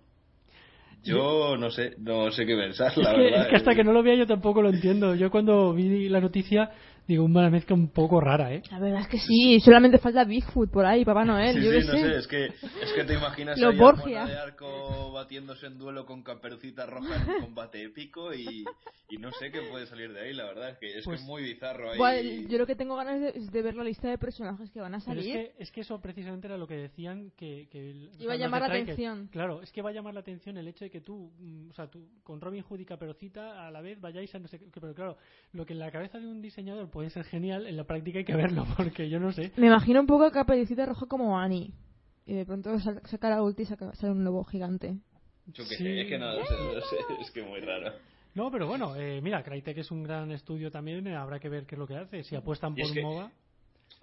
Yo 1.03 1.57
no 1.57 1.71
sé, 1.71 1.95
no 1.97 2.31
sé 2.31 2.45
qué 2.45 2.55
pensar, 2.55 2.95
la 2.95 3.09
es, 3.09 3.15
que, 3.15 3.21
verdad. 3.23 3.41
es 3.41 3.47
que 3.47 3.55
hasta 3.55 3.73
que 3.73 3.83
no 3.83 3.91
lo 3.91 4.03
vea 4.03 4.13
yo 4.15 4.27
tampoco 4.27 4.61
lo 4.61 4.69
entiendo. 4.69 5.15
Yo 5.15 5.31
cuando 5.31 5.73
vi 5.73 6.07
la 6.09 6.21
noticia 6.21 6.69
digo 7.07 7.25
una 7.25 7.49
mezcla 7.49 7.75
un 7.75 7.89
poco 7.89 8.21
rara, 8.21 8.53
¿eh? 8.53 8.61
La 8.71 8.79
verdad 8.79 9.01
es 9.01 9.07
que 9.07 9.17
sí, 9.19 9.59
solamente 9.59 9.97
falta 9.97 10.23
Bigfoot 10.23 10.71
por 10.71 10.85
ahí, 10.85 11.03
Papá 11.03 11.25
Noel, 11.25 11.55
Sí, 11.55 11.65
yo 11.65 11.71
sí, 11.71 11.87
no 11.87 11.93
sé. 11.93 11.99
sé, 12.01 12.17
es 12.17 12.27
que, 12.27 12.45
es 12.45 12.93
que 12.95 13.03
te 13.03 13.13
imaginas 13.15 13.61
a 13.61 13.69
Borgia. 13.71 14.25
De 14.25 14.35
Arco 14.37 15.11
batiéndose 15.11 15.65
en 15.67 15.77
duelo 15.77 16.05
con 16.05 16.23
Caperucita 16.23 16.85
Roja 16.85 17.15
en 17.23 17.29
un 17.35 17.41
combate 17.41 17.83
épico 17.83 18.33
y, 18.33 18.63
y 19.09 19.17
no 19.17 19.31
sé 19.33 19.51
qué 19.51 19.61
puede 19.69 19.85
salir 19.87 20.13
de 20.13 20.21
ahí, 20.21 20.33
la 20.33 20.45
verdad, 20.45 20.69
es 20.69 20.77
que 20.77 20.87
es, 20.87 20.95
que 20.97 21.01
Pues- 21.05 21.19
es 21.21 21.25
muy 21.25 21.43
bizarro 21.43 21.91
ahí. 21.91 21.97
Buah, 21.97 22.21
yo 22.47 22.57
lo 22.57 22.65
que 22.67 22.75
tengo 22.75 22.95
ganas 22.95 23.19
de, 23.19 23.29
es 23.29 23.51
de 23.51 23.61
ver 23.61 23.75
la 23.75 23.83
lista 23.83 24.09
de 24.09 24.17
personajes 24.17 24.69
que 24.71 24.79
van 24.79 24.93
a 24.95 24.99
Pero 24.99 25.19
es 25.19 25.25
salir. 25.25 25.33
que, 25.33 25.63
es 25.63 25.71
que 25.71 25.81
eso 25.81 25.99
precisamente 25.99 26.47
era 26.47 26.57
lo 26.57 26.67
que 26.67 26.75
decían 26.75 27.31
que... 27.35 27.67
que 27.71 28.09
Iba 28.19 28.33
a 28.33 28.37
llamar 28.37 28.61
la 28.61 28.67
atención. 28.67 29.27
Claro, 29.31 29.61
es 29.61 29.71
que 29.71 29.81
va 29.81 29.89
a 29.89 29.93
llamar 29.93 30.13
la 30.13 30.19
atención 30.21 30.57
el 30.57 30.67
hecho 30.67 30.85
de 30.85 30.91
que 30.91 31.01
tú, 31.01 31.31
mm, 31.39 31.69
o 31.71 31.73
sea, 31.73 31.87
tú 31.87 32.07
con 32.23 32.39
Robin 32.39 32.61
Hood 32.63 32.79
y 32.79 32.85
Caperucita 32.85 33.67
a 33.67 33.71
la 33.71 33.81
vez 33.81 33.99
vayáis 33.99 34.33
a 34.35 34.39
no 34.39 34.47
sé 34.47 34.59
qué, 34.59 34.67
pero 34.79 34.93
claro, 34.93 35.17
lo 35.53 35.65
que 35.65 35.73
en 35.73 35.79
la 35.79 35.91
cabeza 35.91 36.19
de 36.19 36.27
un 36.27 36.41
diseñador 36.41 36.89
puede 36.91 37.09
ser 37.09 37.23
genial, 37.25 37.65
en 37.67 37.77
la 37.77 37.85
práctica 37.85 38.19
hay 38.19 38.25
que 38.25 38.35
verlo, 38.35 38.65
porque 38.77 39.09
yo 39.09 39.19
no 39.19 39.31
sé. 39.31 39.51
Me 39.57 39.67
imagino 39.67 39.99
un 40.01 40.07
poco 40.07 40.25
a 40.25 40.31
Caperucita 40.31 40.85
Roja 40.85 41.05
como 41.07 41.39
Annie. 41.39 41.71
Y 42.25 42.35
de 42.35 42.45
pronto 42.45 42.79
sa- 42.79 43.01
saca 43.07 43.29
la 43.29 43.41
ulti 43.41 43.63
y 43.63 43.65
saca, 43.65 43.93
sale 43.95 44.13
un 44.13 44.23
lobo 44.23 44.43
gigante. 44.43 44.95
Yo 45.47 45.63
Sí. 45.65 45.75
sé, 45.75 46.01
es 46.01 46.07
que 46.07 46.19
no, 46.19 46.27
no 46.37 46.45
sé, 46.45 46.53
no 46.53 46.81
sé, 46.81 46.95
es 47.21 47.31
que 47.31 47.41
muy 47.41 47.59
raro. 47.61 47.93
No, 48.35 48.51
pero 48.51 48.67
bueno, 48.67 48.95
eh, 48.95 49.19
mira, 49.21 49.43
Crytek 49.43 49.79
es 49.79 49.91
un 49.91 50.03
gran 50.03 50.31
estudio 50.31 50.69
también, 50.71 51.05
eh, 51.07 51.15
habrá 51.15 51.39
que 51.39 51.49
ver 51.49 51.65
qué 51.65 51.75
es 51.75 51.79
lo 51.79 51.87
que 51.87 51.95
hace. 51.97 52.23
Si 52.23 52.35
apuestan 52.35 52.73
Y 52.77 52.83
por 52.83 52.93
que- 52.93 53.01
MOBA, 53.01 53.31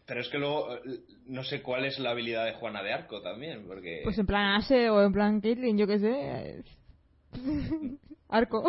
Pero 0.04 0.20
es 0.20 0.28
que 0.28 0.38
luego 0.38 0.74
eh, 0.74 1.00
no 1.26 1.44
sé 1.44 1.62
cuál 1.62 1.84
es 1.86 1.98
la 1.98 2.10
habilidad 2.10 2.44
de 2.44 2.54
Juana 2.54 2.82
de 2.82 2.92
Arco 2.92 3.22
también, 3.22 3.64
porque... 3.66 4.00
Pues 4.04 4.18
en 4.18 4.26
plan 4.26 4.56
Ashe 4.56 4.90
o 4.90 5.00
en 5.02 5.12
plan 5.12 5.40
Caitlyn, 5.40 5.78
yo 5.78 5.86
qué 5.86 5.98
sé. 5.98 6.62
Arco. 8.28 8.64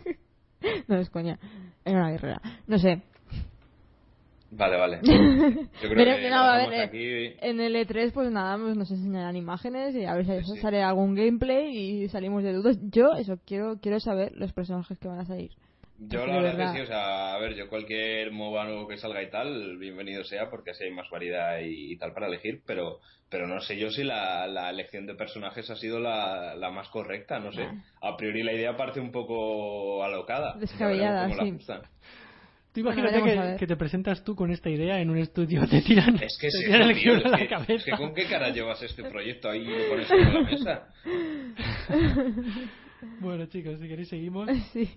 no 0.88 0.96
es 0.96 1.10
coña. 1.10 1.38
Era 1.84 1.98
una 1.98 2.10
guerrera. 2.10 2.40
No 2.66 2.78
sé. 2.78 3.02
Vale, 4.50 4.76
vale. 4.76 5.00
Yo 5.02 5.88
creo 5.88 5.94
Pero 5.96 6.16
que 6.16 6.30
no, 6.30 6.36
a 6.36 6.56
ver, 6.58 6.72
eh, 6.72 6.82
aquí. 6.82 7.46
En 7.46 7.60
el 7.60 7.74
E3, 7.74 8.12
pues 8.12 8.30
nada, 8.30 8.56
pues 8.58 8.76
nos 8.76 8.90
enseñarán 8.90 9.36
imágenes 9.36 9.94
y 9.94 10.04
a 10.04 10.14
ver 10.14 10.24
si 10.44 10.54
sí. 10.54 10.60
sale 10.60 10.82
algún 10.82 11.14
gameplay 11.14 11.76
y 11.76 12.08
salimos 12.08 12.42
de 12.42 12.52
dudas. 12.52 12.78
Yo, 12.90 13.12
eso, 13.14 13.38
quiero 13.44 13.78
quiero 13.80 13.98
saber 14.00 14.32
los 14.36 14.52
personajes 14.52 14.98
que 14.98 15.08
van 15.08 15.18
a 15.18 15.26
salir. 15.26 15.50
Yo 15.98 16.20
Así 16.20 16.28
la 16.28 16.36
verdad, 16.36 16.56
verdad. 16.58 16.72
que 16.72 16.78
sí, 16.78 16.84
o 16.84 16.86
sea, 16.86 17.34
a 17.34 17.38
ver, 17.38 17.54
yo 17.54 17.68
cualquier 17.70 18.30
MOBA 18.30 18.64
nuevo 18.66 18.86
que 18.86 18.98
salga 18.98 19.22
y 19.22 19.30
tal, 19.30 19.78
bienvenido 19.78 20.24
sea 20.24 20.50
porque 20.50 20.72
así 20.72 20.84
hay 20.84 20.90
más 20.90 21.08
variedad 21.10 21.58
y, 21.60 21.92
y 21.92 21.96
tal 21.96 22.12
para 22.12 22.26
elegir, 22.26 22.62
pero 22.66 23.00
pero 23.28 23.48
no 23.48 23.60
sé 23.60 23.76
yo 23.76 23.90
si 23.90 24.04
la, 24.04 24.46
la 24.46 24.70
elección 24.70 25.06
de 25.06 25.14
personajes 25.14 25.68
ha 25.70 25.76
sido 25.76 25.98
la, 25.98 26.54
la 26.54 26.70
más 26.70 26.88
correcta, 26.90 27.40
no 27.40 27.50
sé. 27.50 27.62
Ah. 27.64 28.10
A 28.12 28.16
priori 28.16 28.42
la 28.42 28.52
idea 28.52 28.76
parece 28.76 29.00
un 29.00 29.10
poco 29.10 30.04
alocada. 30.04 30.54
Descabellada, 30.58 31.28
la 31.28 31.34
sí. 31.34 31.48
ajustan. 31.48 31.82
Tú 32.76 32.80
imagínate 32.80 33.56
que, 33.58 33.66
te 33.66 33.74
presentas 33.74 34.22
tú 34.22 34.36
con 34.36 34.50
esta 34.50 34.68
idea 34.68 35.00
en 35.00 35.08
un 35.08 35.16
estudio, 35.16 35.66
te 35.66 35.80
tiran, 35.80 36.14
Es 36.16 36.36
que 36.38 36.48
te 36.48 36.58
es 36.58 36.64
tiran 36.66 36.82
eso, 36.82 36.90
el 36.90 36.96
tío, 36.98 37.16
es 37.16 37.24
a 37.24 37.28
la 37.30 37.38
que, 37.38 37.44
es 37.44 37.48
cabeza. 37.48 37.84
que 37.86 37.92
con 37.92 38.12
qué 38.12 38.26
cara 38.26 38.50
llevas 38.50 38.82
este 38.82 39.02
proyecto 39.04 39.48
ahí 39.48 39.62
y 39.62 39.64
lo 39.64 39.88
pones 39.88 40.08
sobre 40.08 40.32
la 40.32 40.40
mesa. 40.42 40.88
Bueno, 43.20 43.44
chicos, 43.46 43.78
si 43.78 43.88
queréis 43.88 44.08
seguimos. 44.08 44.48
Sí. 44.72 44.90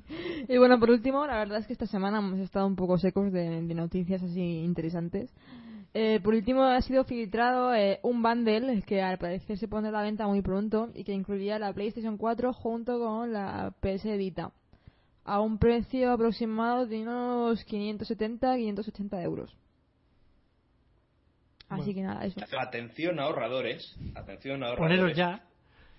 Y 0.47 0.57
bueno, 0.57 0.79
por 0.79 0.89
último, 0.89 1.25
la 1.25 1.37
verdad 1.37 1.59
es 1.59 1.67
que 1.67 1.73
esta 1.73 1.85
semana 1.85 2.19
hemos 2.19 2.39
estado 2.39 2.65
un 2.67 2.75
poco 2.75 2.97
secos 2.97 3.31
de, 3.31 3.61
de 3.61 3.73
noticias 3.73 4.21
así 4.23 4.41
interesantes. 4.41 5.29
Eh, 5.93 6.19
por 6.21 6.33
último, 6.33 6.63
ha 6.63 6.81
sido 6.81 7.05
filtrado 7.05 7.73
eh, 7.73 7.99
un 8.03 8.21
bundle 8.21 8.81
que 8.83 9.01
al 9.01 9.17
parecer 9.19 9.57
se 9.57 9.67
pone 9.67 9.87
a 9.87 9.91
la 9.91 10.01
venta 10.01 10.27
muy 10.27 10.41
pronto 10.41 10.89
y 10.95 11.03
que 11.03 11.13
incluiría 11.13 11.59
la 11.59 11.73
PlayStation 11.73 12.17
4 12.17 12.51
junto 12.53 12.99
con 12.99 13.31
la 13.31 13.73
PS 13.81 14.17
Vita 14.17 14.51
a 15.25 15.39
un 15.41 15.57
precio 15.59 16.11
aproximado 16.11 16.85
de 16.85 17.01
unos 17.01 17.65
570-580 17.67 19.23
euros. 19.23 19.55
Así 21.69 21.81
Bueno. 21.81 21.93
que 21.93 22.01
nada, 22.01 22.25
eso. 22.25 22.39
Atención 22.59 23.19
ahorradores, 23.19 23.95
atención 24.15 24.63
ahorradores. 24.63 24.97
Poneros 24.99 25.17
ya. 25.17 25.43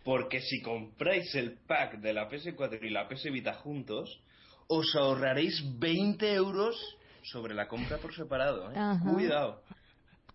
Porque 0.05 0.41
si 0.41 0.61
compráis 0.63 1.33
el 1.37 1.59
pack 1.67 2.01
de 2.01 2.13
la 2.13 2.29
PS4 2.29 2.79
y 2.83 2.91
la 2.91 3.07
PS 3.09 3.31
Vita 3.31 3.55
juntos, 3.55 4.21
os 4.67 4.95
ahorraréis 4.97 5.63
20 5.79 6.33
euros 6.35 6.75
sobre 7.23 7.55
la 7.55 7.69
compra 7.69 7.99
por 7.99 8.13
separado. 8.15 8.73
¿eh? 8.73 8.75
Cuidado. 9.15 9.63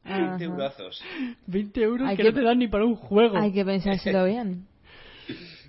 Ajá. 0.06 0.20
20 0.38 0.44
eurazos. 0.46 1.02
20 1.48 1.82
euros 1.82 2.08
Hay 2.08 2.16
que, 2.16 2.24
que- 2.24 2.30
no 2.32 2.36
te 2.36 2.44
dan 2.44 2.60
ni 2.60 2.68
para 2.68 2.86
un 2.86 2.96
juego. 2.96 3.38
Hay 3.38 3.52
que 3.52 3.66
pensárselo 3.66 4.24
bien. 4.26 4.68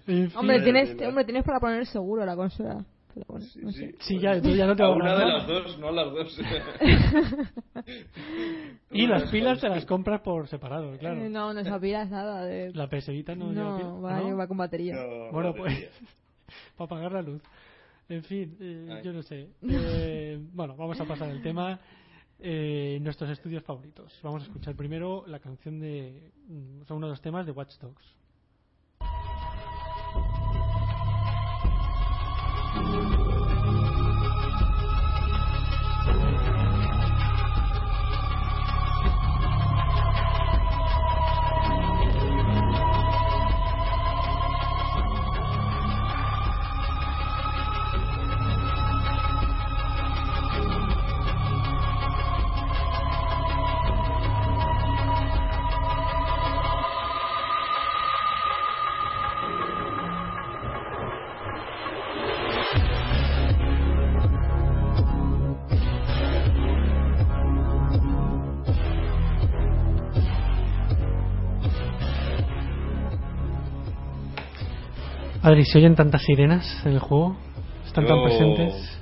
En 0.07 0.31
fin. 0.31 0.37
Hombre, 0.39 0.61
tienes, 0.63 0.91
hombre, 1.03 1.25
tienes 1.25 1.43
para 1.45 1.59
poner 1.59 1.87
seguro 1.87 2.25
la 2.25 2.37
consola. 2.37 2.85
Pero 3.17 3.25
bueno, 3.29 3.47
no 3.63 3.73
sé. 3.73 3.95
Sí, 4.01 4.19
ya, 4.19 4.37
ya 4.37 4.67
no 4.67 4.77
te 4.77 4.83
A 4.83 4.91
una 4.91 5.19
de 5.19 5.25
las 5.25 5.47
dos, 5.47 5.79
no 5.79 5.89
a 5.89 5.93
las 5.93 6.13
dos. 6.13 6.39
Y 8.91 9.07
las 9.07 9.31
pilas 9.31 9.59
te 9.59 9.69
las 9.71 9.87
compras 9.87 10.21
por 10.21 10.49
separado, 10.49 10.97
claro. 10.99 11.23
Eh, 11.23 11.31
No, 11.31 11.55
no 11.55 11.65
se 11.65 11.71
apilas 11.71 12.11
nada. 12.11 12.45
De... 12.45 12.73
La 12.75 12.89
PS 12.89 13.09
Vita 13.09 13.35
no, 13.35 13.53
lleva 13.53 13.79
no, 13.79 14.03
va, 14.03 14.21
¿no? 14.21 14.37
va 14.37 14.47
con 14.47 14.59
batería. 14.59 14.97
No, 14.97 15.33
Bueno, 15.33 15.55
pues 15.55 15.73
mía. 15.79 15.89
para 16.77 16.87
apagar 16.87 17.13
la 17.13 17.23
luz. 17.23 17.43
En 18.09 18.23
fin, 18.23 18.55
eh, 18.61 19.01
yo 19.03 19.13
no 19.15 19.23
sé. 19.23 19.49
Eh, 19.63 20.39
bueno, 20.53 20.77
vamos 20.77 21.01
a 21.01 21.07
pasar 21.07 21.31
al 21.31 21.43
tema. 21.43 21.81
Eh, 22.39 22.99
nuestros 23.01 23.31
estudios 23.31 23.65
favoritos. 23.65 24.13
Vamos 24.23 24.43
a 24.43 24.47
escuchar 24.47 24.77
primero 24.77 25.25
la 25.27 25.39
canción 25.41 25.81
de. 25.81 26.33
mm, 26.49 26.83
O 26.83 26.85
sea, 26.85 26.97
uno 26.97 27.07
de 27.07 27.13
los 27.13 27.23
temas 27.23 27.47
de 27.47 27.53
Watch 27.53 27.79
Dogs. 27.81 28.05
Adri, 75.47 75.65
¿se 75.65 75.79
oyen 75.79 75.95
tantas 75.95 76.23
sirenas 76.25 76.65
en 76.85 76.95
el 76.95 76.99
juego? 76.99 77.37
¿Están 77.87 78.05
tan 78.05 78.17
Yo- 78.17 78.25
presentes? 78.25 78.99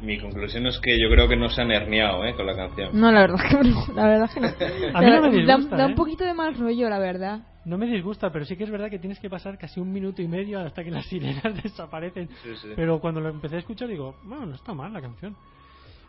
Mi 0.00 0.16
conclusión 0.20 0.64
es 0.68 0.78
que 0.78 0.92
yo 0.96 1.08
creo 1.10 1.26
que 1.26 1.34
no 1.36 1.48
se 1.48 1.60
han 1.60 1.72
herniado 1.72 2.24
¿eh? 2.24 2.32
con 2.36 2.46
la 2.46 2.54
canción. 2.54 2.90
No, 2.92 3.10
la 3.10 3.22
verdad 3.22 3.40
que 3.50 3.68
no. 3.68 3.84
La 3.96 4.06
verdad 4.06 4.30
que 4.32 4.38
no. 4.40 4.46
A 4.94 5.00
mí 5.00 5.10
no 5.10 5.22
me 5.22 5.44
da, 5.44 5.56
disgusta, 5.56 5.76
da 5.76 5.82
¿eh? 5.82 5.86
un 5.88 5.94
poquito 5.96 6.22
de 6.24 6.34
mal 6.34 6.56
rollo, 6.56 6.88
la 6.88 7.00
verdad. 7.00 7.40
No 7.64 7.76
me 7.78 7.86
disgusta, 7.86 8.30
pero 8.30 8.44
sí 8.44 8.56
que 8.56 8.62
es 8.62 8.70
verdad 8.70 8.90
que 8.90 9.00
tienes 9.00 9.18
que 9.18 9.28
pasar 9.28 9.58
casi 9.58 9.80
un 9.80 9.90
minuto 9.92 10.22
y 10.22 10.28
medio 10.28 10.60
hasta 10.60 10.84
que 10.84 10.92
las 10.92 11.04
sirenas 11.08 11.42
desaparecen. 11.64 12.28
Sí, 12.44 12.50
sí. 12.62 12.68
Pero 12.76 13.00
cuando 13.00 13.20
lo 13.20 13.28
empecé 13.30 13.56
a 13.56 13.58
escuchar 13.58 13.88
digo, 13.88 14.14
bueno, 14.22 14.46
no 14.46 14.54
está 14.54 14.72
mal 14.74 14.92
la 14.92 15.00
canción. 15.00 15.34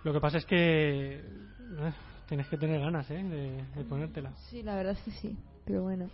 Lo 0.04 0.14
que 0.14 0.20
pasa 0.20 0.38
es 0.38 0.46
que 0.46 1.16
eh, 1.16 1.92
tienes 2.28 2.48
que 2.48 2.58
tener 2.58 2.80
ganas 2.80 3.10
¿eh? 3.10 3.24
de, 3.24 3.64
de 3.76 3.84
ponértela. 3.90 4.34
Sí, 4.52 4.62
la 4.62 4.76
verdad 4.76 4.94
es 4.94 5.02
que 5.02 5.12
sí. 5.20 5.36
Pero 5.66 5.82
bueno. 5.82 6.06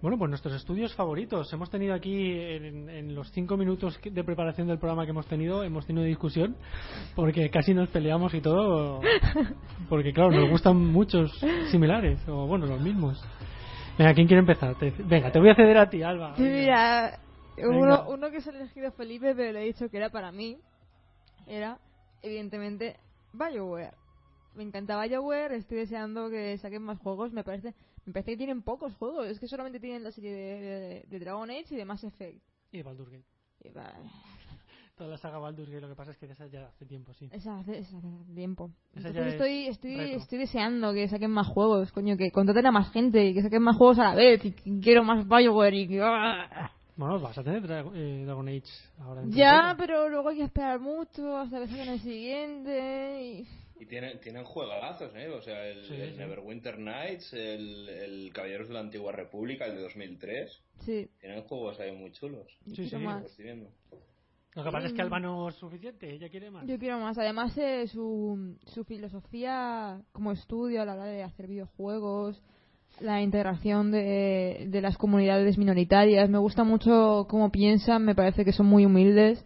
Bueno, 0.00 0.16
pues 0.16 0.28
nuestros 0.28 0.54
estudios 0.54 0.94
favoritos. 0.94 1.52
Hemos 1.52 1.70
tenido 1.70 1.92
aquí, 1.92 2.30
en, 2.32 2.88
en 2.88 3.14
los 3.16 3.32
cinco 3.32 3.56
minutos 3.56 3.98
de 4.02 4.22
preparación 4.24 4.68
del 4.68 4.78
programa 4.78 5.04
que 5.04 5.10
hemos 5.10 5.26
tenido, 5.26 5.64
hemos 5.64 5.86
tenido 5.86 6.04
discusión, 6.04 6.54
porque 7.16 7.50
casi 7.50 7.74
nos 7.74 7.88
peleamos 7.88 8.32
y 8.32 8.40
todo, 8.40 9.00
porque 9.88 10.12
claro, 10.12 10.30
nos 10.30 10.48
gustan 10.50 10.76
muchos 10.76 11.32
similares, 11.72 12.20
o 12.28 12.46
bueno, 12.46 12.66
los 12.66 12.80
mismos. 12.80 13.20
Venga, 13.98 14.14
¿quién 14.14 14.28
quiere 14.28 14.40
empezar? 14.40 14.76
Te- 14.78 14.92
venga, 15.04 15.32
te 15.32 15.40
voy 15.40 15.50
a 15.50 15.56
ceder 15.56 15.76
a 15.78 15.90
ti, 15.90 16.00
Alba. 16.00 16.36
Sí, 16.36 16.42
mira, 16.44 17.18
uno, 17.56 18.04
uno 18.08 18.30
que 18.30 18.40
se 18.40 18.50
ha 18.50 18.52
elegido 18.54 18.92
Felipe, 18.92 19.34
pero 19.34 19.50
le 19.52 19.62
he 19.62 19.66
dicho 19.66 19.88
que 19.90 19.96
era 19.96 20.10
para 20.10 20.30
mí, 20.30 20.58
era, 21.48 21.78
evidentemente, 22.22 22.94
BioWare. 23.32 23.94
Me 24.54 24.62
encanta 24.62 25.04
BioWare, 25.04 25.56
estoy 25.56 25.78
deseando 25.78 26.30
que 26.30 26.56
saquen 26.58 26.82
más 26.82 26.98
juegos, 27.00 27.32
me 27.32 27.42
parece 27.42 27.74
me 28.08 28.12
parece 28.14 28.32
que 28.32 28.36
tienen 28.38 28.62
pocos 28.62 28.94
juegos, 28.96 29.26
es 29.28 29.38
que 29.38 29.46
solamente 29.48 29.78
tienen 29.80 30.02
la 30.02 30.10
serie 30.12 30.32
de, 30.32 30.60
de- 30.60 31.04
de 31.08 31.18
Dragon 31.20 31.50
Age 31.50 31.66
y 31.70 31.76
de 31.76 31.84
Mass 31.84 32.02
Effect. 32.04 32.42
Y 32.72 32.82
Baldur's 32.82 33.10
Gate. 33.10 33.24
Y 33.64 33.68
va- 33.70 33.92
Toda 34.96 35.10
la 35.10 35.18
saga 35.18 35.38
Baldur's 35.38 35.68
Gate, 35.70 35.82
lo 35.82 35.88
que 35.88 35.94
pasa 35.94 36.10
es 36.10 36.16
que 36.18 36.26
de 36.26 36.32
esa 36.32 36.46
ya 36.48 36.66
hace 36.66 36.84
tiempo, 36.86 37.12
sí. 37.14 37.28
Esa 37.30 37.58
hace, 37.58 37.78
esa 37.78 37.98
hace 37.98 38.08
tiempo. 38.34 38.70
Esa 38.94 39.08
Entonces 39.08 39.32
estoy, 39.34 39.66
estoy, 39.68 40.00
estoy 40.14 40.38
deseando 40.38 40.92
que 40.92 41.06
saquen 41.08 41.30
más 41.30 41.46
juegos, 41.46 41.92
coño, 41.92 42.16
que 42.16 42.30
contraten 42.32 42.66
a 42.66 42.72
más 42.72 42.90
gente 42.92 43.24
y 43.26 43.34
que 43.34 43.42
saquen 43.42 43.62
más 43.62 43.76
juegos 43.76 43.98
a 44.00 44.04
la 44.04 44.14
vez 44.16 44.44
y 44.44 44.52
que 44.52 44.80
quiero 44.80 45.04
más 45.04 45.28
BioWare 45.28 45.74
y 45.76 45.88
que... 45.88 46.00
Bueno, 46.96 47.20
vas 47.20 47.38
a 47.38 47.44
tener 47.44 47.62
eh, 47.94 48.24
Dragon 48.24 48.48
Age 48.48 48.62
ahora. 48.98 49.20
de 49.22 49.30
Ya, 49.30 49.76
pero 49.78 50.08
luego 50.08 50.30
hay 50.30 50.38
que 50.38 50.44
esperar 50.44 50.80
mucho 50.80 51.36
hasta 51.36 51.60
que 51.60 51.68
saquen 51.68 51.88
el 51.90 52.00
siguiente 52.00 53.22
y... 53.22 53.48
Y 53.80 53.86
tienen, 53.86 54.18
tienen 54.20 54.44
juegazos, 54.44 55.14
¿eh? 55.14 55.28
O 55.28 55.40
sea, 55.42 55.66
el, 55.66 55.84
Sí, 55.84 55.94
el 55.94 56.12
sí. 56.12 56.18
Neverwinter 56.18 56.78
Nights, 56.78 57.32
el, 57.32 57.88
el 57.88 58.32
Caballeros 58.32 58.68
de 58.68 58.74
la 58.74 58.80
Antigua 58.80 59.12
República, 59.12 59.66
el 59.66 59.76
de 59.76 59.82
2003. 59.82 60.62
Sí, 60.84 61.08
Tienen 61.20 61.42
juegos 61.42 61.78
ahí 61.80 61.92
muy 61.92 62.10
chulos. 62.12 62.46
yo 62.66 62.74
Sí, 62.74 62.82
quiero 62.82 62.98
sí. 62.98 63.04
más. 63.04 63.20
Lo 63.22 63.26
estoy 63.28 63.44
viendo. 63.44 63.70
Lo 64.54 64.64
que 64.64 64.70
pasa 64.72 64.86
es 64.88 64.92
que 64.92 65.02
Alba 65.02 65.20
no 65.20 65.48
es 65.48 65.54
suficiente, 65.54 66.10
ella 66.12 66.28
quiere 66.28 66.50
más. 66.50 66.66
Yo 66.66 66.78
quiero 66.78 66.98
más. 66.98 67.16
Además, 67.18 67.56
eh, 67.58 67.86
su, 67.86 68.56
su 68.66 68.82
filosofía 68.84 70.00
como 70.10 70.32
estudio 70.32 70.82
a 70.82 70.84
la 70.84 70.94
hora 70.94 71.04
de 71.04 71.22
hacer 71.22 71.46
videojuegos, 71.46 72.42
la 72.98 73.22
integración 73.22 73.92
de, 73.92 74.66
de 74.68 74.80
las 74.80 74.96
comunidades 74.96 75.58
minoritarias. 75.58 76.28
Me 76.28 76.38
gusta 76.38 76.64
mucho 76.64 77.26
cómo 77.30 77.52
piensan, 77.52 78.04
me 78.04 78.16
parece 78.16 78.44
que 78.44 78.52
son 78.52 78.66
muy 78.66 78.84
humildes 78.84 79.44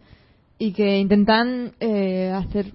y 0.57 0.73
que 0.73 0.97
intentan 0.97 1.75
eh, 1.79 2.31
hacer 2.31 2.71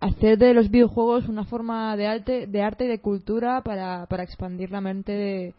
hacer 0.00 0.38
de 0.38 0.54
los 0.54 0.70
videojuegos 0.70 1.28
una 1.28 1.44
forma 1.44 1.96
de 1.96 2.06
arte, 2.06 2.46
de 2.46 2.62
arte 2.62 2.84
y 2.84 2.88
de 2.88 3.00
cultura 3.00 3.62
para, 3.62 4.06
para 4.06 4.22
expandir 4.22 4.70
la 4.70 4.80
mente 4.80 5.12
de, 5.12 5.54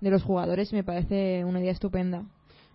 de 0.00 0.10
los 0.10 0.22
jugadores. 0.22 0.72
Me 0.72 0.84
parece 0.84 1.44
una 1.44 1.60
idea 1.60 1.72
estupenda. 1.72 2.24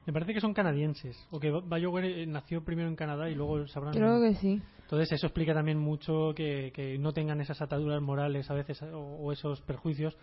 Me 0.05 0.13
parece 0.13 0.33
que 0.33 0.39
son 0.39 0.53
canadienses, 0.53 1.17
o 1.31 1.39
que 1.39 1.51
BioWare 1.51 2.23
eh, 2.23 2.25
nació 2.25 2.63
primero 2.63 2.87
en 2.87 2.95
Canadá 2.95 3.29
y 3.29 3.35
luego 3.35 3.67
sabrán. 3.67 3.93
Creo 3.93 4.21
que 4.21 4.35
sí. 4.35 4.61
Entonces 4.83 5.11
eso 5.11 5.27
explica 5.27 5.53
también 5.53 5.77
mucho 5.77 6.33
que, 6.33 6.71
que 6.73 6.97
no 6.97 7.11
tengan 7.11 7.41
esas 7.41 7.61
ataduras 7.61 8.01
morales 8.01 8.49
a 8.49 8.53
veces 8.53 8.81
o, 8.83 8.99
o 8.99 9.31
esos 9.33 9.59
perjuicios 9.61 10.17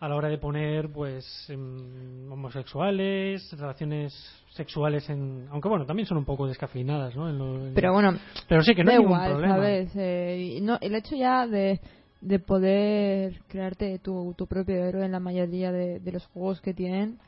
a 0.00 0.08
la 0.08 0.14
hora 0.16 0.28
de 0.28 0.38
poner 0.38 0.88
pues 0.90 1.24
em, 1.50 2.30
homosexuales, 2.30 3.50
relaciones 3.58 4.14
sexuales 4.50 5.08
en 5.10 5.46
aunque 5.50 5.68
bueno 5.68 5.86
también 5.86 6.06
son 6.06 6.18
un 6.18 6.24
poco 6.24 6.46
descafeinadas, 6.46 7.16
¿no? 7.16 7.28
En 7.28 7.38
lo- 7.38 7.66
en- 7.66 7.74
Pero 7.74 7.92
bueno, 7.92 8.16
pero 8.48 8.62
sí 8.62 8.74
que 8.74 8.84
no 8.84 8.90
hay 8.90 8.98
ningún 8.98 9.12
igual, 9.12 9.30
problema. 9.32 9.54
¿sabes? 9.56 9.90
Eh, 9.96 10.58
no, 10.62 10.78
el 10.80 10.94
hecho 10.94 11.16
ya 11.16 11.46
de, 11.46 11.80
de 12.20 12.38
poder 12.38 13.40
crearte 13.48 13.98
tu, 13.98 14.34
tu 14.36 14.46
propio 14.46 14.76
héroe 14.84 15.04
en 15.04 15.12
la 15.12 15.20
mayoría 15.20 15.72
de, 15.72 16.00
de 16.00 16.12
los 16.12 16.26
juegos 16.26 16.60
que 16.60 16.74
tienen 16.74 17.18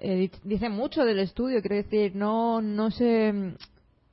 eh, 0.00 0.16
di- 0.16 0.30
dice 0.44 0.68
mucho 0.68 1.04
del 1.04 1.18
estudio, 1.20 1.60
quiero 1.60 1.76
decir, 1.76 2.14
no 2.16 2.60
no 2.60 2.90
se 2.90 3.54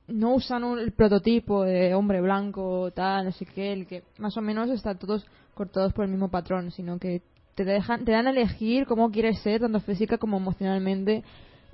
no 0.08 0.34
usan 0.34 0.64
un- 0.64 0.78
el 0.78 0.92
prototipo 0.92 1.62
de 1.64 1.94
hombre 1.94 2.20
blanco, 2.20 2.90
tal, 2.92 3.26
no 3.26 3.32
sé 3.32 3.46
qué, 3.46 3.72
el 3.72 3.86
que 3.86 4.02
más 4.18 4.36
o 4.36 4.40
menos 4.40 4.70
están 4.70 4.98
todos 4.98 5.24
cortados 5.54 5.92
por 5.92 6.04
el 6.04 6.10
mismo 6.10 6.28
patrón, 6.30 6.70
sino 6.70 6.98
que 6.98 7.22
te 7.54 7.64
dejan, 7.64 8.04
te 8.04 8.12
dan 8.12 8.26
a 8.26 8.30
elegir 8.30 8.86
cómo 8.86 9.10
quieres 9.10 9.40
ser, 9.40 9.60
tanto 9.60 9.80
física 9.80 10.18
como 10.18 10.36
emocionalmente. 10.36 11.22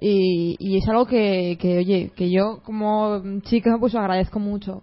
Y, 0.00 0.56
y 0.58 0.78
es 0.78 0.88
algo 0.88 1.06
que, 1.06 1.56
que, 1.60 1.78
oye, 1.78 2.12
que 2.14 2.30
yo 2.30 2.60
como 2.64 3.20
chica 3.42 3.76
pues 3.80 3.94
agradezco 3.94 4.38
mucho. 4.38 4.82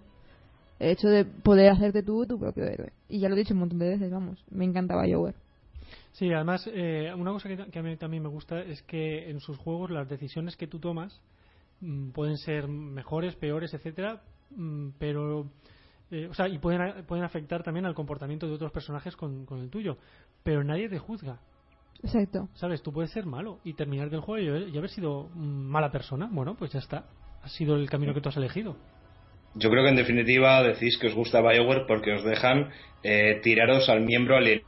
El 0.78 0.90
hecho 0.90 1.08
de 1.08 1.24
poder 1.24 1.70
hacerte 1.70 2.02
tú 2.02 2.26
tu 2.26 2.38
propio 2.38 2.64
héroe. 2.64 2.92
Y 3.08 3.20
ya 3.20 3.28
lo 3.28 3.34
he 3.34 3.38
dicho 3.38 3.54
un 3.54 3.60
montón 3.60 3.78
de 3.78 3.88
veces, 3.88 4.10
vamos. 4.10 4.44
Me 4.50 4.64
encantaba 4.64 5.04
BioWare. 5.04 5.36
Sí, 6.12 6.32
además, 6.32 6.68
eh, 6.72 7.12
una 7.16 7.32
cosa 7.32 7.48
que, 7.48 7.78
a 7.78 7.82
mí 7.82 7.96
también 7.96 8.22
me 8.22 8.28
gusta 8.28 8.60
es 8.60 8.82
que 8.82 9.30
en 9.30 9.40
sus 9.40 9.56
juegos 9.58 9.90
las 9.90 10.08
decisiones 10.08 10.56
que 10.56 10.66
tú 10.66 10.78
tomas 10.78 11.20
mm, 11.80 12.10
pueden 12.10 12.36
ser 12.38 12.68
mejores, 12.68 13.36
peores, 13.36 13.72
etcétera, 13.74 14.22
mm, 14.50 14.88
pero. 14.98 15.50
Eh, 16.10 16.28
o 16.30 16.34
sea, 16.34 16.48
y 16.48 16.58
pueden, 16.58 17.04
pueden 17.06 17.24
afectar 17.24 17.62
también 17.62 17.86
al 17.86 17.94
comportamiento 17.94 18.46
de 18.46 18.54
otros 18.54 18.72
personajes 18.72 19.16
con, 19.16 19.44
con 19.44 19.60
el 19.60 19.70
tuyo. 19.70 19.96
Pero 20.42 20.62
nadie 20.62 20.88
te 20.88 20.98
juzga. 20.98 21.38
Exacto. 22.02 22.48
¿Sabes? 22.54 22.82
Tú 22.82 22.92
puedes 22.92 23.10
ser 23.10 23.26
malo 23.26 23.58
y 23.64 23.74
terminar 23.74 24.10
del 24.10 24.20
juego 24.20 24.44
y 24.44 24.48
haber, 24.48 24.68
y 24.68 24.78
haber 24.78 24.90
sido 24.90 25.28
mala 25.34 25.90
persona. 25.90 26.28
Bueno, 26.30 26.54
pues 26.56 26.72
ya 26.72 26.78
está. 26.78 27.06
Ha 27.42 27.48
sido 27.48 27.76
el 27.76 27.88
camino 27.88 28.14
que 28.14 28.20
tú 28.20 28.28
has 28.28 28.36
elegido. 28.36 28.76
Yo 29.54 29.70
creo 29.70 29.82
que 29.84 29.90
en 29.90 29.96
definitiva 29.96 30.62
decís 30.62 30.98
que 30.98 31.06
os 31.08 31.14
gusta 31.14 31.40
BioWare 31.40 31.86
porque 31.86 32.12
os 32.12 32.24
dejan 32.24 32.70
eh, 33.02 33.40
tiraros 33.42 33.88
al 33.88 34.02
miembro 34.02 34.36
alien. 34.36 34.62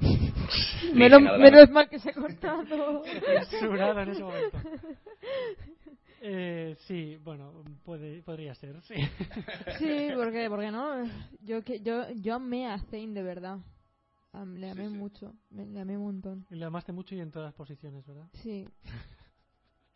Menos, 0.94 1.20
menos 1.20 1.70
mal 1.70 1.88
que 1.88 1.98
se 1.98 2.10
ha 2.10 2.14
cortado. 2.14 3.02
En 3.04 3.42
ese 3.42 3.68
momento. 3.68 4.32
Eh, 6.20 6.76
sí, 6.86 7.16
bueno, 7.24 7.62
puede, 7.84 8.22
podría 8.22 8.54
ser, 8.54 8.80
sí. 8.82 8.94
Sí, 9.78 10.08
porque, 10.16 10.48
porque 10.48 10.70
no. 10.70 11.04
Yo 11.42 11.62
que 11.62 11.80
yo 11.80 12.10
yo 12.12 12.34
amé 12.34 12.66
a 12.66 12.78
Zane 12.78 13.12
de 13.12 13.22
verdad. 13.22 13.58
Am- 14.32 14.56
le 14.56 14.70
amé 14.70 14.84
Sí, 14.86 14.90
sí. 14.92 14.96
mucho, 14.98 15.34
me, 15.50 15.64
le 15.66 15.80
amé 15.80 15.96
un 15.96 16.04
montón. 16.04 16.46
Le 16.50 16.64
amaste 16.64 16.92
mucho 16.92 17.14
y 17.14 17.20
en 17.20 17.30
todas 17.30 17.46
las 17.48 17.54
posiciones, 17.54 18.06
¿verdad? 18.06 18.26
Sí. 18.34 18.66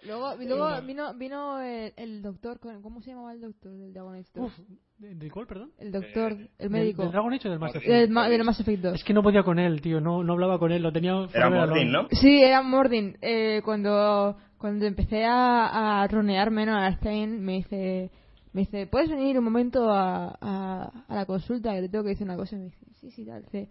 Luego, 0.04 0.34
y 0.42 0.48
luego 0.48 0.68
vino 0.84 1.14
vino 1.14 1.60
el, 1.60 1.92
el 1.96 2.22
doctor, 2.22 2.58
¿cómo 2.58 3.00
se 3.02 3.10
llamaba 3.10 3.32
el 3.34 3.40
doctor 3.40 3.70
del 3.72 3.92
Dragon 3.92 4.16
Age 4.16 4.30
2? 4.34 4.44
Uf, 4.46 4.58
¿de, 4.98 5.14
de 5.14 5.30
cuál, 5.30 5.46
perdón? 5.46 5.70
El 5.78 5.92
doctor, 5.92 6.32
Eh, 6.32 6.50
el 6.58 6.58
¿Del- 6.58 6.70
médico. 6.70 7.02
¿Del 7.02 7.12
Dragon 7.12 7.32
Age 7.32 7.46
o 7.46 7.50
del 7.52 7.60
Mass 7.60 7.74
Effect? 7.76 7.88
Del, 7.92 8.10
ma- 8.10 8.28
del 8.28 8.42
Mass 8.42 8.58
Effect 8.58 8.82
2. 8.82 8.94
Es 8.96 9.04
que 9.04 9.12
no 9.14 9.22
podía 9.22 9.44
con 9.44 9.60
él, 9.60 9.80
tío, 9.80 10.00
no, 10.00 10.24
no 10.24 10.32
hablaba 10.32 10.58
con 10.58 10.72
él, 10.72 10.82
lo 10.82 10.92
tenía 10.92 11.12
Era 11.32 11.48
de 11.48 11.56
Mordin. 11.56 11.92
¿no? 11.92 12.08
Sí, 12.10 12.42
era 12.42 12.62
Mordin. 12.62 13.16
Eh, 13.22 13.62
cuando, 13.64 14.36
cuando 14.62 14.86
empecé 14.86 15.24
a, 15.24 16.02
a 16.02 16.06
ronear 16.06 16.52
menos 16.52 16.76
a 16.80 16.96
Zane, 16.98 17.26
me 17.26 17.54
dice, 17.54 18.10
me 18.52 18.60
dice, 18.60 18.86
¿puedes 18.86 19.10
venir 19.10 19.36
un 19.36 19.42
momento 19.44 19.90
a, 19.90 20.38
a, 20.40 21.04
a 21.08 21.14
la 21.16 21.26
consulta 21.26 21.74
que 21.74 21.80
te 21.82 21.88
tengo 21.88 22.04
que 22.04 22.10
decir 22.10 22.24
una 22.24 22.36
cosa? 22.36 22.54
Y 22.54 22.58
me 22.60 22.64
dice, 22.66 22.86
sí, 23.00 23.10
sí, 23.10 23.26
tal. 23.26 23.42
Dice, 23.42 23.68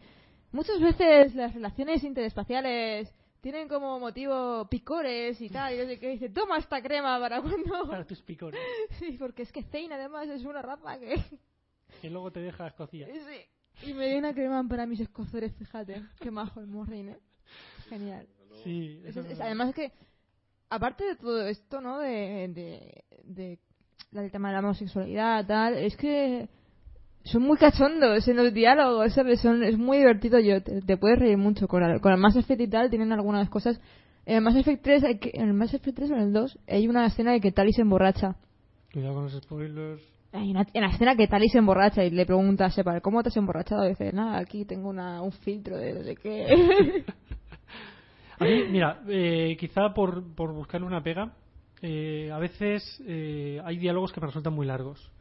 muchas 0.51 0.81
veces 0.81 1.33
las 1.33 1.53
relaciones 1.53 2.03
interespaciales 2.03 3.09
tienen 3.39 3.69
como 3.69 3.99
motivo 4.01 4.67
picores 4.69 5.39
y 5.41 5.49
tal. 5.49 5.73
Y 5.73 5.77
no 5.77 5.85
sé 5.85 5.97
qué. 5.97 6.09
Dice, 6.09 6.29
toma 6.29 6.57
esta 6.57 6.81
crema 6.81 7.17
para 7.21 7.41
cuando... 7.41 7.85
Para 7.89 8.05
tus 8.05 8.21
picores. 8.21 8.59
Sí, 8.99 9.15
porque 9.17 9.43
es 9.43 9.51
que 9.53 9.63
Zane 9.63 9.93
además 9.93 10.27
es 10.27 10.43
una 10.43 10.61
raza 10.61 10.99
que... 10.99 11.15
Que 12.01 12.09
luego 12.09 12.31
te 12.31 12.41
deja 12.41 12.67
escocía. 12.67 13.07
Sí. 13.81 13.89
Y 13.89 13.93
me 13.93 14.09
dio 14.09 14.19
una 14.19 14.33
crema 14.33 14.61
para 14.67 14.85
mis 14.85 14.99
escozores, 14.99 15.55
fíjate. 15.55 16.03
Qué 16.19 16.29
majo 16.29 16.59
el 16.59 16.67
Mordin, 16.67 17.09
¿eh? 17.09 17.17
Genial. 17.87 18.27
Sí, 18.65 19.01
Es- 19.05 19.15
es- 19.15 19.39
además 19.39 19.73
que, 19.73 19.91
aparte 20.72 21.03
de 21.05 21.15
todo 21.15 21.45
esto, 21.45 21.80
¿no? 21.82 21.99
De, 21.99 22.47
de, 22.47 23.03
de 23.24 23.59
la- 24.11 24.24
el 24.24 24.32
tema 24.32 24.47
de 24.47 24.53
la 24.55 24.59
homosexualidad, 24.61 25.45
tal, 25.45 25.76
es 25.76 25.95
que 25.95 26.49
son 27.24 27.43
muy 27.43 27.57
cachondos 27.57 28.28
en 28.28 28.38
los 28.38 28.51
diálogos, 28.51 29.13
¿sabes? 29.13 29.39
Son, 29.41 29.63
es 29.63 29.78
muy 29.78 29.99
divertido, 29.99 30.39
yo 30.39 30.63
te, 30.63 30.82
te 30.82 30.97
puedes 30.97 31.19
reír 31.19 31.38
mucho. 31.38 31.67
Con, 31.67 31.84
el- 31.84 32.01
con 32.01 32.11
el 32.11 32.17
Mass 32.17 32.36
Effect 32.36 32.61
y 32.61 32.67
tal 32.67 32.89
tienen 32.89 33.11
algunas 33.11 33.47
cosas. 33.49 33.80
En 34.26 34.38
el 34.38 34.41
Mass 34.41 34.55
Effect 34.55 34.84
3, 34.84 35.03
hay 35.03 35.19
que, 35.19 35.32
en 35.34 35.47
el 35.49 35.53
Mass 35.53 35.74
Effect 35.74 35.97
3 35.97 36.11
o 36.11 36.15
en 36.15 36.22
el 36.22 36.34
2, 36.34 36.59
hay 36.67 36.88
una 36.88 37.05
escena 37.05 37.32
de 37.34 37.41
que 37.41 37.51
Tali 37.51 37.74
se 37.74 37.82
emborracha. 37.82 38.36
Cuidado 38.91 39.13
con 39.15 39.24
los 39.26 39.34
spoilers. 39.34 40.01
Hay 40.34 40.49
una, 40.51 40.65
en 40.74 40.82
la 40.82 40.89
escena 40.89 41.15
que 41.15 41.28
Tali 41.28 41.49
se 41.49 41.57
emborracha 41.57 42.03
y 42.05 42.09
le 42.09 42.26
pregunta 42.26 42.65
a 42.65 42.69
Shepard, 42.69 43.01
¿cómo 43.01 43.22
te 43.22 43.30
has 43.30 43.38
emborrachado? 43.38 43.86
Y 43.86 43.89
dice, 43.89 44.13
nada, 44.13 44.38
aquí 44.38 44.63
tengo 44.65 44.89
una, 44.89 45.22
un 45.22 45.32
filtro 45.34 45.78
de 45.78 45.93
no 45.93 46.03
sé 46.03 46.15
qué. 46.15 47.03
A 48.41 48.43
mí, 48.43 48.63
mira, 48.71 49.01
eh, 49.07 49.55
quizá 49.59 49.93
por, 49.93 50.23
por 50.33 50.51
buscarle 50.51 50.87
una 50.87 51.03
pega, 51.03 51.31
eh, 51.79 52.31
a 52.33 52.39
veces 52.39 52.99
eh, 53.05 53.61
hay 53.63 53.77
diálogos 53.77 54.11
que 54.11 54.19
me 54.19 54.25
resultan 54.25 54.55
muy 54.55 54.65
largos. 54.65 55.11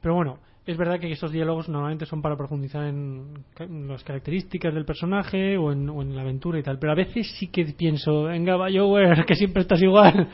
Pero 0.00 0.14
bueno, 0.14 0.38
es 0.64 0.74
verdad 0.78 0.98
que 0.98 1.12
esos 1.12 1.30
diálogos 1.30 1.68
normalmente 1.68 2.06
son 2.06 2.22
para 2.22 2.34
profundizar 2.34 2.84
en, 2.84 3.44
en 3.58 3.88
las 3.88 4.02
características 4.04 4.72
del 4.72 4.86
personaje 4.86 5.58
o 5.58 5.70
en, 5.70 5.90
o 5.90 6.00
en 6.00 6.16
la 6.16 6.22
aventura 6.22 6.58
y 6.58 6.62
tal. 6.62 6.78
Pero 6.78 6.92
a 6.92 6.96
veces 6.96 7.30
sí 7.38 7.48
que 7.48 7.66
pienso, 7.76 8.22
venga, 8.22 8.56
BioWare, 8.56 9.26
que 9.26 9.34
siempre 9.34 9.60
estás 9.60 9.82
igual. 9.82 10.26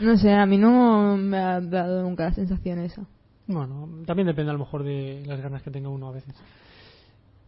no 0.00 0.16
sé, 0.16 0.32
a 0.32 0.46
mí 0.46 0.58
no 0.58 1.16
me 1.16 1.38
ha 1.38 1.60
dado 1.60 2.02
nunca 2.02 2.24
la 2.24 2.32
sensación 2.32 2.80
esa. 2.80 3.06
Bueno, 3.46 4.02
también 4.04 4.26
depende 4.26 4.50
a 4.50 4.54
lo 4.54 4.58
mejor 4.58 4.82
de 4.82 5.22
las 5.24 5.40
ganas 5.40 5.62
que 5.62 5.70
tenga 5.70 5.90
uno 5.90 6.08
a 6.08 6.12
veces. 6.12 6.34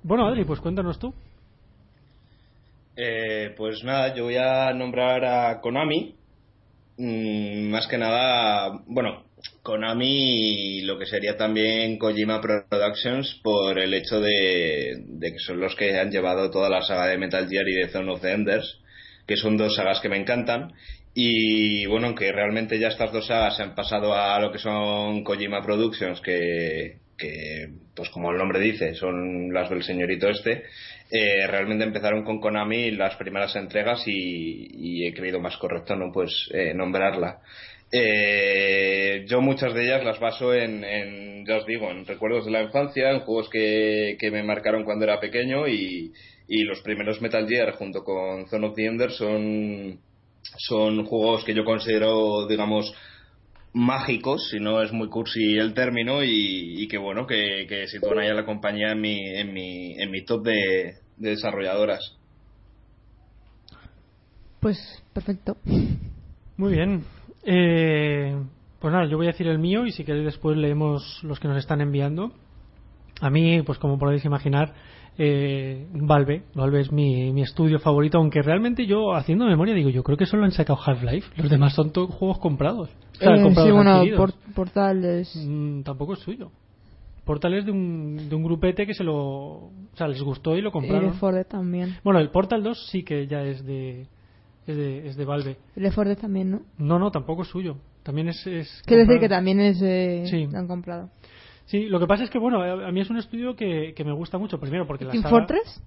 Bueno, 0.05 0.25
Adri, 0.25 0.45
pues 0.45 0.61
cuéntanos 0.61 1.01
tú. 1.01 1.13
Eh, 3.03 3.55
pues 3.57 3.83
nada, 3.83 4.15
yo 4.15 4.25
voy 4.25 4.37
a 4.37 4.75
nombrar 4.75 5.25
a 5.25 5.61
Konami. 5.63 6.17
Mm, 6.99 7.71
más 7.71 7.87
que 7.87 7.97
nada, 7.97 8.83
bueno, 8.89 9.25
Konami 9.63 10.81
y 10.81 10.83
lo 10.83 10.99
que 10.99 11.07
sería 11.07 11.35
también 11.39 11.97
Kojima 11.97 12.43
Productions 12.43 13.41
por 13.43 13.79
el 13.79 13.95
hecho 13.95 14.21
de, 14.21 15.03
que 15.19 15.39
son 15.39 15.61
los 15.61 15.75
que 15.77 15.99
han 15.99 16.11
llevado 16.11 16.51
toda 16.51 16.69
la 16.69 16.83
saga 16.83 17.07
de 17.07 17.17
Metal 17.17 17.49
Gear 17.49 17.67
y 17.69 17.75
de 17.77 17.89
Zone 17.89 18.13
of 18.13 18.21
the 18.21 18.33
Enders, 18.33 18.81
que 19.27 19.39
son 19.39 19.57
dos 19.57 19.77
sagas 19.77 20.01
que 20.01 20.11
me 20.11 20.19
encantan. 20.19 20.75
Y 21.15 21.87
bueno, 21.87 22.09
aunque 22.09 22.31
realmente 22.33 22.79
ya 22.79 22.89
estas 22.89 23.13
dos 23.13 23.29
sagas 23.29 23.57
se 23.57 23.63
han 23.63 23.75
pasado 23.75 24.13
a 24.13 24.39
lo 24.41 24.53
que 24.53 24.59
son 24.59 25.25
Kojima 25.25 25.63
Productions, 25.63 26.21
que, 26.21 26.99
que 27.17 27.71
pues 27.95 28.11
como 28.11 28.31
el 28.31 28.37
nombre 28.37 28.61
dice, 28.61 28.95
son 28.95 29.55
las 29.55 29.71
del 29.71 29.85
señorito 29.85 30.29
este, 30.29 30.65
eh, 31.11 31.47
realmente 31.47 31.85
empezaron 31.85 32.25
con 32.25 32.41
Konami 32.41 32.93
las 32.93 33.17
primeras 33.17 33.57
entregas 33.57 34.03
y, 34.07 34.69
y 34.73 35.07
he 35.07 35.15
creído 35.15 35.41
más 35.41 35.57
correcto 35.57 35.97
no 35.97 36.13
pues 36.13 36.49
eh, 36.53 36.73
nombrarla. 36.75 37.41
Eh, 37.93 39.25
yo 39.27 39.41
muchas 39.41 39.75
de 39.75 39.85
ellas 39.85 40.05
las 40.05 40.21
baso 40.21 40.55
en, 40.55 40.85
en, 40.85 41.45
ya 41.45 41.57
os 41.57 41.67
digo, 41.67 41.91
en 41.91 42.07
recuerdos 42.07 42.45
de 42.45 42.53
la 42.53 42.63
infancia, 42.63 43.11
en 43.11 43.21
juegos 43.21 43.49
que, 43.51 44.17
que 44.21 44.31
me 44.31 44.45
marcaron 44.45 44.85
cuando 44.85 45.05
era 45.05 45.19
pequeño 45.19 45.67
y, 45.67 46.13
y 46.47 46.63
los 46.63 46.81
primeros 46.83 47.21
Metal 47.21 47.49
Gear 47.49 47.73
junto 47.73 48.05
con 48.05 48.47
Zone 48.49 48.69
of 48.69 48.77
the 48.77 48.87
Enders 48.87 49.17
son, 49.17 49.99
son 50.59 51.05
juegos 51.05 51.45
que 51.45 51.55
yo 51.55 51.65
considero, 51.65 52.47
digamos, 52.47 52.95
mágicos, 53.73 54.49
si 54.51 54.59
no 54.59 54.83
es 54.83 54.93
muy 54.93 55.09
cursi 55.09 55.57
el 55.57 55.75
término, 55.75 56.23
y, 56.25 56.83
y 56.83 56.89
que 56.89 56.99
bueno, 56.99 57.27
que, 57.27 57.67
que 57.69 57.87
sitúan 57.87 58.19
ahí 58.19 58.29
a 58.29 58.35
la 58.35 58.45
compañía 58.45 58.93
en 58.93 59.01
mi, 59.01 59.19
en 59.29 59.53
mi, 59.53 59.95
en 59.95 60.11
mi 60.11 60.25
top 60.25 60.45
de, 60.45 60.95
de 61.17 61.31
desarrolladoras. 61.31 62.17
Pues 64.61 65.03
perfecto. 65.13 65.57
Muy 66.57 66.73
bien. 66.73 67.05
Eh, 67.45 68.37
pues 68.79 68.93
nada, 68.93 69.07
yo 69.07 69.17
voy 69.17 69.27
a 69.27 69.33
decir 69.33 69.47
el 69.47 69.59
mío 69.59 69.87
y 69.87 69.93
si 69.93 70.05
queréis 70.05 70.27
después 70.27 70.57
leemos 70.57 71.21
los 71.23 71.41
que 71.41 71.49
nos 71.49 71.57
están 71.57 71.81
enviando. 71.81 72.33
A 73.21 73.31
mí, 73.31 73.63
pues 73.63 73.79
como 73.79 73.99
podéis 73.99 74.25
imaginar, 74.25 74.75
eh, 75.23 75.87
Valve, 75.93 76.45
Valve 76.55 76.81
es 76.81 76.91
mi, 76.93 77.31
mi 77.33 77.43
estudio 77.43 77.79
favorito, 77.79 78.17
aunque 78.17 78.41
realmente 78.41 78.87
yo, 78.87 79.15
haciendo 79.15 79.45
memoria, 79.45 79.75
digo, 79.75 79.91
yo 79.91 80.03
creo 80.03 80.17
que 80.17 80.25
solo 80.25 80.45
han 80.45 80.53
sacado 80.53 80.79
Half-Life, 80.83 81.29
los 81.37 81.51
demás 81.51 81.75
son 81.75 81.93
todos 81.93 82.09
juegos 82.15 82.39
comprados. 82.39 82.89
O 82.89 83.17
sea, 83.17 83.35
Eh, 83.37 83.43
comprados 83.43 83.69
sí, 83.69 83.75
bueno, 83.77 84.17
por- 84.17 84.33
Portal 84.55 85.05
es... 85.05 85.37
Mm, 85.37 85.83
tampoco 85.83 86.15
es 86.15 86.21
suyo. 86.21 86.51
Portal 87.27 87.53
es 87.53 87.67
de 87.67 87.71
un, 87.71 88.29
de 88.31 88.35
un 88.35 88.43
grupete 88.43 88.87
que 88.87 88.95
se 88.95 89.05
lo... 89.05 89.17
O 89.17 89.73
sea, 89.95 90.09
les 90.09 90.23
gustó 90.23 90.57
y 90.57 90.63
lo 90.63 90.71
Y 90.71 90.73
compraron. 90.73 91.11
4 91.21 91.33
Dead 91.37 91.47
también. 91.47 91.97
Bueno, 92.03 92.19
el 92.19 92.31
Portal 92.31 92.63
2 92.63 92.89
sí 92.91 93.03
que 93.03 93.27
ya 93.27 93.43
es 93.43 93.63
de, 93.67 94.07
es 94.67 94.77
de, 94.77 95.07
es 95.07 95.17
de 95.17 95.25
Valve. 95.27 95.59
4 95.77 96.05
Dead 96.05 96.17
también, 96.19 96.51
¿no? 96.51 96.61
No, 96.79 96.99
no, 96.99 97.11
tampoco 97.11 97.43
es 97.43 97.49
suyo. 97.49 97.77
También 98.03 98.31
es... 98.31 98.47
es 98.47 98.83
Quiero 98.87 99.03
decir 99.05 99.21
que 99.21 99.29
también 99.29 99.61
es... 99.61 99.83
Eh, 99.83 100.25
Sí. 100.31 100.47
Lo 100.51 100.59
han 100.59 100.67
comprado. 100.67 101.11
Sí, 101.71 101.87
lo 101.87 102.01
que 102.01 102.07
pasa 102.09 102.25
es 102.25 102.31
que, 102.31 102.39
bueno, 102.39 102.61
a 102.63 102.91
mí 102.91 103.01
es 103.01 103.11
un 103.11 103.19
estudio 103.19 103.55
que, 103.55 103.95
que 103.95 104.05
me 104.05 104.13
gusta 104.13 104.39
mucho. 104.39 104.59
Primero 104.59 104.87
porque 104.89 105.05
la 105.05 105.13
¿Team 105.13 105.23
saga- 105.23 105.37
Fortress? 105.39 105.83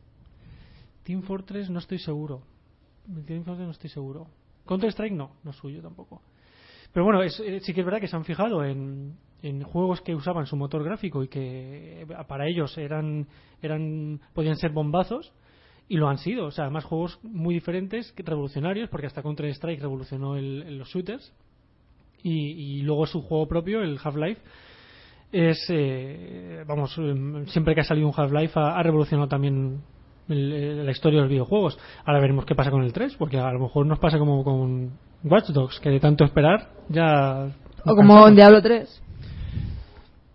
Team 1.04 1.22
Fortress 1.24 1.70
no 1.70 1.80
estoy 1.80 2.00
seguro. 2.00 2.42
Team 3.26 3.44
Fortress 3.44 3.66
no 3.66 3.72
estoy 3.72 3.90
seguro. 3.90 4.28
Counter 4.66 4.90
Strike 4.92 5.14
no, 5.14 5.32
no 5.44 5.52
es 5.52 5.58
suyo 5.58 5.82
tampoco. 5.82 6.22
Pero 6.94 7.04
bueno, 7.04 7.22
es- 7.22 7.38
eh, 7.42 7.60
sí 7.60 7.74
que 7.74 7.82
es 7.82 7.86
verdad 7.86 8.00
que 8.00 8.08
se 8.08 8.16
han 8.16 8.24
fijado 8.24 8.64
en, 8.64 9.18
en 9.42 9.62
juegos 9.64 10.00
que 10.00 10.16
usaban 10.16 10.46
su 10.46 10.56
motor 10.56 10.84
gráfico 10.86 11.22
y 11.22 11.28
que 11.28 12.04
eh, 12.04 12.08
para 12.30 12.48
ellos 12.48 12.78
eran, 12.78 13.28
eran 13.62 14.22
podían 14.34 14.56
ser 14.56 14.72
bombazos 14.72 15.34
y 15.90 15.98
lo 15.98 16.08
han 16.08 16.18
sido. 16.18 16.46
O 16.46 16.52
sea, 16.52 16.64
además 16.64 16.86
juegos 16.86 17.20
muy 17.24 17.56
diferentes, 17.56 18.14
revolucionarios, 18.16 18.90
porque 18.90 19.08
hasta 19.08 19.22
Counter 19.22 19.48
Strike 19.48 19.82
revolucionó 19.82 20.38
el- 20.38 20.64
el- 20.66 20.78
los 20.78 20.88
shooters. 20.88 21.34
y, 22.26 22.78
y 22.78 22.82
luego 22.84 23.06
su 23.06 23.22
juego 23.22 23.50
propio, 23.50 23.82
el 23.82 24.00
Half-Life, 24.02 24.40
es, 25.34 25.66
eh, 25.70 26.64
vamos, 26.68 26.96
eh, 26.98 27.44
siempre 27.48 27.76
que 27.76 27.82
ha 27.82 27.84
salido 27.84 28.08
un 28.08 28.14
Half-Life 28.16 28.58
ha, 28.58 28.78
ha 28.78 28.84
revolucionado 28.84 29.28
también 29.28 29.82
el- 30.30 30.54
el- 30.54 30.86
la 30.86 30.92
historia 30.92 31.18
de 31.18 31.24
los 31.24 31.30
videojuegos. 31.32 31.78
Ahora 32.06 32.22
veremos 32.22 32.46
qué 32.46 32.56
pasa 32.56 32.72
con 32.72 32.84
el 32.84 32.94
3, 32.94 33.16
porque 33.18 33.38
a 33.40 33.52
lo 33.52 33.60
mejor 33.60 33.86
nos 33.86 34.00
pasa 34.00 34.18
como 34.20 34.44
con 34.44 34.92
Watch 35.24 35.50
Dogs, 35.50 35.80
que 35.80 35.90
de 35.90 36.00
tanto 36.00 36.24
esperar 36.24 36.70
ya... 36.88 37.48
O 37.86 37.96
como 37.96 38.28
en 38.28 38.36
Diablo 38.36 38.62
3. 38.62 39.02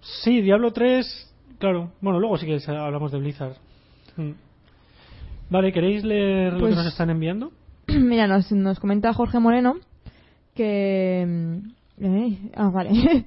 Sí, 0.01 0.41
Diablo 0.43 0.73
3, 0.73 1.35
claro. 1.59 1.93
Bueno, 2.01 2.19
luego 2.21 2.37
sí 2.37 2.47
que 2.47 2.59
hablamos 2.71 3.13
de 3.13 3.19
Blizzard. 3.19 3.57
Mm. 4.17 4.33
Vale, 5.51 5.73
¿queréis 5.73 6.05
leer 6.05 6.53
lo 6.55 6.61
Pues- 6.61 6.73
que 6.73 6.77
nos 6.77 6.87
están 6.87 7.11
enviando? 7.11 7.53
Mira, 7.89 8.27
nos, 8.27 8.51
nos 8.53 8.81
comenta 8.81 9.13
Jorge 9.15 9.39
Moreno 9.39 9.77
que... 10.55 11.25
mm, 11.27 12.05
eh, 12.05 12.39
ah, 12.57 12.71
vale. 12.71 12.91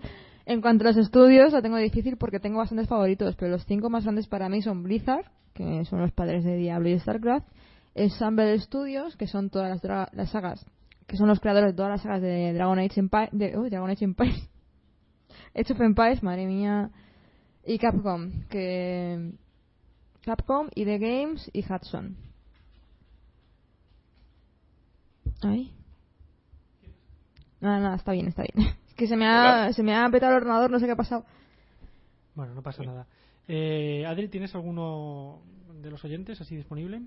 en 0.51 0.61
cuanto 0.61 0.83
a 0.83 0.87
los 0.87 0.97
estudios, 0.97 1.53
lo 1.53 1.61
tengo 1.61 1.77
difícil 1.77 2.17
porque 2.17 2.39
tengo 2.39 2.57
bastantes 2.57 2.87
favoritos, 2.87 3.35
pero 3.35 3.51
los 3.51 3.65
cinco 3.65 3.89
más 3.89 4.03
grandes 4.03 4.27
para 4.27 4.49
mí 4.49 4.61
son 4.61 4.83
Blizzard, 4.83 5.25
que 5.53 5.85
son 5.85 6.01
los 6.01 6.11
padres 6.11 6.43
de 6.43 6.57
Diablo 6.57 6.89
y 6.89 6.99
StarCraft, 6.99 7.47
Ensemble 7.95 8.57
Studios, 8.59 9.15
que 9.17 9.27
son 9.27 9.49
todas 9.49 9.69
las, 9.83 10.13
las 10.13 10.29
sagas, 10.29 10.65
que 11.07 11.17
son 11.17 11.27
los 11.27 11.39
creadores 11.39 11.71
de 11.71 11.75
todas 11.75 11.91
las 11.91 12.01
sagas 12.01 12.21
de 12.21 12.53
Dragon 12.53 12.79
Age 12.79 13.01
de, 13.31 13.69
Dragon 13.69 13.89
Age 13.89 14.05
Age 15.55 15.73
of 15.73 15.81
Empires, 15.81 16.23
madre 16.23 16.45
mía, 16.45 16.91
y 17.65 17.77
Capcom, 17.77 18.31
que 18.49 19.31
Capcom 20.23 20.69
The 20.69 20.97
Games 20.97 21.49
y 21.53 21.61
Hudson. 21.61 22.17
Ay. 25.41 25.73
Nada, 27.59 27.79
nada, 27.79 27.95
está 27.95 28.11
bien, 28.11 28.27
está 28.27 28.43
bien. 28.43 28.69
Que 29.01 29.07
se 29.07 29.17
me 29.17 29.25
ha, 29.25 29.73
se 29.73 29.81
me 29.81 29.95
ha 29.95 30.07
petado 30.11 30.33
el 30.33 30.43
ordenador, 30.43 30.69
no 30.69 30.77
sé 30.77 30.85
qué 30.85 30.91
ha 30.91 30.95
pasado. 30.95 31.25
Bueno, 32.35 32.53
no 32.53 32.61
pasa 32.61 32.83
nada. 32.83 33.07
Eh, 33.47 34.05
Adri, 34.05 34.27
¿tienes 34.27 34.53
alguno 34.53 35.41
de 35.81 35.89
los 35.89 36.05
oyentes 36.05 36.39
así 36.39 36.55
disponible? 36.55 37.01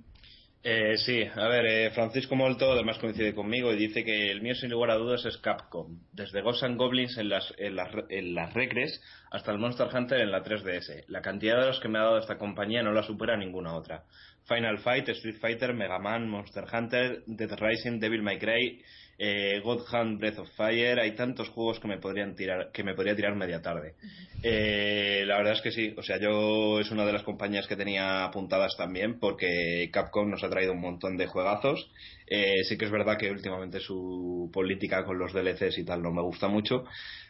Eh, 0.65 0.97
sí, 0.97 1.23
a 1.23 1.47
ver, 1.47 1.67
eh, 1.67 1.91
Francisco 1.93 2.35
Molto 2.35 2.73
además 2.73 2.99
coincide 2.99 3.33
conmigo 3.33 3.73
y 3.73 3.77
dice 3.77 4.03
que 4.03 4.33
el 4.33 4.43
mío 4.43 4.57
sin 4.57 4.71
lugar 4.71 4.91
a 4.91 4.97
dudas 4.97 5.25
es 5.25 5.37
Capcom. 5.37 6.01
Desde 6.11 6.43
Ghosts 6.43 6.65
and 6.65 6.79
Goblins 6.79 7.17
en 7.17 7.29
las, 7.29 7.55
en 7.59 7.77
las, 7.77 7.91
en 8.09 8.35
las 8.35 8.53
Recres 8.53 9.01
hasta 9.31 9.53
el 9.53 9.59
Monster 9.59 9.87
Hunter 9.95 10.21
en 10.21 10.33
la 10.33 10.43
3DS. 10.43 11.05
La 11.07 11.23
cantidad 11.23 11.61
de 11.61 11.67
los 11.69 11.79
que 11.79 11.89
me 11.89 12.01
ha 12.01 12.03
dado 12.03 12.19
esta 12.19 12.39
compañía 12.39 12.83
no 12.83 12.91
la 12.91 13.05
supera 13.05 13.37
ninguna 13.37 13.77
otra. 13.77 14.03
Final 14.49 14.79
Fight, 14.79 15.09
Street 15.11 15.39
Fighter, 15.41 15.75
Mega 15.75 16.01
Man, 16.01 16.29
Monster 16.29 16.65
Hunter, 16.73 17.23
Dead 17.29 17.57
Rising, 17.57 18.01
Devil 18.01 18.23
May 18.23 18.41
Cry, 18.41 18.83
eh, 19.19 19.61
God 19.63 19.83
Hand, 19.91 20.19
Breath 20.19 20.39
of 20.39 20.51
Fire. 20.57 20.99
Hay 21.01 21.13
tantos 21.13 21.49
juegos 21.51 21.81
que 21.81 21.89
me 21.89 21.99
podrían 21.99 22.35
tirar, 22.35 22.71
que 22.73 22.83
me 22.83 22.95
podría 22.95 23.15
tirar 23.15 23.35
media 23.37 23.63
tarde. 23.63 23.95
Eh, 24.43 25.25
la 25.27 25.39
verdad 25.39 25.55
es 25.55 25.63
que 25.63 25.71
sí, 25.71 25.95
o 25.97 26.03
sea, 26.03 26.19
yo 26.19 26.81
es 26.81 26.91
una 26.91 27.07
de 27.07 27.13
las 27.13 27.23
compañías 27.23 27.67
que 27.67 27.77
tenía 27.77 28.25
apuntadas 28.25 28.77
también 28.77 29.19
porque 29.19 29.89
Capcom 29.93 30.31
nos 30.31 30.45
ha 30.45 30.51
traído 30.51 30.73
un 30.73 30.81
montón 30.81 31.17
de 31.17 31.27
juegazos. 31.27 31.91
Eh, 32.27 32.65
sí 32.69 32.77
que 32.77 32.87
es 32.87 32.91
verdad 32.91 33.17
que 33.19 33.31
últimamente 33.31 33.81
su 33.81 34.51
política 34.53 35.05
con 35.05 35.19
los 35.19 35.33
DLCs 35.33 35.79
y 35.79 35.85
tal 35.85 36.03
no 36.03 36.13
me 36.13 36.23
gusta 36.23 36.49
mucho, 36.49 36.85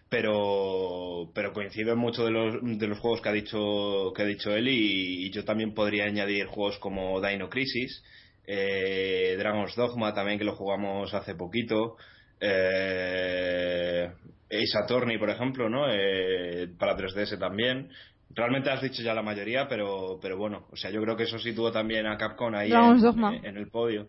pero 0.08 1.30
pero 1.34 1.52
coincido 1.52 1.92
en 1.92 1.98
muchos 1.98 2.24
de 2.24 2.30
los, 2.30 2.78
de 2.78 2.86
los 2.86 2.98
juegos 2.98 3.20
que 3.20 3.28
ha 3.28 3.32
dicho 3.32 4.12
que 4.14 4.22
ha 4.22 4.26
dicho 4.26 4.54
él 4.54 4.68
y, 4.68 5.26
y 5.26 5.30
yo 5.30 5.44
también 5.44 5.74
podría 5.74 6.04
añadir 6.04 6.46
juegos 6.46 6.78
como 6.78 7.20
Dino 7.20 7.48
Crisis, 7.48 8.02
eh, 8.46 9.36
Dragon's 9.38 9.74
Dogma 9.76 10.12
también 10.12 10.38
que 10.38 10.44
lo 10.44 10.54
jugamos 10.54 11.12
hace 11.14 11.34
poquito. 11.34 11.96
Eh, 12.40 14.10
Ace 14.50 14.78
Attorney, 14.78 15.18
por 15.18 15.30
ejemplo, 15.30 15.68
¿no? 15.68 15.86
Eh, 15.90 16.68
para 16.78 16.96
3DS 16.96 17.38
también. 17.38 17.90
Realmente 18.30 18.70
has 18.70 18.82
dicho 18.82 19.02
ya 19.02 19.14
la 19.14 19.22
mayoría, 19.22 19.68
pero, 19.68 20.18
pero 20.20 20.36
bueno, 20.36 20.66
o 20.70 20.76
sea, 20.76 20.90
yo 20.90 21.00
creo 21.02 21.16
que 21.16 21.22
eso 21.24 21.38
situó 21.38 21.70
también 21.70 22.06
a 22.06 22.16
Capcom 22.16 22.54
ahí 22.54 22.70
Dragon's 22.70 23.02
en, 23.02 23.10
Dogma. 23.10 23.36
en 23.36 23.56
el 23.56 23.68
podio. 23.68 24.08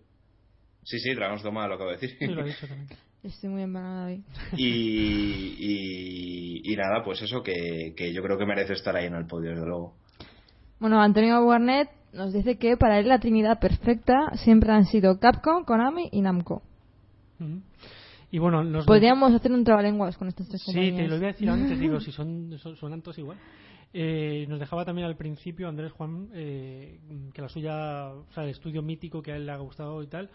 Sí, 0.84 1.00
sí, 1.00 1.14
Dragon's 1.14 1.44
Dogma 1.44 1.68
lo 1.68 1.76
acabo 1.76 1.92
de 1.92 1.98
decir. 1.98 2.18
Sí, 2.20 2.28
lo 2.28 2.42
he 2.42 2.50
dicho 2.50 2.68
también. 2.68 2.90
Estoy 3.24 3.50
muy 3.50 3.64
empanada 3.64 4.06
hoy. 4.06 4.24
y, 4.56 5.56
y, 6.64 6.74
y 6.74 6.76
nada, 6.76 7.04
pues 7.04 7.22
eso 7.22 7.42
que, 7.42 7.94
que 7.96 8.14
yo 8.14 8.22
creo 8.22 8.38
que 8.38 8.46
merece 8.46 8.74
estar 8.74 8.96
ahí 8.96 9.06
en 9.08 9.16
el 9.16 9.26
podio, 9.26 9.52
desde 9.52 9.66
luego. 9.66 9.96
Bueno, 10.80 11.02
Antonio 11.02 11.44
Warnet 11.44 11.90
nos 12.16 12.34
dice 12.34 12.58
que 12.58 12.78
para 12.78 13.00
él 13.00 13.08
la 13.08 13.20
trinidad 13.20 13.60
perfecta 13.60 14.32
siempre 14.36 14.72
han 14.72 14.86
sido 14.86 15.20
Capcom, 15.20 15.64
Konami 15.66 16.10
y 16.12 16.22
Namco. 16.22 16.62
Y 18.32 18.40
bueno, 18.40 18.64
nos 18.64 18.86
Podríamos 18.86 19.34
hacer 19.34 19.52
un 19.52 19.64
trabalenguas 19.64 20.18
con 20.18 20.28
estas 20.28 20.48
tres 20.48 20.62
Sí, 20.62 20.68
compañías. 20.68 20.96
te 20.98 21.08
lo 21.08 21.16
iba 21.18 21.28
a 21.28 21.32
decir 21.32 21.50
antes, 21.50 21.80
digo, 21.80 22.00
si 22.02 22.12
son, 22.12 22.58
son, 22.58 22.76
suenan 22.76 23.02
todos 23.02 23.18
igual. 23.20 23.38
Eh, 23.94 24.46
nos 24.50 24.60
dejaba 24.60 24.84
también 24.84 25.08
al 25.08 25.16
principio 25.16 25.70
Andrés 25.70 25.92
Juan 25.94 26.28
eh, 26.34 27.00
que 27.34 27.42
la 27.42 27.48
suya, 27.48 28.10
o 28.10 28.26
sea, 28.34 28.44
el 28.44 28.50
estudio 28.50 28.82
mítico 28.82 29.22
que 29.22 29.32
a 29.32 29.36
él 29.38 29.46
le 29.46 29.52
ha 29.54 29.58
gustado 29.58 30.02
y 30.04 30.08
tal, 30.08 30.30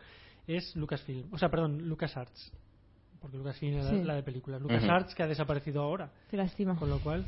es 0.47 0.74
Lucasfilm, 0.76 1.26
o 1.33 1.37
sea, 1.37 1.51
perdón, 1.51 1.87
LucasArts, 1.87 2.53
porque 3.20 3.37
Lucasfilm 3.37 3.74
era 3.78 3.91
Sí. 3.91 4.03
la 4.03 4.14
de 4.14 4.22
películas. 4.22 4.62
LucasArts 4.62 5.14
que 5.14 5.22
ha 5.24 5.26
desaparecido 5.26 5.83
ahora, 5.83 6.11
Qué 6.31 6.39
lástima. 6.39 6.74
con 6.76 6.89
lo 6.89 7.01
cual, 7.01 7.24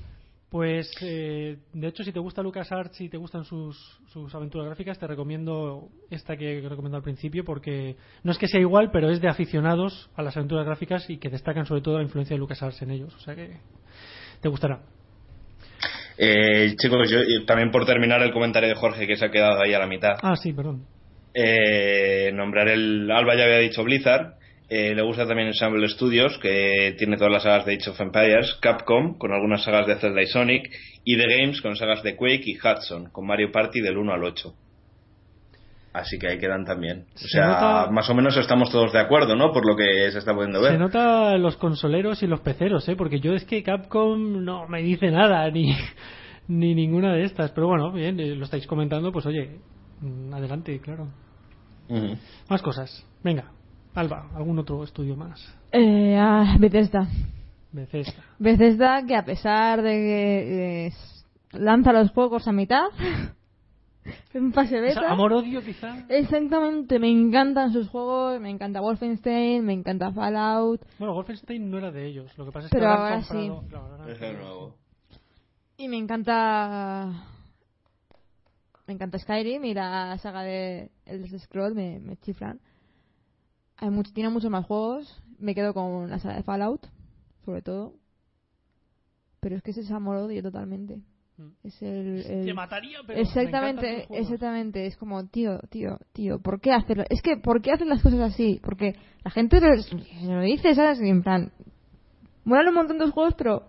pues, 0.52 0.92
eh, 1.00 1.56
de 1.72 1.88
hecho, 1.88 2.04
si 2.04 2.12
te 2.12 2.20
gusta 2.20 2.42
LucasArts 2.42 3.00
y 3.00 3.08
te 3.08 3.16
gustan 3.16 3.42
sus, 3.42 3.98
sus 4.12 4.34
aventuras 4.34 4.66
gráficas, 4.66 4.98
te 4.98 5.06
recomiendo 5.06 5.88
esta 6.10 6.36
que 6.36 6.60
recomiendo 6.60 6.98
al 6.98 7.02
principio, 7.02 7.42
porque 7.42 7.96
no 8.22 8.32
es 8.32 8.36
que 8.36 8.48
sea 8.48 8.60
igual, 8.60 8.90
pero 8.92 9.08
es 9.08 9.22
de 9.22 9.28
aficionados 9.28 10.10
a 10.14 10.20
las 10.20 10.36
aventuras 10.36 10.66
gráficas 10.66 11.08
y 11.08 11.16
que 11.16 11.30
destacan 11.30 11.64
sobre 11.64 11.80
todo 11.80 11.96
la 11.96 12.02
influencia 12.02 12.34
de 12.34 12.38
LucasArts 12.38 12.82
en 12.82 12.90
ellos. 12.90 13.14
O 13.14 13.20
sea 13.20 13.34
que 13.34 13.56
te 14.42 14.48
gustará. 14.50 14.82
Eh, 16.18 16.76
chicos, 16.76 17.10
yo 17.10 17.46
también 17.46 17.70
por 17.70 17.86
terminar 17.86 18.20
el 18.20 18.30
comentario 18.30 18.68
de 18.68 18.74
Jorge 18.74 19.06
que 19.06 19.16
se 19.16 19.24
ha 19.24 19.30
quedado 19.30 19.58
ahí 19.62 19.72
a 19.72 19.78
la 19.78 19.86
mitad. 19.86 20.18
Ah, 20.20 20.36
sí, 20.36 20.52
perdón. 20.52 20.84
Eh, 21.32 22.30
nombrar 22.34 22.68
el 22.68 23.10
Alba 23.10 23.36
ya 23.36 23.44
había 23.44 23.56
dicho 23.56 23.82
Blizzard. 23.82 24.34
Eh, 24.68 24.94
le 24.94 25.02
gusta 25.02 25.26
también 25.26 25.48
Ensemble 25.48 25.86
Studios, 25.88 26.38
que 26.38 26.94
tiene 26.98 27.16
todas 27.18 27.32
las 27.32 27.42
sagas 27.42 27.66
de 27.66 27.74
Age 27.74 27.90
of 27.90 28.00
Empires, 28.00 28.54
Capcom, 28.60 29.18
con 29.18 29.32
algunas 29.32 29.62
sagas 29.64 29.86
de 29.86 29.96
Zelda 29.96 30.22
y 30.22 30.26
Sonic, 30.26 30.70
y 31.04 31.16
The 31.18 31.26
Games, 31.36 31.60
con 31.60 31.76
sagas 31.76 32.02
de 32.02 32.16
Quake 32.16 32.44
y 32.46 32.56
Hudson, 32.56 33.10
con 33.10 33.26
Mario 33.26 33.52
Party 33.52 33.80
del 33.80 33.98
1 33.98 34.12
al 34.14 34.24
8. 34.24 34.54
Así 35.92 36.18
que 36.18 36.26
ahí 36.28 36.38
quedan 36.38 36.64
también. 36.64 37.04
O 37.14 37.18
Se 37.18 37.28
sea, 37.28 37.46
nota- 37.48 37.90
más 37.90 38.08
o 38.08 38.14
menos 38.14 38.34
estamos 38.38 38.70
todos 38.70 38.94
de 38.94 38.98
acuerdo, 38.98 39.36
¿no? 39.36 39.52
Por 39.52 39.66
lo 39.66 39.76
que 39.76 40.10
se 40.10 40.18
está 40.18 40.32
pudiendo 40.34 40.62
Se 40.62 40.70
ver. 40.70 40.80
nota 40.80 41.36
los 41.36 41.56
consoleros 41.58 42.22
y 42.22 42.26
los 42.26 42.40
peceros, 42.40 42.88
¿eh? 42.88 42.96
Porque 42.96 43.20
yo 43.20 43.34
es 43.34 43.44
que 43.44 43.62
Capcom 43.62 44.42
no 44.42 44.66
me 44.68 44.82
dice 44.82 45.10
nada, 45.10 45.50
ni, 45.50 45.76
ni 46.48 46.74
ninguna 46.74 47.12
de 47.12 47.24
estas. 47.24 47.50
Pero 47.50 47.66
bueno, 47.66 47.92
bien, 47.92 48.18
eh, 48.20 48.34
lo 48.34 48.44
estáis 48.44 48.66
comentando, 48.66 49.12
pues 49.12 49.26
oye, 49.26 49.58
mm, 50.00 50.32
adelante, 50.32 50.80
claro. 50.80 51.08
Más 52.48 52.62
cosas. 52.62 53.04
Venga, 53.22 53.50
Alba, 53.94 54.30
algún 54.34 54.58
otro 54.58 54.82
estudio 54.84 55.16
más. 55.16 55.38
Eh, 55.72 56.16
ah, 56.18 56.56
Bethesda. 56.58 57.06
Bethesda. 57.72 58.22
Bethesda 58.38 59.02
que 59.06 59.16
a 59.16 59.24
pesar 59.24 59.82
de 59.82 59.90
que 59.90 60.86
eh, 60.86 60.92
lanza 61.52 61.92
los 61.92 62.10
juegos 62.10 62.46
a 62.48 62.52
mitad, 62.52 62.84
en 64.34 64.52
fase 64.52 64.80
beta... 64.80 65.10
Amor-odio, 65.10 65.62
quizá. 65.62 66.04
Exactamente, 66.08 66.98
me 66.98 67.10
encantan 67.10 67.72
sus 67.72 67.88
juegos, 67.88 68.40
me 68.40 68.50
encanta 68.50 68.80
Wolfenstein, 68.80 69.64
me 69.64 69.72
encanta 69.74 70.10
Fallout, 70.12 70.80
Bueno, 70.98 71.14
Wolfenstein 71.14 71.70
no 71.70 71.78
era 71.78 71.90
de 71.90 72.06
ellos. 72.06 72.36
Lo 72.38 72.46
que 72.46 72.52
pasa 72.52 72.66
es 72.66 72.70
Pero 72.72 72.82
que 72.82 72.86
ahora 72.88 73.16
comprado- 73.16 73.60
sí. 73.62 73.68
claro, 73.68 73.86
ahora 73.86 74.12
Es 74.12 74.22
el 74.22 74.36
nuevo. 74.38 74.74
y 75.76 75.88
me 75.88 75.96
encanta 75.98 77.26
me 78.86 78.94
encanta 78.94 79.18
Skyrim 79.18 79.64
y 79.64 79.74
la 79.74 80.18
saga 80.18 80.42
de 80.42 80.90
el 81.06 81.38
Scroll 81.40 81.74
me, 81.74 82.00
me 82.00 82.16
chiflan. 82.16 82.58
Hay 83.82 83.90
mucho, 83.90 84.12
tiene 84.12 84.30
muchos 84.30 84.48
más 84.48 84.64
juegos, 84.64 85.20
me 85.40 85.56
quedo 85.56 85.74
con 85.74 86.08
la 86.08 86.20
saga 86.20 86.36
de 86.36 86.44
Fallout, 86.44 86.86
sobre 87.44 87.62
todo. 87.62 87.94
Pero 89.40 89.56
es 89.56 89.62
que 89.62 89.72
ese 89.72 89.80
es 89.80 89.90
amor 89.90 90.18
odio 90.18 90.40
totalmente. 90.40 91.00
Mm. 91.36 91.48
Es 91.64 91.82
el, 91.82 92.44
Te 92.44 92.54
mataría, 92.54 93.00
pero 93.04 93.16
me 93.16 93.22
Exactamente, 93.22 94.06
juegos. 94.06 94.24
exactamente. 94.24 94.86
Es 94.86 94.96
como, 94.96 95.26
tío, 95.26 95.58
tío, 95.68 95.98
tío, 96.12 96.38
¿por 96.38 96.60
qué 96.60 96.70
hacerlo? 96.70 97.02
Es 97.10 97.22
que, 97.22 97.36
¿por 97.38 97.60
qué 97.60 97.72
hacen 97.72 97.88
las 97.88 98.00
cosas 98.00 98.20
así? 98.20 98.60
Porque 98.62 98.94
la 99.24 99.32
gente 99.32 99.60
lo, 99.60 99.74
lo 100.32 100.42
dice, 100.42 100.76
¿sabes? 100.76 101.00
Y 101.02 101.08
En 101.08 101.24
plan, 101.24 101.50
molan 102.44 102.68
un 102.68 102.74
montón 102.74 102.98
de 102.98 103.10
juegos, 103.10 103.34
pero, 103.36 103.64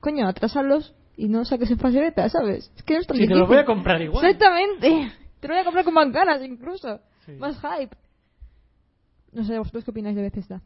coño, 0.00 0.28
atrasalos 0.28 0.94
y 1.16 1.28
no 1.28 1.46
saques 1.46 1.70
en 1.70 1.78
fase 1.78 1.98
beta, 1.98 2.28
¿sabes? 2.28 2.70
Es 2.76 2.82
que 2.82 2.92
no 2.92 3.00
es 3.00 3.06
tan 3.06 3.16
Sí, 3.16 3.26
te 3.26 3.34
los 3.34 3.48
voy 3.48 3.56
a 3.56 3.64
comprar 3.64 4.02
igual. 4.02 4.22
Exactamente. 4.22 5.12
Te 5.40 5.48
lo 5.48 5.54
voy 5.54 5.62
a 5.62 5.64
comprar 5.64 5.86
con 5.86 5.94
más 5.94 6.12
ganas, 6.12 6.42
incluso. 6.44 7.00
Sí. 7.24 7.32
Más 7.32 7.58
hype. 7.58 7.96
No 9.32 9.44
sé, 9.44 9.58
¿vosotros 9.58 9.84
qué 9.84 9.90
opináis 9.90 10.16
de 10.16 10.22
Bethesda? 10.22 10.60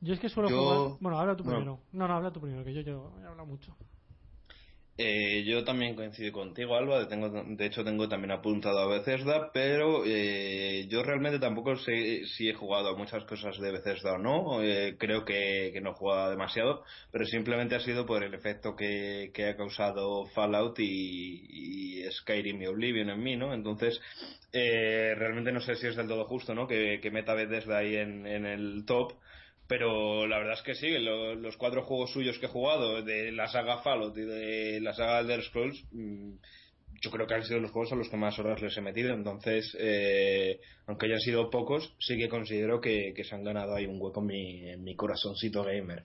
Yo 0.00 0.14
es 0.14 0.20
que 0.20 0.28
suelo 0.28 0.48
Yo- 0.48 0.58
jugar. 0.62 0.98
Bueno, 1.00 1.18
habla 1.18 1.36
tú 1.36 1.44
bueno. 1.44 1.58
primero. 1.58 1.80
No, 1.92 2.08
no, 2.08 2.14
habla 2.14 2.32
tú 2.32 2.40
primero, 2.40 2.64
que 2.64 2.72
yo, 2.74 2.80
yo 2.80 3.12
he 3.22 3.26
hablado 3.26 3.46
mucho. 3.46 3.76
Eh, 5.02 5.44
yo 5.46 5.64
también 5.64 5.94
coincido 5.96 6.30
contigo, 6.30 6.76
Alba. 6.76 7.06
De 7.06 7.64
hecho, 7.64 7.82
tengo 7.82 8.06
también 8.06 8.32
apuntado 8.32 8.80
a 8.80 8.86
Bethesda, 8.86 9.50
pero 9.50 10.02
eh, 10.04 10.86
yo 10.90 11.02
realmente 11.02 11.38
tampoco 11.38 11.74
sé 11.76 12.26
si 12.26 12.50
he 12.50 12.52
jugado 12.52 12.90
a 12.90 12.96
muchas 12.98 13.24
cosas 13.24 13.58
de 13.58 13.72
Bethesda 13.72 14.12
o 14.12 14.18
no. 14.18 14.62
Eh, 14.62 14.96
creo 14.98 15.24
que, 15.24 15.72
no 15.82 15.92
he 15.92 15.94
jugado 15.94 16.30
demasiado, 16.30 16.84
pero 17.10 17.24
simplemente 17.24 17.76
ha 17.76 17.80
sido 17.80 18.04
por 18.04 18.22
el 18.22 18.34
efecto 18.34 18.76
que, 18.76 19.32
ha 19.48 19.56
causado 19.56 20.26
Fallout 20.34 20.78
y, 20.80 22.04
Skyrim 22.10 22.60
y 22.60 22.66
Oblivion 22.66 23.08
en 23.08 23.22
mí, 23.22 23.36
¿no? 23.36 23.54
Entonces, 23.54 23.98
realmente 24.52 25.50
no 25.50 25.60
sé 25.60 25.76
si 25.76 25.86
es 25.86 25.96
del 25.96 26.08
todo 26.08 26.26
justo, 26.26 26.54
¿no? 26.54 26.66
Que, 26.66 27.00
que 27.00 27.10
meta 27.10 27.32
Bethesda 27.32 27.78
ahí 27.78 27.96
en 27.96 28.26
el 28.26 28.84
top 28.84 29.14
pero 29.70 30.26
la 30.26 30.38
verdad 30.38 30.54
es 30.54 30.62
que 30.62 30.74
sí, 30.74 30.88
los 30.98 31.56
cuatro 31.56 31.84
juegos 31.84 32.12
suyos 32.12 32.36
que 32.40 32.46
he 32.46 32.48
jugado 32.48 33.02
de 33.02 33.30
la 33.30 33.46
saga 33.46 33.78
Fallout 33.78 34.18
y 34.18 34.22
de 34.22 34.80
la 34.80 34.92
saga 34.92 35.20
Elder 35.20 35.44
Scrolls, 35.44 35.84
mm, 35.92 36.32
yo 37.00 37.10
creo 37.12 37.24
que 37.24 37.34
han 37.34 37.44
sido 37.44 37.60
los 37.60 37.70
juegos 37.70 37.92
a 37.92 37.94
los 37.94 38.08
que 38.08 38.16
más 38.16 38.36
horas 38.40 38.60
les 38.60 38.76
he 38.76 38.80
metido. 38.80 39.14
Entonces, 39.14 39.76
eh, 39.78 40.58
aunque 40.88 41.06
hayan 41.06 41.20
sido 41.20 41.48
pocos, 41.50 41.94
sí 42.00 42.18
que 42.18 42.28
considero 42.28 42.80
que, 42.80 43.14
se 43.22 43.32
han 43.32 43.44
ganado 43.44 43.76
ahí 43.76 43.86
un 43.86 44.02
hueco 44.02 44.18
en 44.22 44.26
mi, 44.26 44.68
en 44.70 44.82
mi 44.82 44.96
corazoncito 44.96 45.62
gamer. 45.62 46.02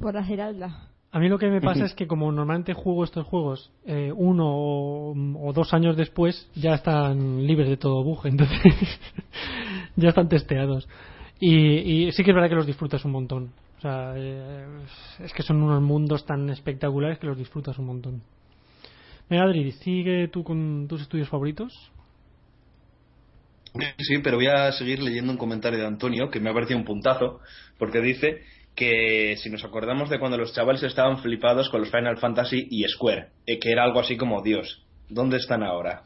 Por 0.00 0.14
la 0.14 0.24
Giralda. 0.24 0.88
A 1.10 1.18
mí 1.18 1.28
lo 1.28 1.38
que 1.38 1.50
me 1.50 1.60
pasa 1.60 1.84
es 1.84 1.92
que 1.92 2.06
como 2.06 2.32
normalmente 2.32 2.72
juego 2.72 3.04
estos 3.04 3.26
juegos 3.26 3.70
eh, 3.84 4.10
uno 4.16 4.46
o, 4.48 5.52
dos 5.54 5.74
años 5.74 5.98
después 5.98 6.48
ya 6.54 6.72
están 6.72 7.46
libres 7.46 7.68
de 7.68 7.76
todo 7.76 8.02
bug, 8.02 8.20
entonces 8.24 8.98
ya 9.96 10.08
están 10.08 10.30
testeados. 10.30 10.88
Y, 11.44 12.12
sí 12.12 12.22
que 12.22 12.30
es 12.30 12.34
verdad 12.36 12.48
que 12.48 12.54
los 12.54 12.66
disfrutas 12.66 13.04
un 13.04 13.10
montón. 13.10 13.52
O 13.78 13.80
sea, 13.80 14.14
eh, 14.16 14.64
es 15.18 15.32
que 15.32 15.42
son 15.42 15.60
unos 15.60 15.82
mundos 15.82 16.24
tan 16.24 16.48
espectaculares 16.50 17.18
que 17.18 17.26
los 17.26 17.36
disfrutas 17.36 17.76
un 17.78 17.86
montón. 17.86 18.22
Mira, 19.28 19.42
Adri, 19.42 19.72
¿sigue 19.72 20.28
tú 20.28 20.44
con 20.44 20.86
tus 20.88 21.02
estudios 21.02 21.28
favoritos? 21.28 21.90
Sí, 23.98 24.18
pero 24.22 24.36
voy 24.36 24.46
a 24.46 24.70
seguir 24.70 25.02
leyendo 25.02 25.32
un 25.32 25.38
comentario 25.38 25.80
de 25.80 25.86
Antonio 25.86 26.30
que 26.30 26.38
me 26.38 26.50
ha 26.50 26.54
parecido 26.54 26.78
un 26.78 26.84
puntazo, 26.84 27.40
porque 27.76 28.00
dice 28.00 28.42
que 28.76 29.36
si 29.38 29.50
nos 29.50 29.64
acordamos 29.64 30.10
de 30.10 30.20
cuando 30.20 30.38
los 30.38 30.54
chavales 30.54 30.84
estaban 30.84 31.18
flipados 31.18 31.70
con 31.70 31.80
los 31.80 31.90
Final 31.90 32.18
Fantasy 32.18 32.68
y 32.70 32.84
Square, 32.84 33.30
eh, 33.46 33.58
que 33.58 33.72
era 33.72 33.82
algo 33.82 33.98
así 33.98 34.16
como 34.16 34.42
Dios, 34.42 34.84
¿dónde 35.08 35.38
están 35.38 35.64
ahora? 35.64 36.04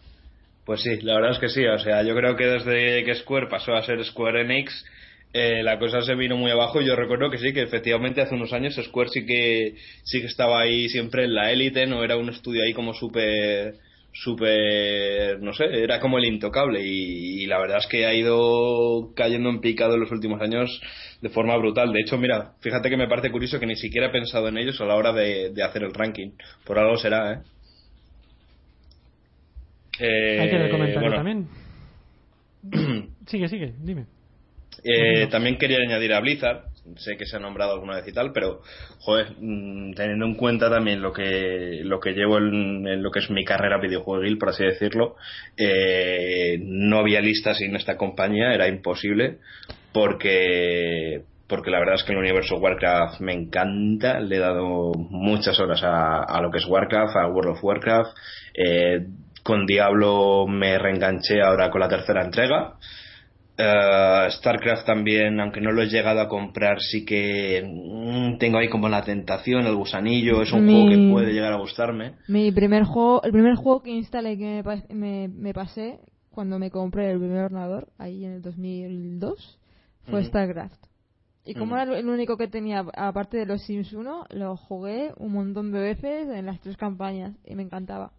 Pues 0.64 0.80
sí, 0.80 0.98
la 1.02 1.16
verdad 1.16 1.32
es 1.32 1.38
que 1.38 1.50
sí, 1.50 1.66
o 1.66 1.78
sea, 1.78 2.02
yo 2.04 2.14
creo 2.14 2.36
que 2.36 2.46
desde 2.46 3.04
que 3.04 3.14
Square 3.16 3.48
pasó 3.48 3.74
a 3.74 3.82
ser 3.82 4.02
Square 4.02 4.40
Enix, 4.40 4.84
eh, 5.32 5.62
la 5.62 5.78
cosa 5.78 6.02
se 6.02 6.14
vino 6.14 6.36
muy 6.36 6.50
abajo 6.50 6.80
y 6.80 6.86
yo 6.86 6.96
recuerdo 6.96 7.30
que 7.30 7.38
sí, 7.38 7.52
que 7.52 7.62
efectivamente 7.62 8.20
hace 8.20 8.34
unos 8.34 8.52
años 8.52 8.74
Square 8.74 9.10
sí 9.10 9.26
que, 9.26 9.74
sí 10.04 10.20
que 10.20 10.26
estaba 10.26 10.60
ahí 10.60 10.88
siempre 10.88 11.24
en 11.24 11.34
la 11.34 11.52
élite, 11.52 11.86
no 11.86 12.02
era 12.02 12.16
un 12.16 12.30
estudio 12.30 12.62
ahí 12.62 12.72
como 12.72 12.94
súper 12.94 13.74
súper, 14.22 15.40
no 15.42 15.52
sé, 15.52 15.64
era 15.82 16.00
como 16.00 16.18
el 16.18 16.24
intocable 16.24 16.80
y, 16.82 17.46
la 17.46 17.58
verdad 17.58 17.78
es 17.78 17.86
que 17.86 18.06
ha 18.06 18.14
ido 18.14 19.12
cayendo 19.14 19.50
en 19.50 19.60
picado 19.60 19.94
en 19.94 20.00
los 20.00 20.10
últimos 20.10 20.40
años 20.40 20.80
de 21.20 21.28
forma 21.28 21.56
brutal. 21.56 21.92
De 21.92 22.00
hecho, 22.00 22.16
mira, 22.16 22.54
fíjate 22.60 22.88
que 22.88 22.96
me 22.96 23.08
parece 23.08 23.30
curioso 23.30 23.60
que 23.60 23.66
ni 23.66 23.76
siquiera 23.76 24.08
he 24.08 24.10
pensado 24.10 24.48
en 24.48 24.56
ellos 24.56 24.80
a 24.80 24.86
la 24.86 24.96
hora 24.96 25.12
de, 25.12 25.52
hacer 25.62 25.82
el 25.82 25.94
ranking. 25.94 26.30
Por 26.64 26.78
algo 26.78 26.96
será, 26.96 27.34
¿eh? 27.34 27.38
Hay 30.40 30.50
que 30.50 30.58
recomendar 30.58 31.04
eh, 31.04 31.10
también. 31.10 31.48
sigue, 33.26 33.48
sigue, 33.48 33.74
dime. 33.78 34.06
Eh, 34.84 35.26
también 35.28 35.58
quería 35.58 35.78
añadir 35.78 36.12
a 36.12 36.20
Blizzard, 36.20 36.64
sé 36.96 37.16
que 37.16 37.26
se 37.26 37.36
ha 37.36 37.40
nombrado 37.40 37.72
alguna 37.72 37.96
vez 37.96 38.06
y 38.08 38.12
tal, 38.12 38.32
pero 38.32 38.62
joder, 39.00 39.32
mm, 39.38 39.94
teniendo 39.94 40.26
en 40.26 40.34
cuenta 40.34 40.70
también 40.70 41.02
lo 41.02 41.12
que 41.12 41.80
lo 41.82 42.00
que 42.00 42.12
llevo 42.12 42.38
en, 42.38 43.02
lo 43.02 43.10
que 43.10 43.20
es 43.20 43.30
mi 43.30 43.44
carrera 43.44 43.80
videojueguil, 43.80 44.38
por 44.38 44.50
así 44.50 44.64
decirlo, 44.64 45.16
eh, 45.56 46.58
no 46.60 46.98
había 46.98 47.20
lista 47.20 47.54
sin 47.54 47.74
esta 47.76 47.96
compañía, 47.96 48.52
era 48.52 48.68
imposible, 48.68 49.38
porque 49.92 51.22
porque 51.48 51.70
la 51.70 51.78
verdad 51.78 51.94
es 51.94 52.04
que 52.04 52.12
el 52.12 52.18
universo 52.18 52.56
Warcraft 52.56 53.20
me 53.20 53.32
encanta, 53.32 54.20
le 54.20 54.36
he 54.36 54.40
dado 54.40 54.92
muchas 54.94 55.58
horas 55.60 55.80
a, 55.84 56.40
lo 56.42 56.50
que 56.50 56.58
es 56.58 56.66
Warcraft, 56.66 57.16
a 57.16 57.28
World 57.28 57.52
of 57.52 57.62
Warcraft, 57.62 58.10
eh, 58.54 59.06
con 59.44 59.64
Diablo 59.64 60.46
me 60.48 60.76
reenganché 60.76 61.40
ahora 61.40 61.70
con 61.70 61.80
la 61.80 61.88
tercera 61.88 62.24
entrega. 62.24 62.74
Uh, 63.58 64.30
StarCraft 64.32 64.84
también, 64.84 65.40
aunque 65.40 65.62
no 65.62 65.72
lo 65.72 65.80
he 65.80 65.88
llegado 65.88 66.20
a 66.20 66.28
comprar, 66.28 66.78
sí 66.78 67.06
que 67.06 67.62
mm, 67.64 68.36
tengo 68.36 68.58
ahí 68.58 68.68
como 68.68 68.86
la 68.90 69.02
tentación, 69.02 69.64
el 69.64 69.74
gusanillo, 69.74 70.42
es 70.42 70.52
un 70.52 70.66
juego 70.66 70.90
que 70.90 71.10
puede 71.10 71.32
llegar 71.32 71.54
a 71.54 71.56
gustarme. 71.56 72.16
Mi 72.28 72.52
primer 72.52 72.84
juego, 72.84 73.22
el 73.22 73.32
primer 73.32 73.54
juego 73.54 73.82
que 73.82 73.92
instalé 73.92 74.36
que 74.36 74.62
me, 74.90 75.28
me, 75.28 75.54
pasé 75.54 76.00
cuando 76.30 76.58
me 76.58 76.70
compré 76.70 77.10
el 77.10 77.18
primer 77.18 77.44
ordenador, 77.44 77.88
ahí 77.96 78.26
en 78.26 78.32
el 78.32 78.42
2002, 78.42 79.58
fue 80.10 80.22
StarCraft. 80.24 80.86
Y 81.46 81.54
como 81.54 81.76
era 81.76 81.96
el 81.96 82.08
único 82.08 82.36
que 82.36 82.48
tenía, 82.48 82.84
aparte 82.94 83.38
de 83.38 83.46
los 83.46 83.62
Sims 83.62 83.92
1, 83.94 84.26
lo 84.30 84.56
jugué 84.56 85.14
un 85.16 85.32
montón 85.32 85.72
de 85.72 85.80
veces 85.80 86.28
en 86.28 86.44
las 86.44 86.60
tres 86.60 86.76
campañas 86.76 87.34
y 87.46 87.54
me 87.54 87.62
encantaba. 87.62 88.12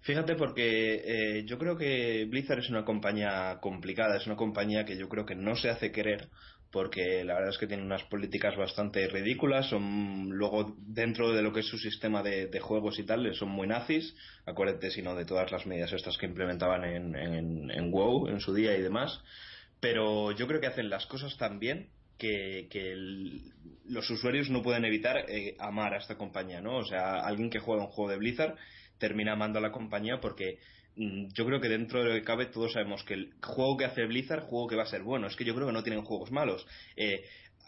Fíjate 0.00 0.36
porque 0.36 1.02
eh, 1.04 1.44
yo 1.46 1.58
creo 1.58 1.76
que 1.76 2.26
Blizzard 2.26 2.60
es 2.60 2.70
una 2.70 2.84
compañía 2.84 3.58
complicada, 3.60 4.16
es 4.16 4.26
una 4.26 4.36
compañía 4.36 4.84
que 4.84 4.96
yo 4.96 5.08
creo 5.08 5.26
que 5.26 5.34
no 5.34 5.56
se 5.56 5.68
hace 5.68 5.90
querer 5.90 6.28
porque 6.76 7.24
la 7.24 7.34
verdad 7.34 7.50
es 7.50 7.58
que 7.58 7.66
tiene 7.66 7.82
unas 7.82 8.02
políticas 8.04 8.56
bastante 8.56 9.08
ridículas, 9.08 9.68
son 9.70 10.28
luego 10.30 10.76
dentro 10.78 11.32
de 11.32 11.40
lo 11.40 11.50
que 11.50 11.60
es 11.60 11.66
su 11.66 11.78
sistema 11.78 12.22
de, 12.22 12.60
juegos 12.60 12.98
y 12.98 13.04
tal, 13.04 13.34
son 13.34 13.48
muy 13.48 13.66
nazis, 13.66 14.14
acuérdate 14.44 14.90
sino 14.90 15.14
de 15.14 15.24
todas 15.24 15.50
las 15.52 15.66
medidas 15.66 15.92
estas 15.92 16.18
que 16.18 16.26
implementaban 16.26 16.84
en, 16.84 17.90
WoW 17.90 18.28
en 18.28 18.40
su 18.40 18.52
día 18.52 18.76
y 18.76 18.82
demás, 18.82 19.22
pero 19.80 20.32
yo 20.32 20.46
creo 20.46 20.60
que 20.60 20.66
hacen 20.66 20.90
las 20.90 21.06
cosas 21.06 21.36
tan 21.38 21.58
bien 21.58 21.88
que, 22.18 22.68
los 23.88 24.10
usuarios 24.10 24.50
no 24.50 24.62
pueden 24.62 24.84
evitar 24.84 25.24
eh, 25.30 25.56
amar 25.60 25.94
a 25.94 25.98
esta 25.98 26.16
compañía, 26.16 26.60
¿no? 26.60 26.76
O 26.76 26.84
sea, 26.84 27.20
alguien 27.20 27.50
que 27.50 27.60
juega 27.60 27.84
un 27.84 27.88
juego 27.88 28.10
de 28.10 28.16
Blizzard 28.18 28.56
termina 28.98 29.32
amando 29.32 29.58
a 29.58 29.62
la 29.62 29.72
compañía 29.72 30.20
porque 30.20 30.58
mm, 30.96 31.28
yo 31.32 31.46
creo 31.46 31.60
que 31.60 31.68
dentro 31.68 32.00
de 32.00 32.08
lo 32.08 32.14
que 32.14 32.22
cabe 32.22 32.46
todos 32.46 32.72
sabemos 32.72 33.04
que 33.04 33.14
el 33.14 33.34
juego 33.42 33.76
que 33.76 33.84
hace 33.84 34.04
Blizzard, 34.06 34.42
juego 34.42 34.66
que 34.66 34.76
va 34.76 34.84
a 34.84 34.86
ser 34.86 35.02
bueno. 35.02 35.26
Es 35.26 35.36
que 35.36 35.44
yo 35.44 35.54
creo 35.54 35.66
que 35.66 35.72
no 35.72 35.82
tienen 35.82 36.04
juegos 36.04 36.30
malos. 36.30 36.66
Eh, 36.96 37.24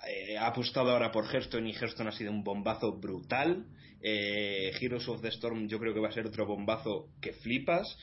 eh, 0.08 0.36
ha 0.38 0.46
apostado 0.46 0.90
ahora 0.90 1.10
por 1.10 1.24
Hearthstone 1.24 1.68
y 1.68 1.72
Hearthstone 1.72 2.10
ha 2.10 2.12
sido 2.12 2.30
un 2.30 2.44
bombazo 2.44 2.92
brutal. 2.92 3.66
Eh, 4.00 4.72
Heroes 4.80 5.08
of 5.08 5.22
the 5.22 5.28
Storm 5.28 5.66
yo 5.66 5.78
creo 5.78 5.92
que 5.92 6.00
va 6.00 6.08
a 6.08 6.12
ser 6.12 6.26
otro 6.26 6.46
bombazo 6.46 7.08
que 7.20 7.32
flipas. 7.32 7.98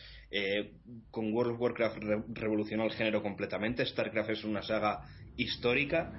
con 1.12 1.32
World 1.32 1.54
of 1.54 1.62
Warcraft 1.62 1.98
revolucionó 2.34 2.84
el 2.84 2.92
género 2.92 3.22
completamente. 3.22 3.86
StarCraft 3.86 4.32
es 4.32 4.44
una 4.44 4.62
saga 4.62 5.08
histórica. 5.38 6.14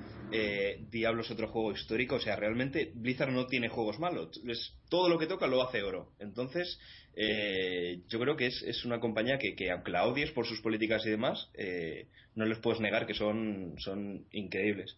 Diablo 0.90 1.22
es 1.22 1.30
otro 1.30 1.48
juego 1.48 1.72
histórico. 1.72 2.16
O 2.16 2.20
sea, 2.20 2.36
realmente 2.36 2.92
Blizzard 2.94 3.32
no 3.32 3.46
tiene 3.46 3.68
juegos 3.68 3.98
malos. 3.98 4.40
Es, 4.46 4.74
todo 4.88 5.08
lo 5.08 5.18
que 5.18 5.26
toca 5.26 5.46
lo 5.46 5.62
hace 5.62 5.82
oro. 5.82 6.12
Entonces, 6.18 6.78
eh, 7.18 8.02
yo 8.08 8.20
creo 8.20 8.36
que 8.36 8.46
es, 8.46 8.84
una 8.84 9.00
compañía 9.00 9.38
que, 9.38 9.70
aunque 9.70 9.90
la 9.90 10.04
odies 10.04 10.32
por 10.32 10.46
sus 10.46 10.60
políticas 10.60 11.04
y 11.06 11.10
demás, 11.10 11.48
eh, 11.54 12.08
no 12.34 12.44
les 12.44 12.58
puedes 12.58 12.80
negar 12.80 13.06
que 13.06 13.14
son, 13.14 13.74
son 13.78 14.26
increíbles. 14.32 14.96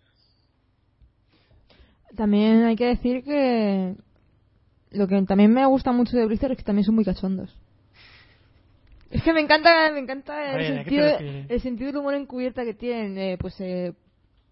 También 2.17 2.65
hay 2.65 2.75
que 2.75 2.87
decir 2.87 3.23
que 3.23 3.95
lo 4.91 5.07
que 5.07 5.23
también 5.23 5.53
me 5.53 5.65
gusta 5.67 5.93
mucho 5.93 6.17
de 6.17 6.27
Blizzard 6.27 6.53
es 6.53 6.59
que 6.59 6.65
también 6.65 6.85
son 6.85 6.97
muy 6.97 7.05
cachondos. 7.05 7.55
Es 9.11 9.23
que 9.23 9.33
me 9.33 9.41
encanta, 9.41 9.91
me 9.93 10.01
encanta 10.01 10.59
el, 10.59 10.85
sentido, 10.85 11.07
el 11.49 11.61
sentido 11.61 11.87
del 11.87 12.01
humor 12.01 12.15
encubierta 12.15 12.65
que 12.65 12.75
tienen. 12.75 13.17
Eh, 13.17 13.39
pues, 13.39 13.59
eh, 13.61 13.95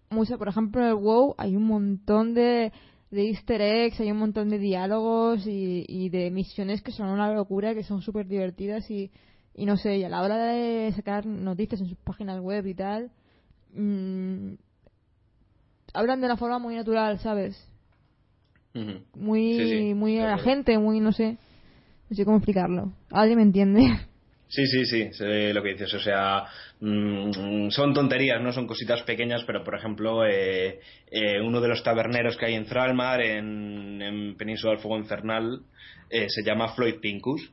mucha, 0.09 0.37
por 0.37 0.47
ejemplo, 0.47 0.81
en 0.81 0.89
el 0.89 0.95
WoW 0.95 1.35
hay 1.37 1.55
un 1.55 1.65
montón 1.65 2.33
de, 2.33 2.71
de 3.11 3.29
easter 3.29 3.61
eggs, 3.61 3.99
hay 3.99 4.11
un 4.11 4.17
montón 4.17 4.49
de 4.49 4.59
diálogos 4.59 5.45
y, 5.45 6.09
de 6.09 6.31
misiones 6.31 6.81
que 6.81 6.91
son 6.91 7.09
una 7.09 7.33
locura, 7.33 7.73
que 7.73 7.83
son 7.83 8.01
súper 8.01 8.27
divertidas 8.27 8.89
y, 8.89 9.11
y 9.53 9.65
no 9.65 9.77
sé, 9.77 9.97
y 9.97 10.03
a 10.03 10.09
la 10.09 10.21
hora 10.21 10.37
de 10.37 10.91
sacar 10.93 11.25
noticias 11.25 11.81
en 11.81 11.89
sus 11.89 11.97
páginas 11.97 12.39
web 12.39 12.65
y 12.65 12.75
tal, 12.75 13.11
mmm, 13.73 14.53
hablan 15.93 16.19
de 16.19 16.25
una 16.27 16.37
forma 16.37 16.59
muy 16.59 16.75
natural, 16.75 17.19
¿sabes? 17.19 17.57
Muy, 19.15 19.95
muy 19.95 20.19
a 20.19 20.27
la 20.27 20.37
gente, 20.37 20.77
muy, 20.77 20.99
no 20.99 21.11
sé, 21.11 21.37
no 22.09 22.15
sé 22.15 22.25
cómo 22.25 22.37
explicarlo. 22.37 22.93
¿Alguien 23.09 23.37
me 23.37 23.43
entiende? 23.43 23.89
Sí, 24.49 24.65
sí, 24.65 24.85
sí, 24.85 25.09
sé 25.13 25.53
lo 25.53 25.61
que 25.61 25.73
dices. 25.73 25.93
O 25.93 25.99
sea, 25.99 26.45
mm, 26.79 27.69
son 27.69 27.93
tonterías, 27.93 28.41
no 28.41 28.53
son 28.53 28.65
cositas 28.65 29.03
pequeñas, 29.03 29.43
pero 29.45 29.63
por 29.63 29.75
ejemplo, 29.75 30.25
eh, 30.25 30.79
eh, 31.11 31.41
uno 31.41 31.59
de 31.59 31.67
los 31.67 31.83
taberneros 31.83 32.37
que 32.37 32.45
hay 32.45 32.55
en 32.55 32.65
Thralmar, 32.65 33.21
en, 33.21 34.35
Península 34.37 34.73
del 34.73 34.81
Fuego 34.81 34.97
Infernal, 34.97 35.61
eh, 36.09 36.27
se 36.29 36.43
llama 36.43 36.73
Floyd 36.73 36.95
Pincus. 37.01 37.51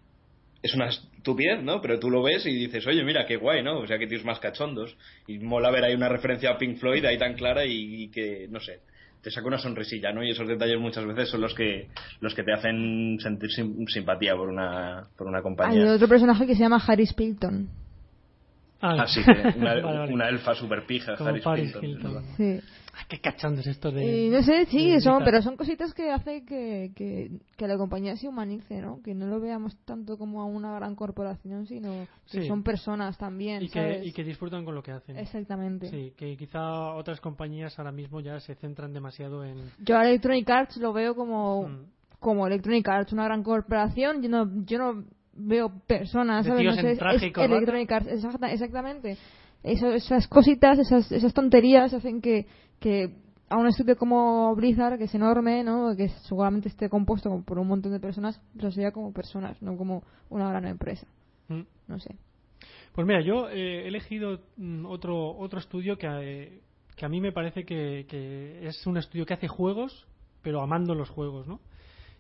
Es 0.63 0.75
una 0.75 0.89
estupidez, 0.89 1.63
¿no? 1.63 1.81
Pero 1.81 1.99
tú 1.99 2.11
lo 2.11 2.23
ves 2.23 2.47
y 2.47 2.55
dices, 2.55 2.87
oye, 2.87 3.03
mira, 3.03 3.27
qué 3.27 3.37
guay, 3.37 3.63
¿no? 3.63 3.81
O 3.81 3.87
sea, 3.87 3.99
que 3.99 4.07
tíos 4.07 4.25
más 4.25 4.39
cachondos. 4.39 4.97
Y 5.27 5.39
mola 5.39 5.71
ver 5.71 5.85
ahí 5.85 5.95
una 5.95 6.09
referencia 6.09 6.51
a 6.51 6.59
Pink 6.59 6.79
Floyd 6.79 7.05
ahí 7.05 7.19
tan 7.19 7.35
clara 7.35 7.65
y, 7.67 8.09
que, 8.11 8.47
no 8.49 8.61
sé. 8.61 8.81
Te 9.25 9.31
saca 9.31 9.47
una 9.47 9.59
sonrisilla, 9.59 10.13
¿no? 10.13 10.23
Y 10.23 10.31
esos 10.31 10.47
detalles 10.47 10.79
muchas 10.79 11.07
veces 11.07 11.31
son 11.31 11.41
los 11.41 11.55
que 11.55 11.89
los 12.21 12.35
que 12.35 12.45
te 12.45 12.53
hacen 12.53 13.19
sentir 13.21 13.51
simpatía 13.89 14.37
por 14.37 14.51
una 14.51 15.09
por 15.17 15.27
una 15.27 15.41
compañía. 15.41 15.83
Hay 15.83 15.89
otro 15.89 16.07
personaje 16.09 16.47
que 16.47 16.55
se 16.55 16.61
llama 16.61 16.81
Harry 16.87 17.07
Spilton. 17.07 17.69
Ah, 18.83 19.07
sí, 19.07 19.21
una, 20.11 20.29
elfa 20.29 20.55
super 20.55 20.85
pija, 20.85 21.15
Harry 21.15 21.41
Spilton. 21.41 22.23
Sí. 22.37 22.61
Ay, 22.97 23.05
qué 23.09 23.21
cachondos 23.21 23.67
estos 23.67 23.93
de. 23.93 24.29
no 24.31 24.43
sé, 24.43 24.67
sí, 24.67 25.01
son, 25.01 25.25
pero 25.25 25.43
son 25.43 25.57
cositas 25.57 25.93
que 25.93 26.11
hacen 26.11 26.47
que, 26.47 26.93
que, 26.95 27.31
que, 27.57 27.67
la 27.67 27.77
compañía 27.77 28.17
se 28.17 28.29
humanice, 28.29 28.81
¿no? 28.81 29.03
Que 29.03 29.15
no 29.15 29.27
lo 29.27 29.41
veamos 29.41 29.77
tanto 29.85 30.17
como 30.17 30.41
a 30.41 30.45
una 30.45 30.75
gran 30.75 30.95
corporación, 30.95 31.67
sino 31.67 32.07
que 32.31 32.47
son 32.47 32.63
personas 32.63 33.19
también. 33.19 33.63
Y 33.63 33.69
que, 33.69 34.03
y 34.05 34.13
que 34.13 34.23
disfrutan 34.23 34.65
con 34.65 34.75
lo 34.75 34.83
que 34.83 34.93
hacen. 34.93 35.19
Exactamente. 35.19 35.89
Sí, 35.89 36.13
que 36.17 36.37
quizá 36.37 36.95
otras 36.95 37.21
compañías 37.21 37.77
ahora 37.79 37.93
mismo 37.93 38.21
ya 38.21 38.39
se 38.41 38.55
centran 38.55 38.93
demasiado 38.93 39.45
en. 39.45 39.57
Yo 39.81 39.97
a 39.97 40.07
Electronic 40.07 40.49
Arts 40.49 40.77
lo 40.77 40.93
veo 40.93 41.15
como. 41.15 41.69
Mm. 41.69 41.87
Como 42.21 42.47
Electronic 42.47 42.89
Arts, 42.89 43.13
una 43.13 43.25
gran 43.25 43.43
corporación. 43.43 44.23
Yo 44.23 44.31
no, 44.31 44.65
yo 44.65 44.79
no 44.79 45.05
veo 45.35 45.71
personas, 45.87 46.47
¿sabes? 46.47 46.65
No 46.65 46.75
sé, 46.75 46.93
es, 46.93 47.37
Electronic 47.37 47.93
Arts, 47.93 48.09
exactamente. 48.09 49.19
Eso, 49.65 49.91
esas 49.93 50.29
cositas, 50.29 50.79
esas, 50.79 51.11
esas 51.11 51.33
tonterías 51.33 51.93
hacen 51.95 52.21
que, 52.21 52.47
que 52.79 53.17
a 53.49 53.57
un 53.57 53.67
estudio 53.67 53.97
como 53.97 54.55
Blizzard, 54.55 54.99
que 54.99 55.05
es 55.05 55.15
enorme, 55.15 55.65
¿no? 55.65 55.97
que 55.97 56.11
seguramente 56.29 56.69
esté 56.69 56.91
compuesto 56.91 57.43
por 57.47 57.59
un 57.59 57.69
montón 57.69 57.93
de 57.93 57.99
personas, 57.99 58.41
lo 58.55 58.71
sería 58.71 58.93
como 58.93 59.13
personas, 59.13 59.61
no 59.63 59.77
como 59.77 60.05
una 60.29 60.51
gran 60.51 60.67
empresa. 60.67 61.07
Mm. 61.49 61.63
No 61.89 61.99
sé. 61.99 62.15
Pues 62.93 63.07
mira, 63.07 63.23
yo 63.23 63.49
eh, 63.49 63.85
he 63.85 63.89
elegido 63.89 64.41
mm, 64.59 64.85
otro, 64.85 65.37
otro 65.37 65.59
estudio 65.59 65.97
que, 65.97 66.09
eh, 66.11 66.61
que 66.95 67.07
a 67.07 67.09
mí 67.09 67.21
me 67.21 67.33
parece 67.33 67.65
que, 67.65 68.07
que, 68.09 68.67
es 68.67 68.87
un 68.87 68.99
estudio 68.99 69.25
que 69.25 69.35
hace 69.35 69.49
juegos, 69.49 70.07
pero 70.43 70.61
amando 70.61 70.95
los 70.95 71.09
juegos, 71.09 71.47
¿no? 71.47 71.61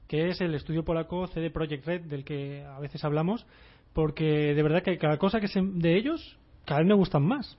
Que 0.08 0.28
es 0.30 0.40
el 0.40 0.54
estudio 0.54 0.84
polaco 0.84 1.26
CD 1.26 1.50
Projekt 1.50 1.86
Red, 1.86 2.02
del 2.02 2.24
que 2.24 2.64
a 2.64 2.80
veces 2.80 3.04
hablamos, 3.04 3.46
porque 3.92 4.54
de 4.54 4.62
verdad 4.62 4.82
que 4.82 4.98
cada 4.98 5.18
cosa 5.18 5.40
que 5.40 5.48
se, 5.48 5.60
de 5.62 5.96
ellos 5.96 6.38
cada 6.64 6.80
vez 6.80 6.88
me 6.88 6.94
gustan 6.94 7.22
más. 7.22 7.58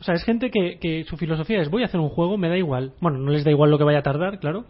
O 0.00 0.04
sea, 0.04 0.14
es 0.14 0.24
gente 0.24 0.50
que, 0.50 0.78
que 0.80 1.04
su 1.04 1.16
filosofía 1.16 1.60
es 1.60 1.70
voy 1.70 1.82
a 1.82 1.86
hacer 1.86 2.00
un 2.00 2.08
juego, 2.08 2.36
me 2.36 2.48
da 2.48 2.56
igual. 2.56 2.92
Bueno, 3.00 3.18
no 3.18 3.30
les 3.30 3.44
da 3.44 3.50
igual 3.50 3.70
lo 3.70 3.78
que 3.78 3.84
vaya 3.84 4.00
a 4.00 4.02
tardar, 4.02 4.40
claro, 4.40 4.64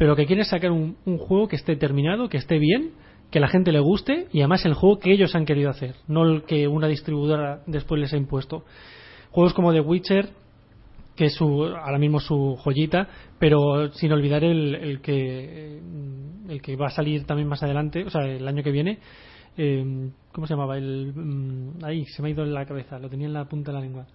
pero 0.00 0.16
que 0.16 0.24
quieren 0.24 0.46
sacar 0.46 0.70
un, 0.72 0.96
juego 1.18 1.46
que 1.46 1.56
esté 1.56 1.76
terminado, 1.76 2.30
que 2.30 2.38
esté 2.38 2.58
bien, 2.58 2.92
que 3.30 3.38
la 3.38 3.48
gente 3.48 3.70
le 3.70 3.80
guste 3.80 4.28
y 4.32 4.40
además 4.40 4.64
el 4.64 4.72
juego 4.72 4.98
que 4.98 5.12
ellos 5.12 5.34
han 5.34 5.44
querido 5.44 5.68
hacer, 5.68 5.94
no 6.08 6.24
el 6.24 6.44
que 6.44 6.66
una 6.68 6.86
distribuidora 6.86 7.60
después 7.66 8.00
les 8.00 8.10
ha 8.14 8.16
impuesto. 8.16 8.64
Juegos 9.30 9.52
como 9.52 9.74
The 9.74 9.82
Witcher, 9.82 10.30
que 11.16 11.26
es 11.26 11.34
su, 11.34 11.64
ahora 11.64 11.98
mismo 11.98 12.18
su 12.18 12.56
joyita, 12.56 13.08
pero 13.38 13.92
sin 13.92 14.10
olvidar 14.10 14.42
el, 14.42 14.74
el, 14.74 15.02
que 15.02 15.82
el 16.48 16.62
que 16.62 16.76
va 16.76 16.86
a 16.86 16.90
salir 16.90 17.26
también 17.26 17.46
más 17.46 17.62
adelante, 17.62 18.02
o 18.04 18.08
sea, 18.08 18.22
el 18.22 18.48
año 18.48 18.62
que 18.62 18.70
viene, 18.70 19.00
eh, 19.56 20.10
¿Cómo 20.32 20.46
se 20.46 20.54
llamaba? 20.54 20.78
El, 20.78 21.12
mm, 21.14 21.84
ahí, 21.84 22.04
se 22.06 22.22
me 22.22 22.28
ha 22.28 22.32
ido 22.32 22.44
en 22.44 22.54
la 22.54 22.64
cabeza, 22.64 22.98
lo 22.98 23.08
tenía 23.08 23.26
en 23.26 23.32
la 23.32 23.46
punta 23.46 23.72
de 23.72 23.78
la 23.78 23.82
lengua. 23.82 24.06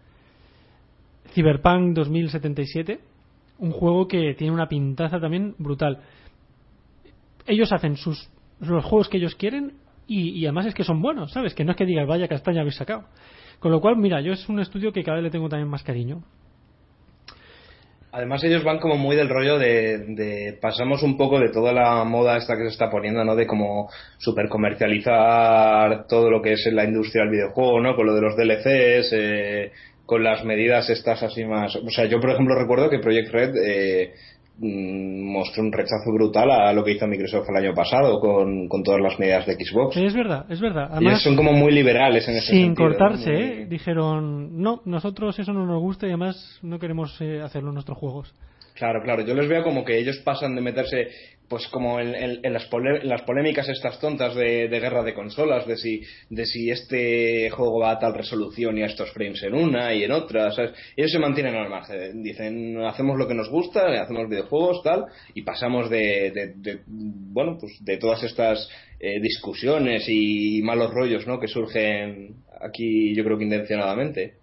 Cyberpunk 1.33 1.93
2077, 1.93 2.99
un 3.59 3.71
juego 3.71 4.07
que 4.07 4.33
tiene 4.35 4.53
una 4.53 4.67
pintaza 4.67 5.19
también 5.19 5.55
brutal. 5.57 5.99
Ellos 7.45 7.71
hacen 7.71 7.97
sus 7.97 8.29
los 8.59 8.85
juegos 8.85 9.09
que 9.09 9.17
ellos 9.17 9.35
quieren 9.35 9.73
y, 10.07 10.45
además 10.45 10.67
es 10.67 10.75
que 10.75 10.83
son 10.83 11.01
buenos, 11.01 11.31
¿sabes? 11.31 11.53
Que 11.53 11.65
no 11.65 11.71
es 11.71 11.77
que 11.77 11.85
digas, 11.85 12.07
vaya 12.07 12.27
castaña 12.27 12.61
habéis 12.61 12.75
sacado. 12.75 13.05
Con 13.59 13.71
lo 13.71 13.81
cual, 13.81 13.97
mira, 13.97 14.21
yo 14.21 14.33
es 14.33 14.47
un 14.47 14.59
estudio 14.59 14.93
que 14.93 15.03
cada 15.03 15.15
vez 15.15 15.23
le 15.23 15.29
tengo 15.31 15.49
también 15.49 15.69
más 15.69 15.83
cariño. 15.83 16.23
Además 18.15 18.41
ellos 18.45 18.63
van 18.63 18.79
como 18.79 18.95
muy 18.95 19.17
del 19.17 19.27
rollo 19.27 19.59
de, 19.59 20.57
pasamos 20.61 21.03
un 21.03 21.17
poco 21.17 21.37
de 21.37 21.49
toda 21.49 21.73
la 21.73 22.01
moda 22.05 22.37
esta 22.37 22.55
que 22.55 22.63
se 22.63 22.69
está 22.69 22.89
poniendo, 22.89 23.25
¿no? 23.25 23.35
De 23.35 23.45
como 23.45 23.89
super 24.19 24.47
comercializar 24.47 26.07
todo 26.07 26.29
lo 26.29 26.41
que 26.41 26.53
es 26.53 26.65
la 26.71 26.85
industria 26.85 27.23
del 27.23 27.33
videojuego, 27.33 27.81
¿no? 27.81 27.93
Con 27.97 28.05
lo 28.05 28.15
de 28.15 28.21
los 28.21 28.37
DLCs, 28.37 29.11
eh, 29.11 29.71
con 30.05 30.23
las 30.23 30.45
medidas 30.45 30.89
estas 30.89 31.23
así 31.23 31.43
más... 31.43 31.75
O 31.75 31.89
sea, 31.89 32.05
yo 32.05 32.21
por 32.21 32.29
ejemplo 32.29 32.55
recuerdo 32.55 32.89
que 32.89 32.99
Project 32.99 33.31
Red 33.33 33.55
eh, 33.57 34.13
mostró 34.57 35.63
un 35.63 35.71
rechazo 35.71 36.11
brutal 36.13 36.49
a 36.49 36.71
lo 36.71 36.83
que 36.83 36.93
hizo 36.93 37.07
Microsoft 37.07 37.49
el 37.49 37.57
año 37.57 37.73
pasado 37.73 38.19
con, 38.19 38.69
todas 38.83 39.01
las 39.01 39.19
medidas 39.19 39.45
de 39.45 39.55
Xbox. 39.55 39.97
es 39.97 40.13
verdad, 40.13 40.45
es 40.49 40.61
verdad. 40.61 40.89
Además, 40.91 41.21
son 41.21 41.35
como 41.35 41.51
muy 41.51 41.73
liberales 41.73 42.27
en 42.27 42.35
ese 42.35 42.51
sin 42.51 42.65
sentido. 42.67 42.89
Sin 42.89 42.97
cortarse, 42.97 43.33
¿eh? 43.33 43.65
dijeron, 43.65 44.61
no, 44.61 44.81
nosotros 44.85 45.37
eso 45.39 45.51
no 45.51 45.65
nos 45.65 45.81
gusta 45.81 46.05
y 46.05 46.09
además 46.09 46.59
no 46.61 46.79
queremos 46.79 47.19
eh, 47.21 47.41
hacerlo 47.41 47.69
en 47.69 47.75
nuestros 47.75 47.97
juegos. 47.97 48.33
Claro, 48.75 49.01
claro. 49.01 49.25
Yo 49.25 49.33
les 49.33 49.47
veo 49.47 49.63
como 49.63 49.85
que 49.85 49.97
ellos 49.97 50.17
pasan 50.17 50.53
de 50.53 50.61
meterse, 50.61 51.07
pues 51.47 51.65
como 51.69 51.97
en, 52.01 52.41
las, 52.43 52.67
las, 53.03 53.21
polémicas 53.21 53.69
estas 53.69 54.01
tontas 54.01 54.35
de, 54.35 54.67
guerra 54.67 55.01
de 55.01 55.13
consolas, 55.13 55.65
de 55.65 55.77
si, 55.77 56.01
de 56.29 56.45
si 56.45 56.69
este 56.69 57.49
juego 57.51 57.79
va 57.79 57.91
a 57.91 57.99
tal 57.99 58.13
resolución 58.13 58.77
y 58.77 58.83
a 58.83 58.87
estos 58.87 59.11
frames 59.13 59.41
en 59.43 59.53
una 59.53 59.93
y 59.93 60.03
en 60.03 60.11
otra. 60.11 60.49
Ellos 60.97 61.09
se 61.09 61.19
mantienen 61.19 61.55
al 61.55 61.69
margen. 61.69 62.21
Dicen, 62.21 62.77
hacemos 62.83 63.17
lo 63.17 63.29
que 63.29 63.33
nos 63.33 63.49
gusta, 63.49 63.87
hacemos 64.01 64.27
videojuegos, 64.27 64.83
tal, 64.83 65.05
y 65.33 65.43
pasamos 65.43 65.89
de, 65.89 66.53
de, 66.57 66.81
bueno, 66.85 67.57
pues 67.57 67.77
de 67.79 67.95
todas 67.95 68.23
estas 68.23 68.69
eh, 68.99 69.21
discusiones 69.21 70.03
y 70.09 70.61
malos 70.63 70.93
rollos, 70.93 71.25
¿no? 71.25 71.39
Que 71.39 71.47
surgen 71.47 72.43
aquí, 72.59 73.15
yo 73.15 73.23
creo 73.23 73.37
que 73.37 73.45
intencionadamente. 73.45 74.33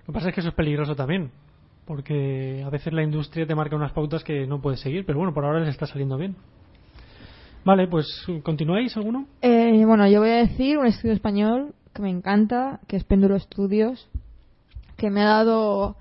Lo 0.00 0.12
que 0.12 0.12
pasa 0.12 0.28
es 0.28 0.34
que 0.34 0.40
eso 0.40 0.50
es 0.50 0.54
peligroso 0.54 0.94
también 0.94 1.30
porque 1.86 2.62
a 2.64 2.70
veces 2.70 2.92
la 2.92 3.02
industria 3.02 3.46
te 3.46 3.54
marca 3.54 3.76
unas 3.76 3.92
pautas 3.92 4.24
que 4.24 4.46
no 4.46 4.60
puedes 4.60 4.80
seguir, 4.80 5.04
pero 5.04 5.18
bueno, 5.18 5.34
por 5.34 5.44
ahora 5.44 5.60
les 5.60 5.70
está 5.70 5.86
saliendo 5.86 6.16
bien. 6.16 6.36
Vale, 7.64 7.88
pues 7.88 8.06
continuáis 8.42 8.96
alguno. 8.96 9.26
Eh, 9.40 9.84
bueno, 9.86 10.06
yo 10.06 10.20
voy 10.20 10.30
a 10.30 10.36
decir 10.36 10.78
un 10.78 10.86
estudio 10.86 11.14
español 11.14 11.74
que 11.94 12.02
me 12.02 12.10
encanta, 12.10 12.80
que 12.88 12.96
es 12.96 13.04
Péndulo 13.04 13.38
Studios, 13.38 14.08
que 14.96 15.10
me 15.10 15.22
ha 15.22 15.26
dado 15.26 15.96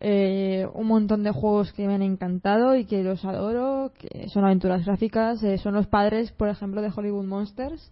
eh, 0.00 0.66
un 0.74 0.86
montón 0.86 1.22
de 1.22 1.30
juegos 1.30 1.72
que 1.72 1.86
me 1.86 1.94
han 1.94 2.02
encantado 2.02 2.76
y 2.76 2.84
que 2.84 3.02
los 3.02 3.24
adoro, 3.24 3.92
que 3.98 4.28
son 4.28 4.44
aventuras 4.44 4.84
gráficas, 4.84 5.42
eh, 5.42 5.58
son 5.58 5.74
los 5.74 5.86
padres, 5.86 6.30
por 6.32 6.48
ejemplo, 6.48 6.82
de 6.82 6.92
Hollywood 6.94 7.24
Monsters, 7.24 7.90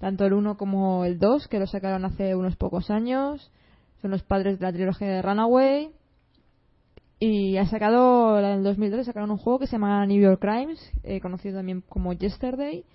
tanto 0.00 0.24
el 0.24 0.32
1 0.32 0.56
como 0.56 1.04
el 1.04 1.18
2, 1.18 1.46
que 1.48 1.58
lo 1.58 1.66
sacaron 1.66 2.04
hace 2.04 2.34
unos 2.34 2.56
pocos 2.56 2.90
años, 2.90 3.50
son 4.02 4.10
los 4.10 4.22
padres 4.22 4.58
de 4.58 4.66
la 4.66 4.72
trilogía 4.72 5.08
de 5.08 5.22
Runaway, 5.22 5.90
y 7.22 7.58
ha 7.58 7.66
sacado, 7.66 8.38
en 8.38 8.46
el 8.46 8.62
2003 8.62 9.04
sacaron 9.04 9.30
un 9.30 9.36
juego 9.36 9.58
que 9.58 9.66
se 9.66 9.72
llama 9.72 10.06
New 10.06 10.22
York 10.22 10.40
Crimes, 10.40 10.80
eh, 11.02 11.20
conocido 11.20 11.58
también 11.58 11.82
como 11.86 12.14
Yesterday. 12.14 12.86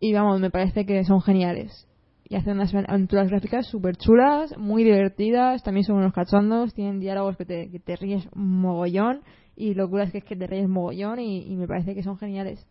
Y 0.00 0.12
vamos, 0.12 0.40
me 0.40 0.50
parece 0.50 0.84
que 0.84 1.04
son 1.04 1.22
geniales. 1.22 1.86
Y 2.28 2.34
hacen 2.34 2.54
unas 2.54 2.74
aventuras 2.74 3.30
gráficas 3.30 3.68
súper 3.68 3.96
chulas, 3.96 4.58
muy 4.58 4.82
divertidas, 4.82 5.62
también 5.62 5.84
son 5.84 5.98
unos 5.98 6.12
cachondos, 6.12 6.74
tienen 6.74 6.98
diálogos 6.98 7.36
que 7.36 7.44
te, 7.44 7.70
que 7.70 7.78
te 7.78 7.94
ríes 7.94 8.28
mogollón. 8.34 9.22
Y 9.54 9.74
locura 9.74 10.02
es 10.02 10.10
que 10.10 10.18
es 10.18 10.24
que 10.24 10.34
te 10.34 10.48
ríes 10.48 10.68
mogollón 10.68 11.20
y, 11.20 11.54
me 11.54 11.68
parece 11.68 11.94
que 11.94 12.02
son 12.02 12.18
geniales. 12.18 12.66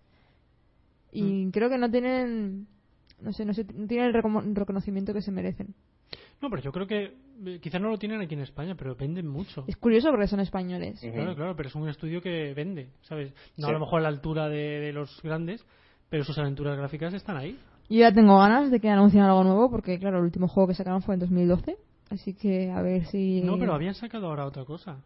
Y 1.14 1.46
mm. 1.46 1.52
creo 1.52 1.70
que 1.70 1.78
no 1.78 1.90
tienen, 1.90 2.68
no 3.22 3.32
sé, 3.32 3.46
no, 3.46 3.54
sé, 3.54 3.64
no 3.74 3.88
tienen 3.88 4.08
el 4.14 4.56
reconocimiento 4.56 5.14
que 5.14 5.22
se 5.22 5.32
merecen. 5.32 5.74
No, 6.42 6.50
pero 6.50 6.62
yo 6.62 6.72
creo 6.72 6.88
que 6.88 7.14
eh, 7.46 7.60
quizás 7.62 7.82
no 7.82 7.90
lo 7.90 7.98
tienen 7.98 8.22
aquí 8.22 8.34
en 8.34 8.42
España, 8.42 8.76
pero 8.76 8.96
venden 8.96 9.28
mucho. 9.28 9.64
Es 9.68 9.78
curioso 9.78 10.10
porque 10.10 10.28
son 10.28 10.40
españoles. 10.40 11.00
Claro, 11.00 11.36
claro, 11.36 11.56
pero 11.56 11.70
es 11.70 11.76
un 11.76 11.88
estudio 11.90 12.22
que 12.22 12.54
vende, 12.54 12.90
¿sabes? 13.02 13.34
No 13.58 13.68
a 13.68 13.72
lo 13.72 13.80
mejor 13.80 14.00
a 14.00 14.04
la 14.04 14.10
altura 14.10 14.48
de, 14.50 14.92
los 14.94 15.22
grandes, 15.22 15.66
pero 16.10 16.24
sus 16.24 16.38
aventuras 16.38 16.78
gráficas 16.78 17.14
están 17.14 17.38
ahí. 17.38 17.58
Yo 17.90 18.00
ya 18.00 18.14
tengo 18.14 18.38
ganas 18.38 18.72
de 18.72 18.80
que 18.80 18.90
anuncien 18.90 19.24
algo 19.24 19.44
nuevo 19.44 19.70
porque, 19.70 20.00
claro, 20.00 20.18
el 20.18 20.24
último 20.24 20.48
juego 20.48 20.70
que 20.70 20.76
sacaron 20.76 21.02
fue 21.02 21.16
en 21.16 21.20
2012. 21.22 21.78
Así 22.10 22.34
que 22.34 22.72
a 22.72 22.82
ver 22.82 23.06
si. 23.06 23.42
No, 23.42 23.58
pero 23.58 23.74
habían 23.74 23.96
sacado 23.96 24.28
ahora 24.28 24.46
otra 24.46 24.64
cosa. 24.64 24.98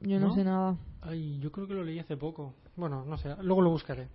Yo 0.00 0.18
no, 0.18 0.34
sé 0.34 0.44
nada. 0.44 0.76
Ay, 1.00 1.38
yo 1.40 1.50
creo 1.52 1.66
que 1.66 1.74
lo 1.74 1.84
leí 1.84 1.98
hace 1.98 2.16
poco. 2.16 2.54
Bueno, 2.76 3.04
no 3.04 3.16
sé, 3.16 3.34
luego 3.42 3.62
lo 3.62 3.70
buscaré. 3.70 4.08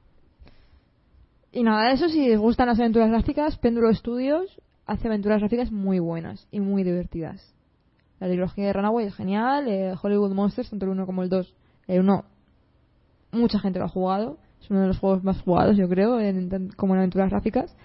Y 1.51 1.63
nada, 1.63 1.91
eso 1.91 2.09
si 2.09 2.27
les 2.27 2.39
gustan 2.39 2.67
las 2.67 2.79
aventuras 2.79 3.09
gráficas, 3.09 3.57
Péndulo 3.57 3.93
Studios 3.93 4.61
hace 4.87 5.07
aventuras 5.07 5.39
gráficas 5.39 5.71
muy 5.71 5.99
buenas 5.99 6.47
y 6.51 6.59
muy 6.59 6.83
divertidas. 6.83 7.53
La 8.19 8.27
trilogía 8.27 8.65
de 8.65 8.73
Runaway 8.73 9.05
es 9.05 9.15
genial, 9.15 9.67
eh, 9.67 9.93
Hollywood 10.01 10.33
Monsters, 10.33 10.69
tanto 10.69 10.85
el 10.85 10.91
1 10.91 11.05
como 11.05 11.21
el 11.21 11.29
2. 11.29 11.53
El 11.87 11.99
1, 11.99 12.25
mucha 13.33 13.59
gente 13.59 13.79
lo 13.79 13.85
ha 13.85 13.89
jugado, 13.89 14.37
es 14.61 14.69
uno 14.71 14.81
de 14.81 14.87
los 14.87 14.97
juegos 14.97 15.23
más 15.23 15.41
jugados, 15.41 15.77
yo 15.77 15.87
creo, 15.87 16.19
en, 16.19 16.69
como 16.75 16.95
en 16.95 16.99
aventuras 16.99 17.29
gráficas. 17.29 17.75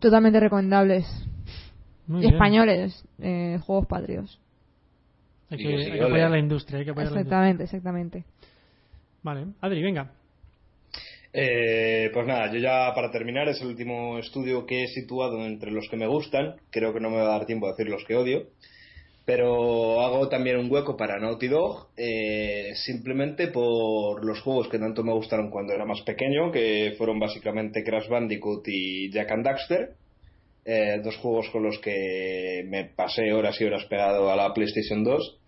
Totalmente 0.00 0.38
recomendables. 0.38 1.06
y 2.08 2.26
españoles, 2.26 3.04
eh, 3.20 3.58
juegos 3.64 3.86
patrios. 3.86 4.40
Hay 5.50 5.58
que, 5.58 6.02
apoyar 6.02 6.30
la 6.30 6.38
industria, 6.38 6.80
hay 6.80 6.84
que 6.84 6.90
apoyar 6.90 7.10
Exactamente, 7.10 7.64
exactamente. 7.64 8.24
Vale, 9.22 9.46
Adri, 9.60 9.82
venga. 9.82 10.10
Eh, 11.32 12.10
pues 12.12 12.26
nada, 12.26 12.50
yo 12.52 12.58
ya 12.58 12.92
para 12.94 13.10
terminar 13.10 13.48
es 13.48 13.60
el 13.60 13.68
último 13.68 14.18
estudio 14.18 14.64
que 14.66 14.84
he 14.84 14.88
situado 14.88 15.44
entre 15.44 15.70
los 15.70 15.88
que 15.88 15.96
me 15.96 16.06
gustan. 16.06 16.56
Creo 16.70 16.92
que 16.94 17.00
no 17.00 17.10
me 17.10 17.16
va 17.16 17.34
a 17.34 17.38
dar 17.38 17.46
tiempo 17.46 17.66
a 17.66 17.70
decir 17.72 17.88
los 17.88 18.04
que 18.04 18.16
odio. 18.16 18.48
pero 19.26 20.00
hago 20.00 20.28
también 20.30 20.56
un 20.56 20.70
hueco 20.72 20.96
para 20.96 21.18
Naughty 21.18 21.48
Dog, 21.48 21.88
eh, 21.98 22.72
simplemente 22.76 23.48
por 23.48 24.24
los 24.24 24.40
juegos 24.40 24.68
que 24.68 24.78
tanto 24.78 25.04
me 25.04 25.12
gustaron 25.12 25.50
cuando 25.50 25.74
era 25.74 25.84
más 25.84 26.00
pequeño, 26.02 26.50
que 26.50 26.94
fueron 26.96 27.20
básicamente 27.20 27.84
Crash 27.84 28.08
Bandicoot 28.08 28.66
y 28.68 29.10
Jack 29.12 29.30
and 29.32 29.44
Daxter, 29.44 29.90
eh, 30.64 31.00
dos 31.04 31.16
juegos 31.18 31.50
con 31.50 31.62
los 31.62 31.78
que 31.78 32.64
me 32.68 32.86
pasé 32.86 33.32
horas 33.34 33.60
y 33.60 33.64
horas 33.64 33.84
pegado 33.84 34.30
a 34.30 34.36
la 34.36 34.54
PlayStation 34.54 35.04
2 35.04 35.38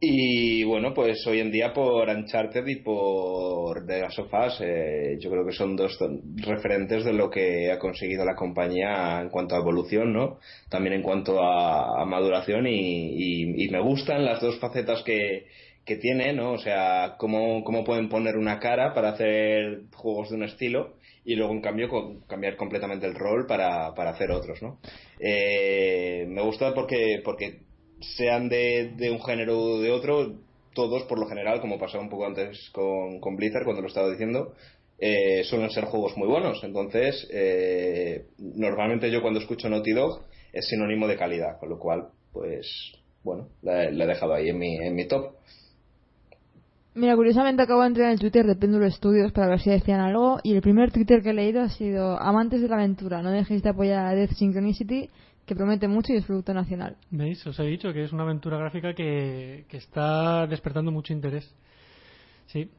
y 0.00 0.62
bueno, 0.62 0.94
pues 0.94 1.26
hoy 1.26 1.40
en 1.40 1.50
día 1.50 1.72
por 1.72 2.08
Uncharted 2.08 2.64
y 2.68 2.76
por 2.76 3.84
The 3.84 4.00
Last 4.00 4.20
of 4.20 4.32
Us, 4.32 4.60
eh, 4.60 5.16
yo 5.18 5.28
creo 5.28 5.44
que 5.44 5.52
son 5.52 5.74
dos 5.74 5.98
referentes 6.36 7.04
de 7.04 7.12
lo 7.12 7.28
que 7.28 7.72
ha 7.72 7.80
conseguido 7.80 8.24
la 8.24 8.36
compañía 8.36 9.20
en 9.20 9.28
cuanto 9.28 9.56
a 9.56 9.58
evolución, 9.58 10.12
¿no? 10.12 10.38
También 10.68 10.94
en 10.94 11.02
cuanto 11.02 11.42
a, 11.42 12.04
maduración 12.04 12.68
y, 12.68 13.64
y, 13.64 13.68
me 13.70 13.80
gustan 13.80 14.24
las 14.24 14.40
dos 14.40 14.60
facetas 14.60 15.02
que, 15.02 15.46
que 15.84 15.96
tiene, 15.96 16.32
¿no? 16.32 16.52
O 16.52 16.58
sea, 16.58 17.16
cómo, 17.18 17.64
cómo 17.64 17.82
pueden 17.82 18.08
poner 18.08 18.36
una 18.36 18.60
cara 18.60 18.94
para 18.94 19.10
hacer 19.10 19.80
juegos 19.94 20.30
de 20.30 20.36
un 20.36 20.44
estilo 20.44 20.94
y 21.24 21.34
luego 21.34 21.52
en 21.52 21.60
cambio 21.60 21.88
cambiar 22.28 22.56
completamente 22.56 23.06
el 23.06 23.14
rol 23.16 23.46
para, 23.46 23.94
para 23.94 24.10
hacer 24.10 24.30
otros, 24.30 24.62
¿no? 24.62 24.78
Eh, 25.18 26.24
me 26.28 26.42
gusta 26.42 26.72
porque, 26.72 27.20
porque 27.24 27.67
sean 28.00 28.48
de, 28.48 28.92
de 28.96 29.10
un 29.10 29.22
género 29.22 29.58
o 29.58 29.80
de 29.80 29.90
otro, 29.90 30.34
todos 30.74 31.02
por 31.04 31.18
lo 31.18 31.26
general, 31.26 31.60
como 31.60 31.78
pasaba 31.78 32.02
un 32.02 32.10
poco 32.10 32.26
antes 32.26 32.70
con, 32.72 33.20
con 33.20 33.36
Blizzard 33.36 33.64
cuando 33.64 33.82
lo 33.82 33.88
estaba 33.88 34.10
diciendo, 34.10 34.54
eh, 34.98 35.44
suelen 35.44 35.70
ser 35.70 35.84
juegos 35.84 36.16
muy 36.16 36.28
buenos. 36.28 36.62
Entonces, 36.64 37.28
eh, 37.32 38.26
normalmente 38.38 39.10
yo 39.10 39.22
cuando 39.22 39.40
escucho 39.40 39.68
Naughty 39.68 39.92
Dog 39.92 40.22
es 40.52 40.68
sinónimo 40.68 41.06
de 41.06 41.16
calidad, 41.16 41.58
con 41.58 41.68
lo 41.68 41.78
cual, 41.78 42.08
pues, 42.32 42.66
bueno, 43.22 43.48
la, 43.62 43.84
he 43.84 44.06
dejado 44.06 44.34
ahí 44.34 44.48
en 44.48 44.58
mi, 44.58 44.76
en 44.76 44.94
mi 44.94 45.06
top. 45.06 45.32
Mira, 46.94 47.14
curiosamente 47.14 47.62
acabo 47.62 47.82
de 47.82 47.88
entrar 47.88 48.06
en 48.06 48.12
el 48.14 48.18
Twitter 48.18 48.44
de 48.44 48.56
Péndulo 48.56 48.90
Studios 48.90 49.30
para 49.30 49.46
ver 49.46 49.60
si 49.60 49.70
decían 49.70 50.00
algo 50.00 50.40
y 50.42 50.54
el 50.54 50.62
primer 50.62 50.90
Twitter 50.90 51.22
que 51.22 51.30
he 51.30 51.34
leído 51.34 51.60
ha 51.60 51.68
sido 51.68 52.18
Amantes 52.18 52.60
de 52.60 52.68
la 52.68 52.74
aventura, 52.74 53.22
no 53.22 53.30
dejéis 53.30 53.62
de 53.62 53.68
apoyar 53.68 54.04
a 54.04 54.14
Death 54.14 54.32
Synchronicity 54.32 55.08
que 55.48 55.56
promete 55.56 55.88
mucho 55.88 56.12
y 56.12 56.16
es 56.16 56.26
producto 56.26 56.52
nacional. 56.52 56.96
¿Veis? 57.10 57.44
Os 57.46 57.58
he 57.58 57.64
dicho 57.64 57.92
que 57.92 58.04
es 58.04 58.12
una 58.12 58.22
aventura 58.22 58.58
gráfica 58.58 58.94
que, 58.94 59.64
que 59.68 59.78
está 59.78 60.46
despertando 60.46 60.92
mucho 60.92 61.14
interés. 61.14 61.52
Sí. 62.46 62.70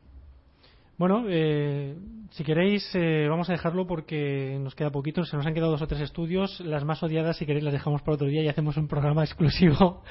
Bueno, 0.98 1.26
eh, 1.28 1.96
si 2.32 2.44
queréis, 2.44 2.88
eh, 2.94 3.28
vamos 3.28 3.50
a 3.50 3.54
dejarlo 3.54 3.88
porque 3.88 4.60
nos 4.62 4.76
queda 4.76 4.92
poquito. 4.92 5.26
Se 5.26 5.36
nos 5.36 5.46
han 5.46 5.54
quedado 5.54 5.72
dos 5.72 5.82
o 5.82 5.88
tres 5.88 6.02
estudios. 6.02 6.60
Las 6.60 6.86
más 6.86 7.02
odiadas, 7.02 7.38
si 7.38 7.46
queréis, 7.46 7.64
las 7.64 7.74
dejamos 7.74 8.02
para 8.02 8.16
otro 8.16 8.28
día 8.28 8.44
y 8.44 8.48
hacemos 8.48 8.78
un 8.78 8.88
programa 8.88 9.24
exclusivo 9.26 10.04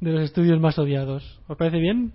de 0.00 0.12
los 0.12 0.22
estudios 0.22 0.58
más 0.58 0.78
odiados. 0.78 1.40
¿Os 1.48 1.56
parece 1.56 1.78
bien? 1.78 2.12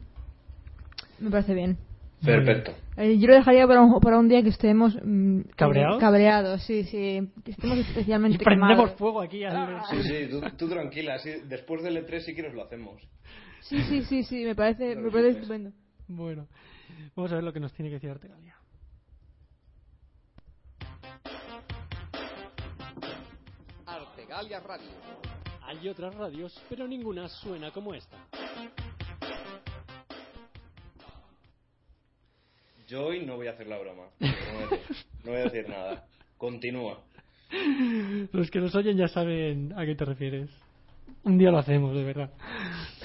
Me 1.20 1.30
parece 1.30 1.54
bien. 1.54 1.78
Perfecto. 2.24 2.74
Eh, 2.98 3.18
yo 3.18 3.28
lo 3.28 3.36
dejaría 3.36 3.66
para 3.66 3.82
un, 3.82 4.00
para 4.02 4.20
un 4.20 4.28
día 4.28 4.44
que 4.44 4.50
estemos 4.50 4.98
mm, 5.02 5.42
cabreados. 5.56 6.00
Cabreados, 6.00 6.62
sí, 6.64 6.84
sí. 6.84 7.32
Que 7.46 7.52
estemos 7.52 7.78
especialmente. 7.78 8.36
Y 8.42 8.46
prendemos 8.46 8.92
fuego 8.96 9.22
aquí. 9.22 9.44
Ah. 9.46 9.84
Sí, 9.90 10.04
sí, 10.04 10.30
tú, 10.58 10.68
tranquila. 10.68 11.18
después 11.46 11.82
del 11.82 12.06
E3 12.06 12.20
si 12.20 12.34
quieres 12.34 12.54
lo 12.54 12.64
hacemos. 12.64 13.02
Sí, 13.62 13.82
sí, 13.84 14.04
sí, 14.04 14.24
sí. 14.24 14.44
Me 14.44 14.56
parece, 14.56 14.96
me 14.96 15.10
parece 15.12 15.40
estupendo. 15.40 15.72
Bueno, 16.08 16.48
vamos 17.16 17.32
a 17.32 17.36
ver 17.36 17.44
lo 17.44 17.54
que 17.54 17.60
nos 17.60 17.74
tiene 17.74 17.90
que 17.90 17.96
decir 17.96 18.10
Artegalia. 18.10 18.56
Artegalia 23.86 24.60
Radio. 24.60 24.90
Hay 25.62 25.88
otras 25.88 26.16
radios, 26.16 26.60
pero 26.68 26.88
ninguna 26.88 27.30
suena 27.30 27.72
como 27.72 27.94
esta. 27.94 28.18
Yo 32.90 33.06
hoy 33.06 33.24
no 33.24 33.36
voy 33.36 33.46
a 33.46 33.52
hacer 33.52 33.68
la 33.68 33.78
broma. 33.78 34.04
No 35.26 35.32
voy 35.32 35.42
a 35.42 35.44
decir, 35.44 35.68
nada. 35.68 36.06
Continúa. 36.38 37.02
Los 38.32 38.50
que 38.50 38.60
nos 38.62 38.74
oyen 38.74 38.96
ya 38.96 39.10
saben 39.10 39.74
a 39.76 39.86
qué 39.86 39.94
te 39.94 40.06
refieres. 40.06 40.50
Un 41.24 41.38
día 41.38 41.52
lo 41.52 41.58
hacemos, 41.58 41.94
de 41.94 42.04
verdad. 42.06 42.32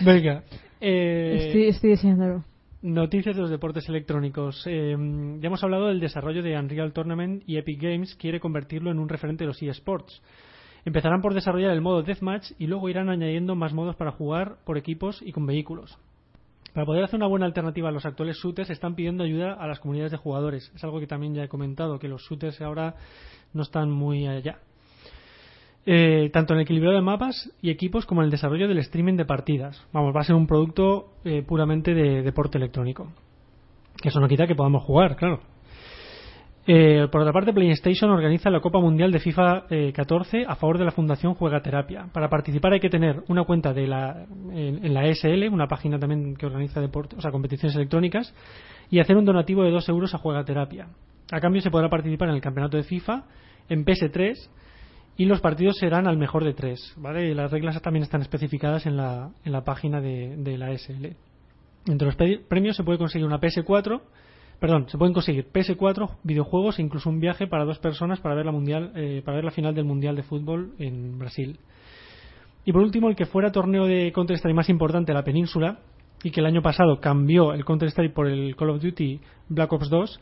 Venga. 0.00 0.44
Eh, 0.80 1.46
estoy, 1.46 1.64
estoy 1.64 1.90
deseándolo. 1.90 2.44
Noticias 2.82 3.34
de 3.34 3.42
los 3.42 3.50
deportes 3.50 3.88
electrónicos. 3.88 4.64
Eh, 4.66 4.96
ya 5.40 5.46
hemos 5.48 5.64
hablado 5.64 5.88
del 5.88 5.98
desarrollo 5.98 6.42
de 6.42 6.56
Unreal 6.56 6.92
Tournament 6.92 7.42
y 7.46 7.58
Epic 7.58 7.82
Games 7.82 8.14
quiere 8.14 8.38
convertirlo 8.38 8.92
en 8.92 9.00
un 9.00 9.08
referente 9.08 9.42
de 9.42 9.48
los 9.48 9.60
eSports. 9.60 10.22
Empezarán 10.84 11.20
por 11.20 11.34
desarrollar 11.34 11.72
el 11.72 11.80
modo 11.80 12.02
Deathmatch 12.02 12.52
y 12.58 12.68
luego 12.68 12.88
irán 12.88 13.08
añadiendo 13.08 13.56
más 13.56 13.74
modos 13.74 13.96
para 13.96 14.12
jugar 14.12 14.58
por 14.64 14.78
equipos 14.78 15.20
y 15.20 15.32
con 15.32 15.46
vehículos. 15.46 15.98
Para 16.74 16.86
poder 16.86 17.04
hacer 17.04 17.16
una 17.16 17.28
buena 17.28 17.46
alternativa 17.46 17.88
a 17.88 17.92
los 17.92 18.04
actuales 18.04 18.36
shooters, 18.36 18.68
están 18.68 18.96
pidiendo 18.96 19.22
ayuda 19.22 19.52
a 19.52 19.66
las 19.68 19.78
comunidades 19.78 20.10
de 20.10 20.18
jugadores. 20.18 20.72
Es 20.74 20.82
algo 20.82 20.98
que 20.98 21.06
también 21.06 21.32
ya 21.32 21.44
he 21.44 21.48
comentado, 21.48 22.00
que 22.00 22.08
los 22.08 22.22
shooters 22.22 22.60
ahora 22.60 22.96
no 23.52 23.62
están 23.62 23.92
muy 23.92 24.26
allá. 24.26 24.58
Eh, 25.86 26.30
tanto 26.32 26.52
en 26.52 26.58
el 26.58 26.64
equilibrio 26.64 26.92
de 26.92 27.00
mapas 27.00 27.52
y 27.62 27.70
equipos 27.70 28.06
como 28.06 28.22
en 28.22 28.24
el 28.26 28.30
desarrollo 28.32 28.66
del 28.66 28.78
streaming 28.78 29.14
de 29.14 29.24
partidas. 29.24 29.86
Vamos, 29.92 30.16
va 30.16 30.22
a 30.22 30.24
ser 30.24 30.34
un 30.34 30.48
producto 30.48 31.12
eh, 31.24 31.42
puramente 31.42 31.94
de 31.94 32.22
deporte 32.22 32.58
electrónico. 32.58 33.12
Que 34.02 34.08
eso 34.08 34.18
no 34.18 34.26
quita 34.26 34.48
que 34.48 34.56
podamos 34.56 34.82
jugar, 34.82 35.14
claro. 35.14 35.53
Eh, 36.66 37.08
por 37.12 37.20
otra 37.20 37.32
parte, 37.32 37.52
PlayStation 37.52 38.10
organiza 38.10 38.48
la 38.48 38.60
Copa 38.60 38.80
Mundial 38.80 39.12
de 39.12 39.20
FIFA 39.20 39.66
14 39.92 40.38
eh, 40.38 40.44
a 40.48 40.56
favor 40.56 40.78
de 40.78 40.86
la 40.86 40.92
Fundación 40.92 41.34
Juega 41.34 41.60
Terapia. 41.60 42.08
Para 42.10 42.30
participar 42.30 42.72
hay 42.72 42.80
que 42.80 42.88
tener 42.88 43.22
una 43.28 43.44
cuenta 43.44 43.74
de 43.74 43.86
la, 43.86 44.24
en, 44.50 44.94
la 44.94 45.06
ESL, 45.06 45.48
una 45.52 45.66
página 45.66 45.98
también 45.98 46.34
que 46.36 46.46
organiza 46.46 46.80
deporte, 46.80 47.16
o 47.16 47.20
sea, 47.20 47.30
competiciones 47.30 47.76
electrónicas, 47.76 48.34
y 48.90 48.98
hacer 48.98 49.16
un 49.16 49.26
donativo 49.26 49.62
de 49.62 49.70
2 49.70 49.88
euros 49.90 50.14
a 50.14 50.18
Juega 50.18 50.44
Terapia. 50.44 50.88
A 51.30 51.40
cambio 51.40 51.60
se 51.60 51.70
podrá 51.70 51.90
participar 51.90 52.30
en 52.30 52.36
el 52.36 52.40
campeonato 52.40 52.78
de 52.78 52.84
FIFA, 52.84 53.24
en 53.68 53.84
PS3, 53.84 54.48
y 55.16 55.26
los 55.26 55.40
partidos 55.42 55.76
serán 55.76 56.06
al 56.06 56.16
mejor 56.16 56.44
de 56.44 56.54
3. 56.54 56.94
¿vale? 56.96 57.34
las 57.34 57.50
reglas 57.50 57.80
también 57.82 58.04
están 58.04 58.22
especificadas 58.22 58.86
en 58.86 58.96
la, 58.96 59.30
en 59.44 59.52
la 59.52 59.64
página 59.64 60.00
de, 60.00 60.36
de 60.38 60.56
la 60.56 60.72
ESL. 60.72 61.14
Entre 61.86 62.06
los 62.06 62.16
premios 62.48 62.76
se 62.76 62.84
puede 62.84 62.96
conseguir 62.96 63.26
una 63.26 63.38
PS4 63.38 64.00
Perdón, 64.60 64.88
se 64.88 64.98
pueden 64.98 65.12
conseguir 65.12 65.50
PS4, 65.52 66.18
videojuegos 66.22 66.78
e 66.78 66.82
incluso 66.82 67.10
un 67.10 67.20
viaje 67.20 67.46
para 67.46 67.64
dos 67.64 67.78
personas 67.78 68.20
para 68.20 68.34
ver 68.34 68.46
la 68.46 68.52
mundial, 68.52 68.92
eh, 68.94 69.22
para 69.24 69.36
ver 69.36 69.44
la 69.44 69.50
final 69.50 69.74
del 69.74 69.84
mundial 69.84 70.16
de 70.16 70.22
fútbol 70.22 70.74
en 70.78 71.18
Brasil. 71.18 71.58
Y 72.64 72.72
por 72.72 72.82
último, 72.82 73.08
el 73.08 73.16
que 73.16 73.26
fuera 73.26 73.52
torneo 73.52 73.84
de 73.86 74.10
Counter 74.12 74.36
Strike 74.36 74.56
más 74.56 74.70
importante 74.70 75.12
de 75.12 75.18
la 75.18 75.24
península 75.24 75.80
y 76.22 76.30
que 76.30 76.40
el 76.40 76.46
año 76.46 76.62
pasado 76.62 77.00
cambió 77.00 77.52
el 77.52 77.64
Counter 77.64 77.88
Strike 77.90 78.14
por 78.14 78.26
el 78.26 78.56
Call 78.56 78.70
of 78.70 78.82
Duty 78.82 79.20
Black 79.48 79.72
Ops 79.72 79.90
2, 79.90 80.20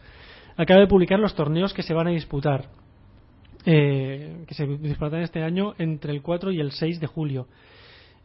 acaba 0.57 0.81
de 0.81 0.89
publicar 0.89 1.21
los 1.21 1.35
torneos 1.35 1.73
que 1.73 1.85
se 1.85 1.95
van 1.95 2.09
a 2.09 2.11
disputar, 2.11 2.69
eh, 3.65 4.45
que 4.49 4.55
se 4.55 4.67
disputarán 4.67 5.23
este 5.23 5.43
año 5.43 5.75
entre 5.79 6.13
el 6.13 6.23
4 6.23 6.51
y 6.51 6.61
el 6.61 6.73
6 6.73 6.99
de 6.99 7.07
julio 7.07 7.47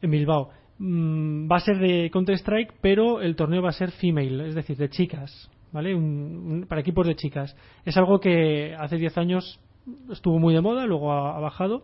en 0.01 0.09
Bilbao. 0.09 0.49
Mm, 0.79 1.51
va 1.51 1.57
a 1.57 1.61
ser 1.61 1.77
de 1.77 2.09
Counter 2.11 2.35
Strike, 2.35 2.73
pero 2.81 3.21
el 3.21 3.35
torneo 3.35 3.61
va 3.61 3.69
a 3.69 3.73
ser 3.73 3.91
female, 3.91 4.47
es 4.47 4.55
decir, 4.55 4.77
de 4.77 4.89
chicas. 4.89 5.51
¿Vale? 5.71 5.95
para 6.67 6.81
equipos 6.81 7.07
de 7.07 7.15
chicas. 7.15 7.55
Es 7.85 7.97
algo 7.97 8.19
que 8.19 8.75
hace 8.75 8.97
10 8.97 9.17
años 9.17 9.59
estuvo 10.11 10.39
muy 10.39 10.53
de 10.53 10.61
moda, 10.61 10.85
luego 10.85 11.11
ha, 11.11 11.39
bajado 11.39 11.83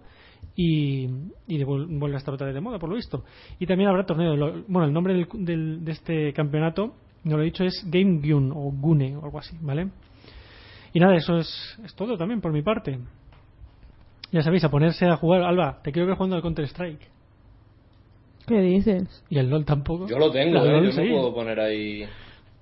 y, 0.55 1.07
vuelve 1.47 2.15
a 2.15 2.17
estar 2.17 2.33
otra 2.33 2.47
vez 2.47 2.55
de 2.55 2.61
moda, 2.61 2.79
por 2.79 2.89
lo 2.89 2.95
visto. 2.95 3.23
Y 3.59 3.65
también 3.65 3.89
habrá 3.89 4.05
torneo. 4.05 4.63
bueno, 4.67 4.87
el 4.87 4.93
nombre 4.93 5.27
del, 5.33 5.83
de 5.83 5.91
este 5.91 6.33
campeonato, 6.33 6.93
no 7.23 7.37
lo 7.37 7.43
he 7.43 7.45
dicho, 7.45 7.63
es 7.63 7.85
Game 7.89 8.19
Gun 8.21 8.51
o 8.51 8.71
Gune 8.71 9.15
o 9.15 9.23
algo 9.23 9.39
así, 9.39 9.55
¿vale? 9.61 9.89
Y 10.93 10.99
nada, 10.99 11.15
eso 11.15 11.37
es, 11.37 11.79
es 11.83 11.95
todo 11.95 12.17
también 12.17 12.41
por 12.41 12.51
mi 12.51 12.61
parte. 12.61 12.99
Ya 14.31 14.41
sabéis, 14.41 14.63
a 14.63 14.69
ponerse 14.69 15.05
a 15.05 15.15
jugar. 15.15 15.43
Alba, 15.43 15.79
te 15.83 15.91
quiero 15.91 16.07
ver 16.07 16.17
jugando 16.17 16.35
al 16.35 16.41
Counter-Strike. 16.41 17.13
¿Qué 18.47 18.59
dices? 18.59 19.23
Y 19.29 19.37
el 19.37 19.49
LOL 19.49 19.63
tampoco. 19.63 20.07
Yo 20.07 20.17
lo 20.17 20.31
tengo, 20.31 20.57
¿eh? 20.65 20.91
yo 20.91 21.01
me 21.01 21.09
puedo 21.09 21.33
poner 21.33 21.59
ahí. 21.59 22.03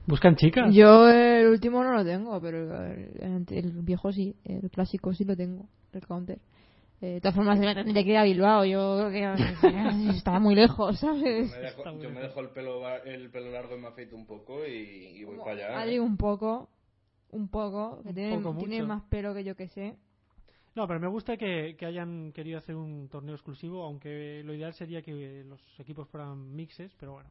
¿Buscan 0.07 0.35
chicas? 0.35 0.73
Yo 0.73 1.07
el 1.07 1.47
último 1.47 1.83
no 1.83 1.93
lo 1.93 2.03
tengo, 2.03 2.41
pero 2.41 2.85
el, 2.85 3.71
viejo 3.83 4.11
sí, 4.11 4.35
el 4.43 4.69
clásico 4.69 5.13
sí 5.13 5.23
lo 5.23 5.35
tengo, 5.35 5.67
el 5.93 6.05
counter. 6.05 6.39
Eh, 7.01 7.13
de 7.13 7.21
todas 7.21 7.35
formas, 7.35 7.57
me 7.57 7.73
tendría 7.73 8.03
que 8.03 8.11
ir 8.11 8.17
a 8.17 8.23
Bilbao. 8.23 8.63
Yo 8.65 9.09
creo 9.09 9.33
que 9.33 10.11
estaba 10.17 10.39
muy 10.39 10.53
lejos, 10.53 10.99
¿sabes? 10.99 11.51
yo 11.99 12.09
me 12.11 12.21
dejo 12.21 12.41
el 12.41 12.49
pelo, 12.49 12.87
el 13.03 13.29
pelo 13.31 13.51
largo 13.51 13.75
y 13.75 13.79
me 13.79 13.87
afeito 13.87 14.15
un 14.15 14.27
poco 14.27 14.65
y, 14.65 15.23
voy 15.23 15.37
para 15.37 15.51
allá. 15.51 15.81
Adri, 15.81 15.99
un 15.99 16.17
poco, 16.17 16.69
un 17.31 17.49
poco, 17.49 18.03
que 18.03 18.13
tiene, 18.13 18.39
tiene, 18.59 18.83
más 18.83 19.03
pelo 19.03 19.33
que 19.33 19.43
yo 19.43 19.55
que 19.55 19.67
sé. 19.67 19.97
No, 20.75 20.87
pero 20.87 20.99
me 20.99 21.07
gusta 21.07 21.37
que, 21.37 21.75
que, 21.77 21.85
hayan 21.85 22.31
querido 22.31 22.59
hacer 22.59 22.75
un 22.75 23.09
torneo 23.09 23.35
exclusivo, 23.35 23.83
aunque 23.83 24.41
lo 24.45 24.53
ideal 24.53 24.73
sería 24.73 25.01
que 25.01 25.43
los 25.43 25.59
equipos 25.79 26.07
fueran 26.07 26.55
mixes, 26.55 26.93
pero 26.99 27.13
bueno. 27.13 27.29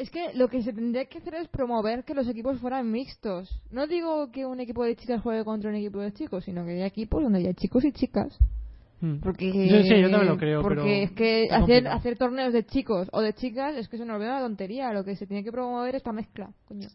Es 0.00 0.10
que 0.10 0.32
lo 0.34 0.48
que 0.48 0.62
se 0.62 0.72
tendría 0.72 1.04
que 1.04 1.18
hacer 1.18 1.34
es 1.34 1.48
promover 1.48 2.04
que 2.04 2.14
los 2.14 2.26
equipos 2.26 2.58
fueran 2.58 2.90
mixtos. 2.90 3.50
No 3.70 3.86
digo 3.86 4.30
que 4.32 4.46
un 4.46 4.58
equipo 4.58 4.82
de 4.84 4.96
chicas 4.96 5.20
juegue 5.20 5.44
contra 5.44 5.68
un 5.68 5.76
equipo 5.76 6.00
de 6.00 6.10
chicos, 6.12 6.42
sino 6.44 6.64
que 6.64 6.72
haya 6.72 6.86
equipos 6.86 7.22
donde 7.22 7.40
haya 7.40 7.52
chicos 7.52 7.84
y 7.84 7.92
chicas. 7.92 8.38
Mm. 9.02 9.16
Porque, 9.20 9.46
Yo- 9.46 9.82
sí, 9.82 10.00
yo 10.00 10.10
también 10.10 10.26
lo 10.26 10.38
creo, 10.38 10.62
porque 10.62 10.80
pero 10.82 11.04
es 11.04 11.10
que 11.12 11.48
hacer, 11.50 11.58
complicado. 11.60 11.96
hacer 11.96 12.16
torneos 12.18 12.52
de 12.54 12.64
chicos 12.64 13.08
o 13.12 13.20
de 13.20 13.34
chicas 13.34 13.76
es 13.76 13.88
que 13.88 13.98
se 13.98 14.06
nos 14.06 14.16
olvida 14.16 14.30
una 14.36 14.40
tontería. 14.40 14.90
Lo 14.94 15.04
que 15.04 15.16
se 15.16 15.26
tiene 15.26 15.44
que 15.44 15.52
promover 15.52 15.90
es 15.94 15.98
esta 15.98 16.12
mezcla, 16.12 16.50
coño. 16.66 16.88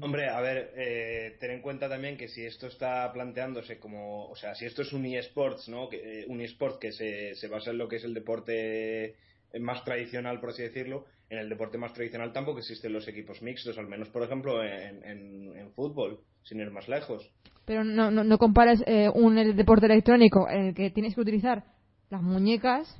Hombre, 0.00 0.28
a 0.28 0.40
ver, 0.40 0.72
eh, 0.76 1.36
ten 1.40 1.50
en 1.50 1.60
cuenta 1.62 1.88
también 1.88 2.16
que 2.16 2.28
si 2.28 2.42
esto 2.46 2.68
está 2.68 3.12
planteándose 3.12 3.78
como, 3.78 4.26
o 4.30 4.36
sea, 4.36 4.54
si 4.54 4.64
esto 4.64 4.82
es 4.82 4.92
un 4.92 5.04
eSports, 5.04 5.68
¿no? 5.68 5.88
Que, 5.88 6.22
eh, 6.22 6.24
un 6.28 6.40
eSport 6.40 6.78
que 6.80 6.92
se, 6.92 7.34
se 7.34 7.48
basa 7.48 7.72
en 7.72 7.78
lo 7.78 7.88
que 7.88 7.96
es 7.96 8.04
el 8.04 8.14
deporte 8.14 9.16
más 9.58 9.82
tradicional, 9.84 10.38
por 10.38 10.50
así 10.50 10.62
decirlo, 10.62 11.06
en 11.30 11.38
el 11.38 11.48
deporte 11.48 11.78
más 11.78 11.92
tradicional 11.94 12.32
tampoco 12.32 12.58
existen 12.58 12.92
los 12.92 13.06
equipos 13.08 13.40
mixtos, 13.40 13.78
al 13.78 13.86
menos, 13.86 14.08
por 14.08 14.22
ejemplo, 14.22 14.62
en, 14.62 15.02
en- 15.04 15.56
en 15.56 15.72
fútbol, 15.72 16.20
sin 16.42 16.60
ir 16.60 16.70
más 16.70 16.88
lejos. 16.88 17.30
Pero 17.64 17.84
no, 17.84 18.10
no, 18.10 18.24
no 18.24 18.36
compares 18.38 18.82
eh, 18.86 19.08
un 19.14 19.38
el 19.38 19.54
deporte 19.56 19.86
electrónico 19.86 20.48
en 20.50 20.66
el 20.66 20.74
que 20.74 20.90
tienes 20.90 21.14
que 21.14 21.20
utilizar 21.20 21.64
las 22.10 22.20
muñecas 22.22 22.94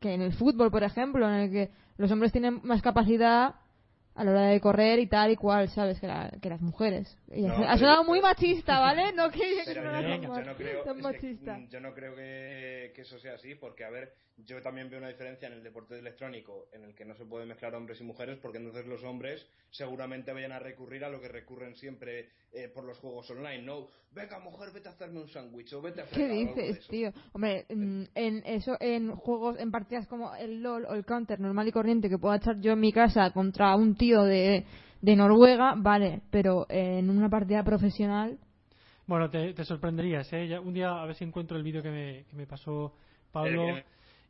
que 0.00 0.14
en 0.14 0.22
el 0.22 0.32
fútbol, 0.32 0.70
por 0.70 0.84
ejemplo, 0.84 1.26
en 1.28 1.34
el 1.34 1.50
que 1.50 1.70
los 1.98 2.10
hombres 2.12 2.32
tienen 2.32 2.60
más 2.62 2.80
capacidad 2.82 3.56
a 4.14 4.24
la 4.24 4.30
hora 4.32 4.46
de 4.48 4.60
correr 4.60 4.98
y 4.98 5.06
tal 5.06 5.30
y 5.30 5.36
cual, 5.36 5.68
¿sabes? 5.70 6.00
Que, 6.00 6.06
la- 6.06 6.30
que 6.42 6.48
las 6.48 6.60
mujeres. 6.60 7.16
Y 7.32 7.42
No, 7.42 7.54
ha 7.68 7.78
sonado 7.78 8.04
muy 8.04 8.20
machista, 8.20 8.78
¿vale? 8.80 9.12
No 9.14 9.30
que, 9.30 9.38
que 9.64 9.74
yo, 9.74 9.82
ma- 9.82 10.00
yo 10.02 10.44
no 10.44 10.54
creo, 10.56 10.82
tan 10.82 10.96
que, 10.96 11.34
mm, 11.40 11.68
yo 11.68 11.80
no 11.80 11.94
creo 11.94 12.14
que, 12.14 12.92
que 12.94 13.02
eso 13.02 13.18
sea 13.18 13.34
así, 13.34 13.54
porque, 13.54 13.84
a 13.84 13.90
ver, 13.90 14.12
yo 14.44 14.62
también 14.62 14.88
veo 14.88 14.98
una 14.98 15.08
diferencia 15.08 15.48
en 15.48 15.54
el 15.54 15.62
deporte 15.62 15.98
electrónico, 15.98 16.68
en 16.72 16.84
el 16.84 16.94
que 16.94 17.04
no 17.04 17.14
se 17.14 17.24
puede 17.26 17.44
mezclar 17.46 17.74
hombres 17.74 18.00
y 18.00 18.04
mujeres, 18.04 18.38
porque 18.40 18.58
entonces 18.58 18.86
los 18.86 19.02
hombres 19.04 19.46
seguramente 19.70 20.32
vayan 20.32 20.52
a 20.52 20.58
recurrir 20.58 21.04
a 21.04 21.08
lo 21.10 21.20
que 21.20 21.28
recurren 21.28 21.74
siempre 21.76 22.28
eh, 22.52 22.68
por 22.68 22.84
los 22.84 22.98
juegos 22.98 23.30
online, 23.30 23.62
¿no? 23.62 23.86
Venga, 24.12 24.38
mujer, 24.40 24.70
vete 24.72 24.88
a 24.88 24.92
hacerme 24.92 25.20
un 25.20 25.28
sándwich, 25.28 25.72
o 25.74 25.82
vete 25.82 26.00
a 26.00 26.04
¿Qué 26.06 26.14
fregar", 26.14 26.54
de 26.54 26.62
dices, 26.62 26.86
tío? 26.88 27.12
Hombre, 27.32 27.66
mm, 27.68 28.02
en 28.14 28.42
eso, 28.46 28.76
en 28.80 29.14
juegos, 29.14 29.58
en 29.58 29.70
partidas 29.70 30.06
como 30.08 30.34
el 30.34 30.62
LOL 30.62 30.86
o 30.86 30.94
el 30.94 31.04
Counter 31.04 31.38
normal 31.38 31.68
y 31.68 31.72
corriente 31.72 32.08
que 32.08 32.18
pueda 32.18 32.36
echar 32.36 32.60
yo 32.60 32.72
en 32.72 32.80
mi 32.80 32.92
casa 32.92 33.30
contra 33.32 33.76
un 33.76 33.94
tío 34.00 34.22
de, 34.24 34.64
de 35.02 35.16
Noruega, 35.16 35.74
vale, 35.76 36.22
pero 36.30 36.66
en 36.70 37.08
una 37.10 37.28
partida 37.28 37.62
profesional, 37.62 38.38
Bueno, 39.06 39.28
te, 39.28 39.52
te 39.54 39.64
sorprenderías, 39.64 40.32
¿eh? 40.32 40.46
Ya- 40.48 40.60
un 40.60 40.72
día 40.72 41.02
a 41.02 41.04
ver 41.06 41.14
si 41.16 41.24
encuentro 41.24 41.56
el 41.56 41.62
vídeo 41.64 41.82
que 41.82 41.90
me, 41.90 42.24
que 42.30 42.36
me 42.36 42.46
pasó 42.46 42.94
Pablo 43.32 43.76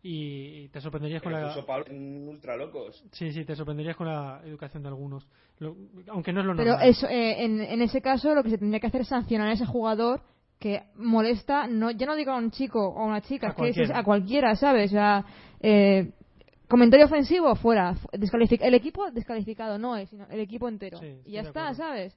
y 0.03 0.69
te 0.69 0.81
sorprenderías 0.81 1.23
con 1.23 1.33
la... 1.33 1.55
Pablo 1.67 1.85
en 1.89 2.27
ultra 2.29 2.57
locos. 2.57 3.05
Sí, 3.13 3.31
sí, 3.33 3.45
te 3.45 3.55
sorprenderías 3.55 3.97
con 3.97 4.07
la 4.07 4.41
educación 4.45 4.83
de 4.83 4.89
algunos. 4.89 5.27
Lo- 5.59 5.77
aunque 6.09 6.33
no 6.33 6.41
es 6.41 6.47
lo 6.47 6.55
pero 6.57 6.71
normal. 6.73 6.89
eso, 6.89 7.07
eh, 7.09 7.45
en, 7.45 7.61
en 7.61 7.83
ese 7.83 8.01
caso 8.01 8.35
lo 8.35 8.43
que 8.43 8.51
se 8.51 8.59
tendría 8.59 8.81
que 8.81 8.87
hacer 8.87 9.03
es 9.03 9.09
sancionar 9.09 9.49
a 9.49 9.53
ese 9.53 9.67
jugador 9.67 10.23
que 10.59 10.83
molesta, 10.97 11.67
no 11.67 11.91
ya 11.91 12.07
no 12.07 12.15
digo 12.17 12.33
a 12.33 12.37
un 12.39 12.51
chico 12.51 12.81
o 12.89 13.01
a 13.03 13.05
una 13.07 13.21
chica, 13.21 13.49
A 13.49 13.51
es 13.51 13.57
que 13.57 13.69
es- 13.69 13.77
cualquiera. 13.77 13.99
a 13.99 14.05
cualquiera, 14.05 14.57
¿sabes? 14.57 14.91
O 14.91 14.95
sea, 14.95 15.25
eh, 15.61 16.13
comentario 16.71 17.05
ofensivo, 17.07 17.55
fuera. 17.57 17.95
descalific- 18.13 18.63
el 18.63 18.75
equipo 18.75 19.11
descalificado, 19.11 19.79
no 19.79 19.97
es, 19.97 20.09
sino 20.09 20.27
el 20.31 20.41
equipo 20.41 20.69
entero. 20.69 20.99
Sí, 20.99 21.21
y 21.27 21.33
ya 21.33 21.43
está. 21.43 21.75
¿sabes? 21.75 22.17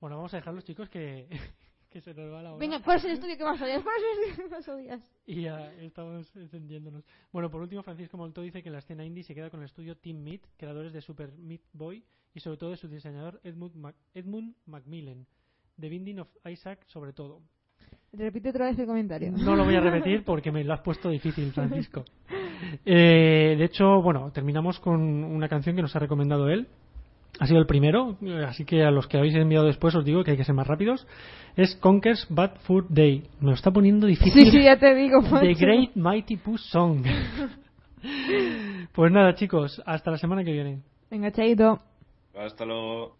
Bueno, 0.00 0.16
vamos 0.16 0.32
a 0.34 0.38
dejar 0.38 0.54
los 0.54 0.64
chicos 0.64 0.88
que, 0.88 1.28
que 1.90 2.00
se 2.00 2.14
nos 2.14 2.32
va 2.32 2.42
la 2.42 2.50
hora. 2.52 2.58
Venga, 2.60 2.80
¿cuál 2.82 2.98
es 2.98 3.04
el 3.06 3.12
estudio 3.12 3.36
que 3.36 3.44
más 3.44 3.60
odias? 3.60 3.82
¿Cuál 3.82 3.96
es 3.96 4.02
el 4.02 4.30
estudio 4.30 4.48
que 4.48 4.54
más 4.56 4.68
odias? 4.68 5.12
Y 5.26 5.42
ya 5.42 5.72
estamos 5.74 6.34
encendiéndonos. 6.36 7.04
Bueno, 7.32 7.50
por 7.50 7.60
último, 7.60 7.82
Francisco 7.82 8.16
Molto 8.16 8.40
dice 8.42 8.62
que 8.62 8.70
la 8.70 8.78
escena 8.78 9.04
indie 9.04 9.22
se 9.24 9.34
queda 9.34 9.50
con 9.50 9.60
el 9.60 9.66
estudio 9.66 9.96
Team 9.96 10.18
Meat, 10.22 10.42
creadores 10.56 10.92
de 10.92 11.00
Super 11.00 11.32
Meat 11.32 11.62
Boy, 11.72 12.04
y 12.34 12.40
sobre 12.40 12.56
todo 12.58 12.70
de 12.70 12.76
su 12.76 12.88
diseñador 12.88 13.40
Edmund, 13.44 13.74
Mac- 13.76 13.96
Edmund 14.12 14.54
Macmillan, 14.66 15.26
de 15.76 15.88
Binding 15.88 16.20
of 16.20 16.28
Isaac 16.50 16.84
sobre 16.86 17.12
todo. 17.12 17.40
Repite 18.12 18.50
otra 18.50 18.66
vez 18.66 18.78
el 18.78 18.86
comentario. 18.86 19.32
No 19.32 19.56
lo 19.56 19.64
voy 19.64 19.74
a 19.76 19.80
repetir 19.80 20.24
porque 20.26 20.52
me 20.52 20.62
lo 20.64 20.72
has 20.74 20.80
puesto 20.80 21.08
difícil, 21.10 21.52
Francisco. 21.52 22.04
Eh, 22.84 23.54
de 23.58 23.64
hecho, 23.64 24.02
bueno, 24.02 24.30
terminamos 24.32 24.78
con 24.80 25.00
una 25.24 25.48
canción 25.48 25.76
que 25.76 25.82
nos 25.82 25.94
ha 25.96 25.98
recomendado 25.98 26.48
él. 26.48 26.68
Ha 27.40 27.46
sido 27.46 27.58
el 27.58 27.66
primero, 27.66 28.16
eh, 28.22 28.44
así 28.46 28.64
que 28.64 28.84
a 28.84 28.92
los 28.92 29.08
que 29.08 29.18
habéis 29.18 29.34
enviado 29.34 29.66
después 29.66 29.94
os 29.96 30.04
digo 30.04 30.22
que 30.22 30.32
hay 30.32 30.36
que 30.36 30.44
ser 30.44 30.54
más 30.54 30.68
rápidos. 30.68 31.06
Es 31.56 31.74
Conker's 31.76 32.26
Bad 32.30 32.58
Food 32.60 32.86
Day. 32.90 33.24
Me 33.40 33.48
lo 33.48 33.54
está 33.54 33.72
poniendo 33.72 34.06
difícil. 34.06 34.44
Sí, 34.44 34.50
sí, 34.50 34.62
ya 34.62 34.78
te 34.78 34.94
digo. 34.94 35.20
The. 35.22 35.54
Great 35.54 35.96
Mighty 35.96 36.36
Pooh 36.36 36.58
Song. 36.58 37.04
pues 38.92 39.12
nada, 39.12 39.34
chicos, 39.34 39.82
hasta 39.84 40.12
la 40.12 40.18
semana 40.18 40.44
que 40.44 40.52
viene. 40.52 40.82
Venga, 41.10 41.32
chaito. 41.32 41.80
Hasta 42.36 42.64
luego. 42.64 43.16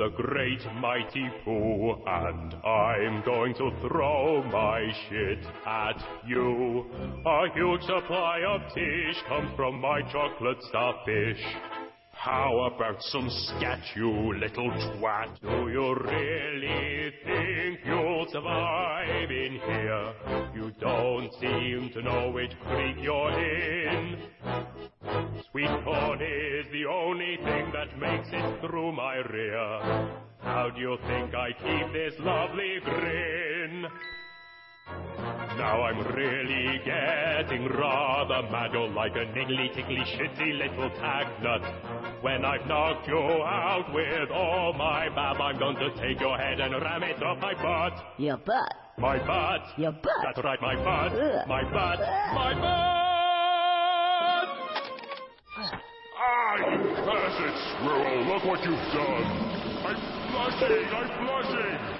The 0.00 0.08
great 0.16 0.64
mighty 0.80 1.28
poo, 1.44 1.92
and 2.06 2.54
I'm 2.64 3.22
going 3.22 3.52
to 3.56 3.70
throw 3.86 4.42
my 4.44 4.90
shit 5.10 5.44
at 5.66 6.02
you. 6.26 6.86
A 7.26 7.52
huge 7.52 7.82
supply 7.82 8.40
of 8.48 8.62
tish 8.72 9.22
comes 9.28 9.54
from 9.56 9.78
my 9.78 10.00
chocolate 10.10 10.56
starfish. 10.70 11.44
How 12.12 12.72
about 12.74 13.02
some 13.02 13.28
scat, 13.28 13.80
you 13.94 14.10
little 14.38 14.70
twat? 14.70 15.38
Do 15.42 15.70
you 15.70 15.94
really 15.94 17.12
think 17.22 17.80
you'll 18.20 18.30
survive 18.30 19.30
in 19.30 19.52
here? 19.52 20.12
You 20.54 20.72
don't 20.80 21.32
seem 21.40 21.90
to 21.94 22.02
know 22.02 22.30
which 22.30 22.52
creek 22.66 22.96
you're 23.00 23.30
in. 23.30 24.18
Sweet 25.50 25.70
corn 25.84 26.20
is 26.20 26.66
the 26.72 26.84
only 26.86 27.36
thing 27.36 27.72
that 27.72 27.98
makes 27.98 28.28
it 28.32 28.60
through 28.60 28.92
my 28.92 29.16
rear. 29.16 30.10
How 30.40 30.70
do 30.74 30.80
you 30.80 30.98
think 31.06 31.34
I 31.34 31.52
keep 31.52 31.92
this 31.92 32.14
lovely 32.20 32.78
grin? 32.84 33.86
Now 35.56 35.82
I'm 35.82 35.98
really 36.14 36.80
getting 36.84 37.68
rather 37.68 38.48
mad. 38.50 38.70
You're 38.72 38.88
like 38.88 39.12
a 39.12 39.26
niggly, 39.36 39.74
tickly, 39.74 39.98
shitty 39.98 40.58
little 40.58 40.90
tag 40.98 41.26
nut. 41.42 41.60
When 42.22 42.44
I've 42.44 42.66
knocked 42.66 43.06
you 43.08 43.18
out 43.18 43.92
with 43.92 44.30
all 44.30 44.72
my 44.72 45.08
bab, 45.10 45.40
I'm 45.40 45.58
going 45.58 45.76
to 45.76 45.90
take 46.00 46.20
your 46.20 46.38
head 46.38 46.60
and 46.60 46.72
ram 46.80 47.02
it 47.02 47.22
up 47.22 47.40
my 47.40 47.54
butt. 47.54 47.92
Your 48.18 48.38
butt. 48.38 48.74
My 48.98 49.18
butt. 49.18 49.78
Your 49.78 49.92
butt. 49.92 50.22
That's 50.22 50.42
right, 50.42 50.60
my 50.62 50.76
butt. 50.76 51.12
Ugh. 51.12 51.46
My 51.46 51.62
butt. 51.64 52.00
Ugh. 52.00 52.34
My 52.34 52.54
butt. 52.54 53.00
Ah, 56.22 56.56
you 56.56 56.94
cursed 57.04 57.56
squirrel! 57.76 58.24
Look 58.26 58.44
what 58.44 58.64
you've 58.64 58.92
done. 58.92 59.24
I'm 59.84 59.96
flushing. 60.30 60.88
I'm 60.94 61.26
blushing. 61.26 61.99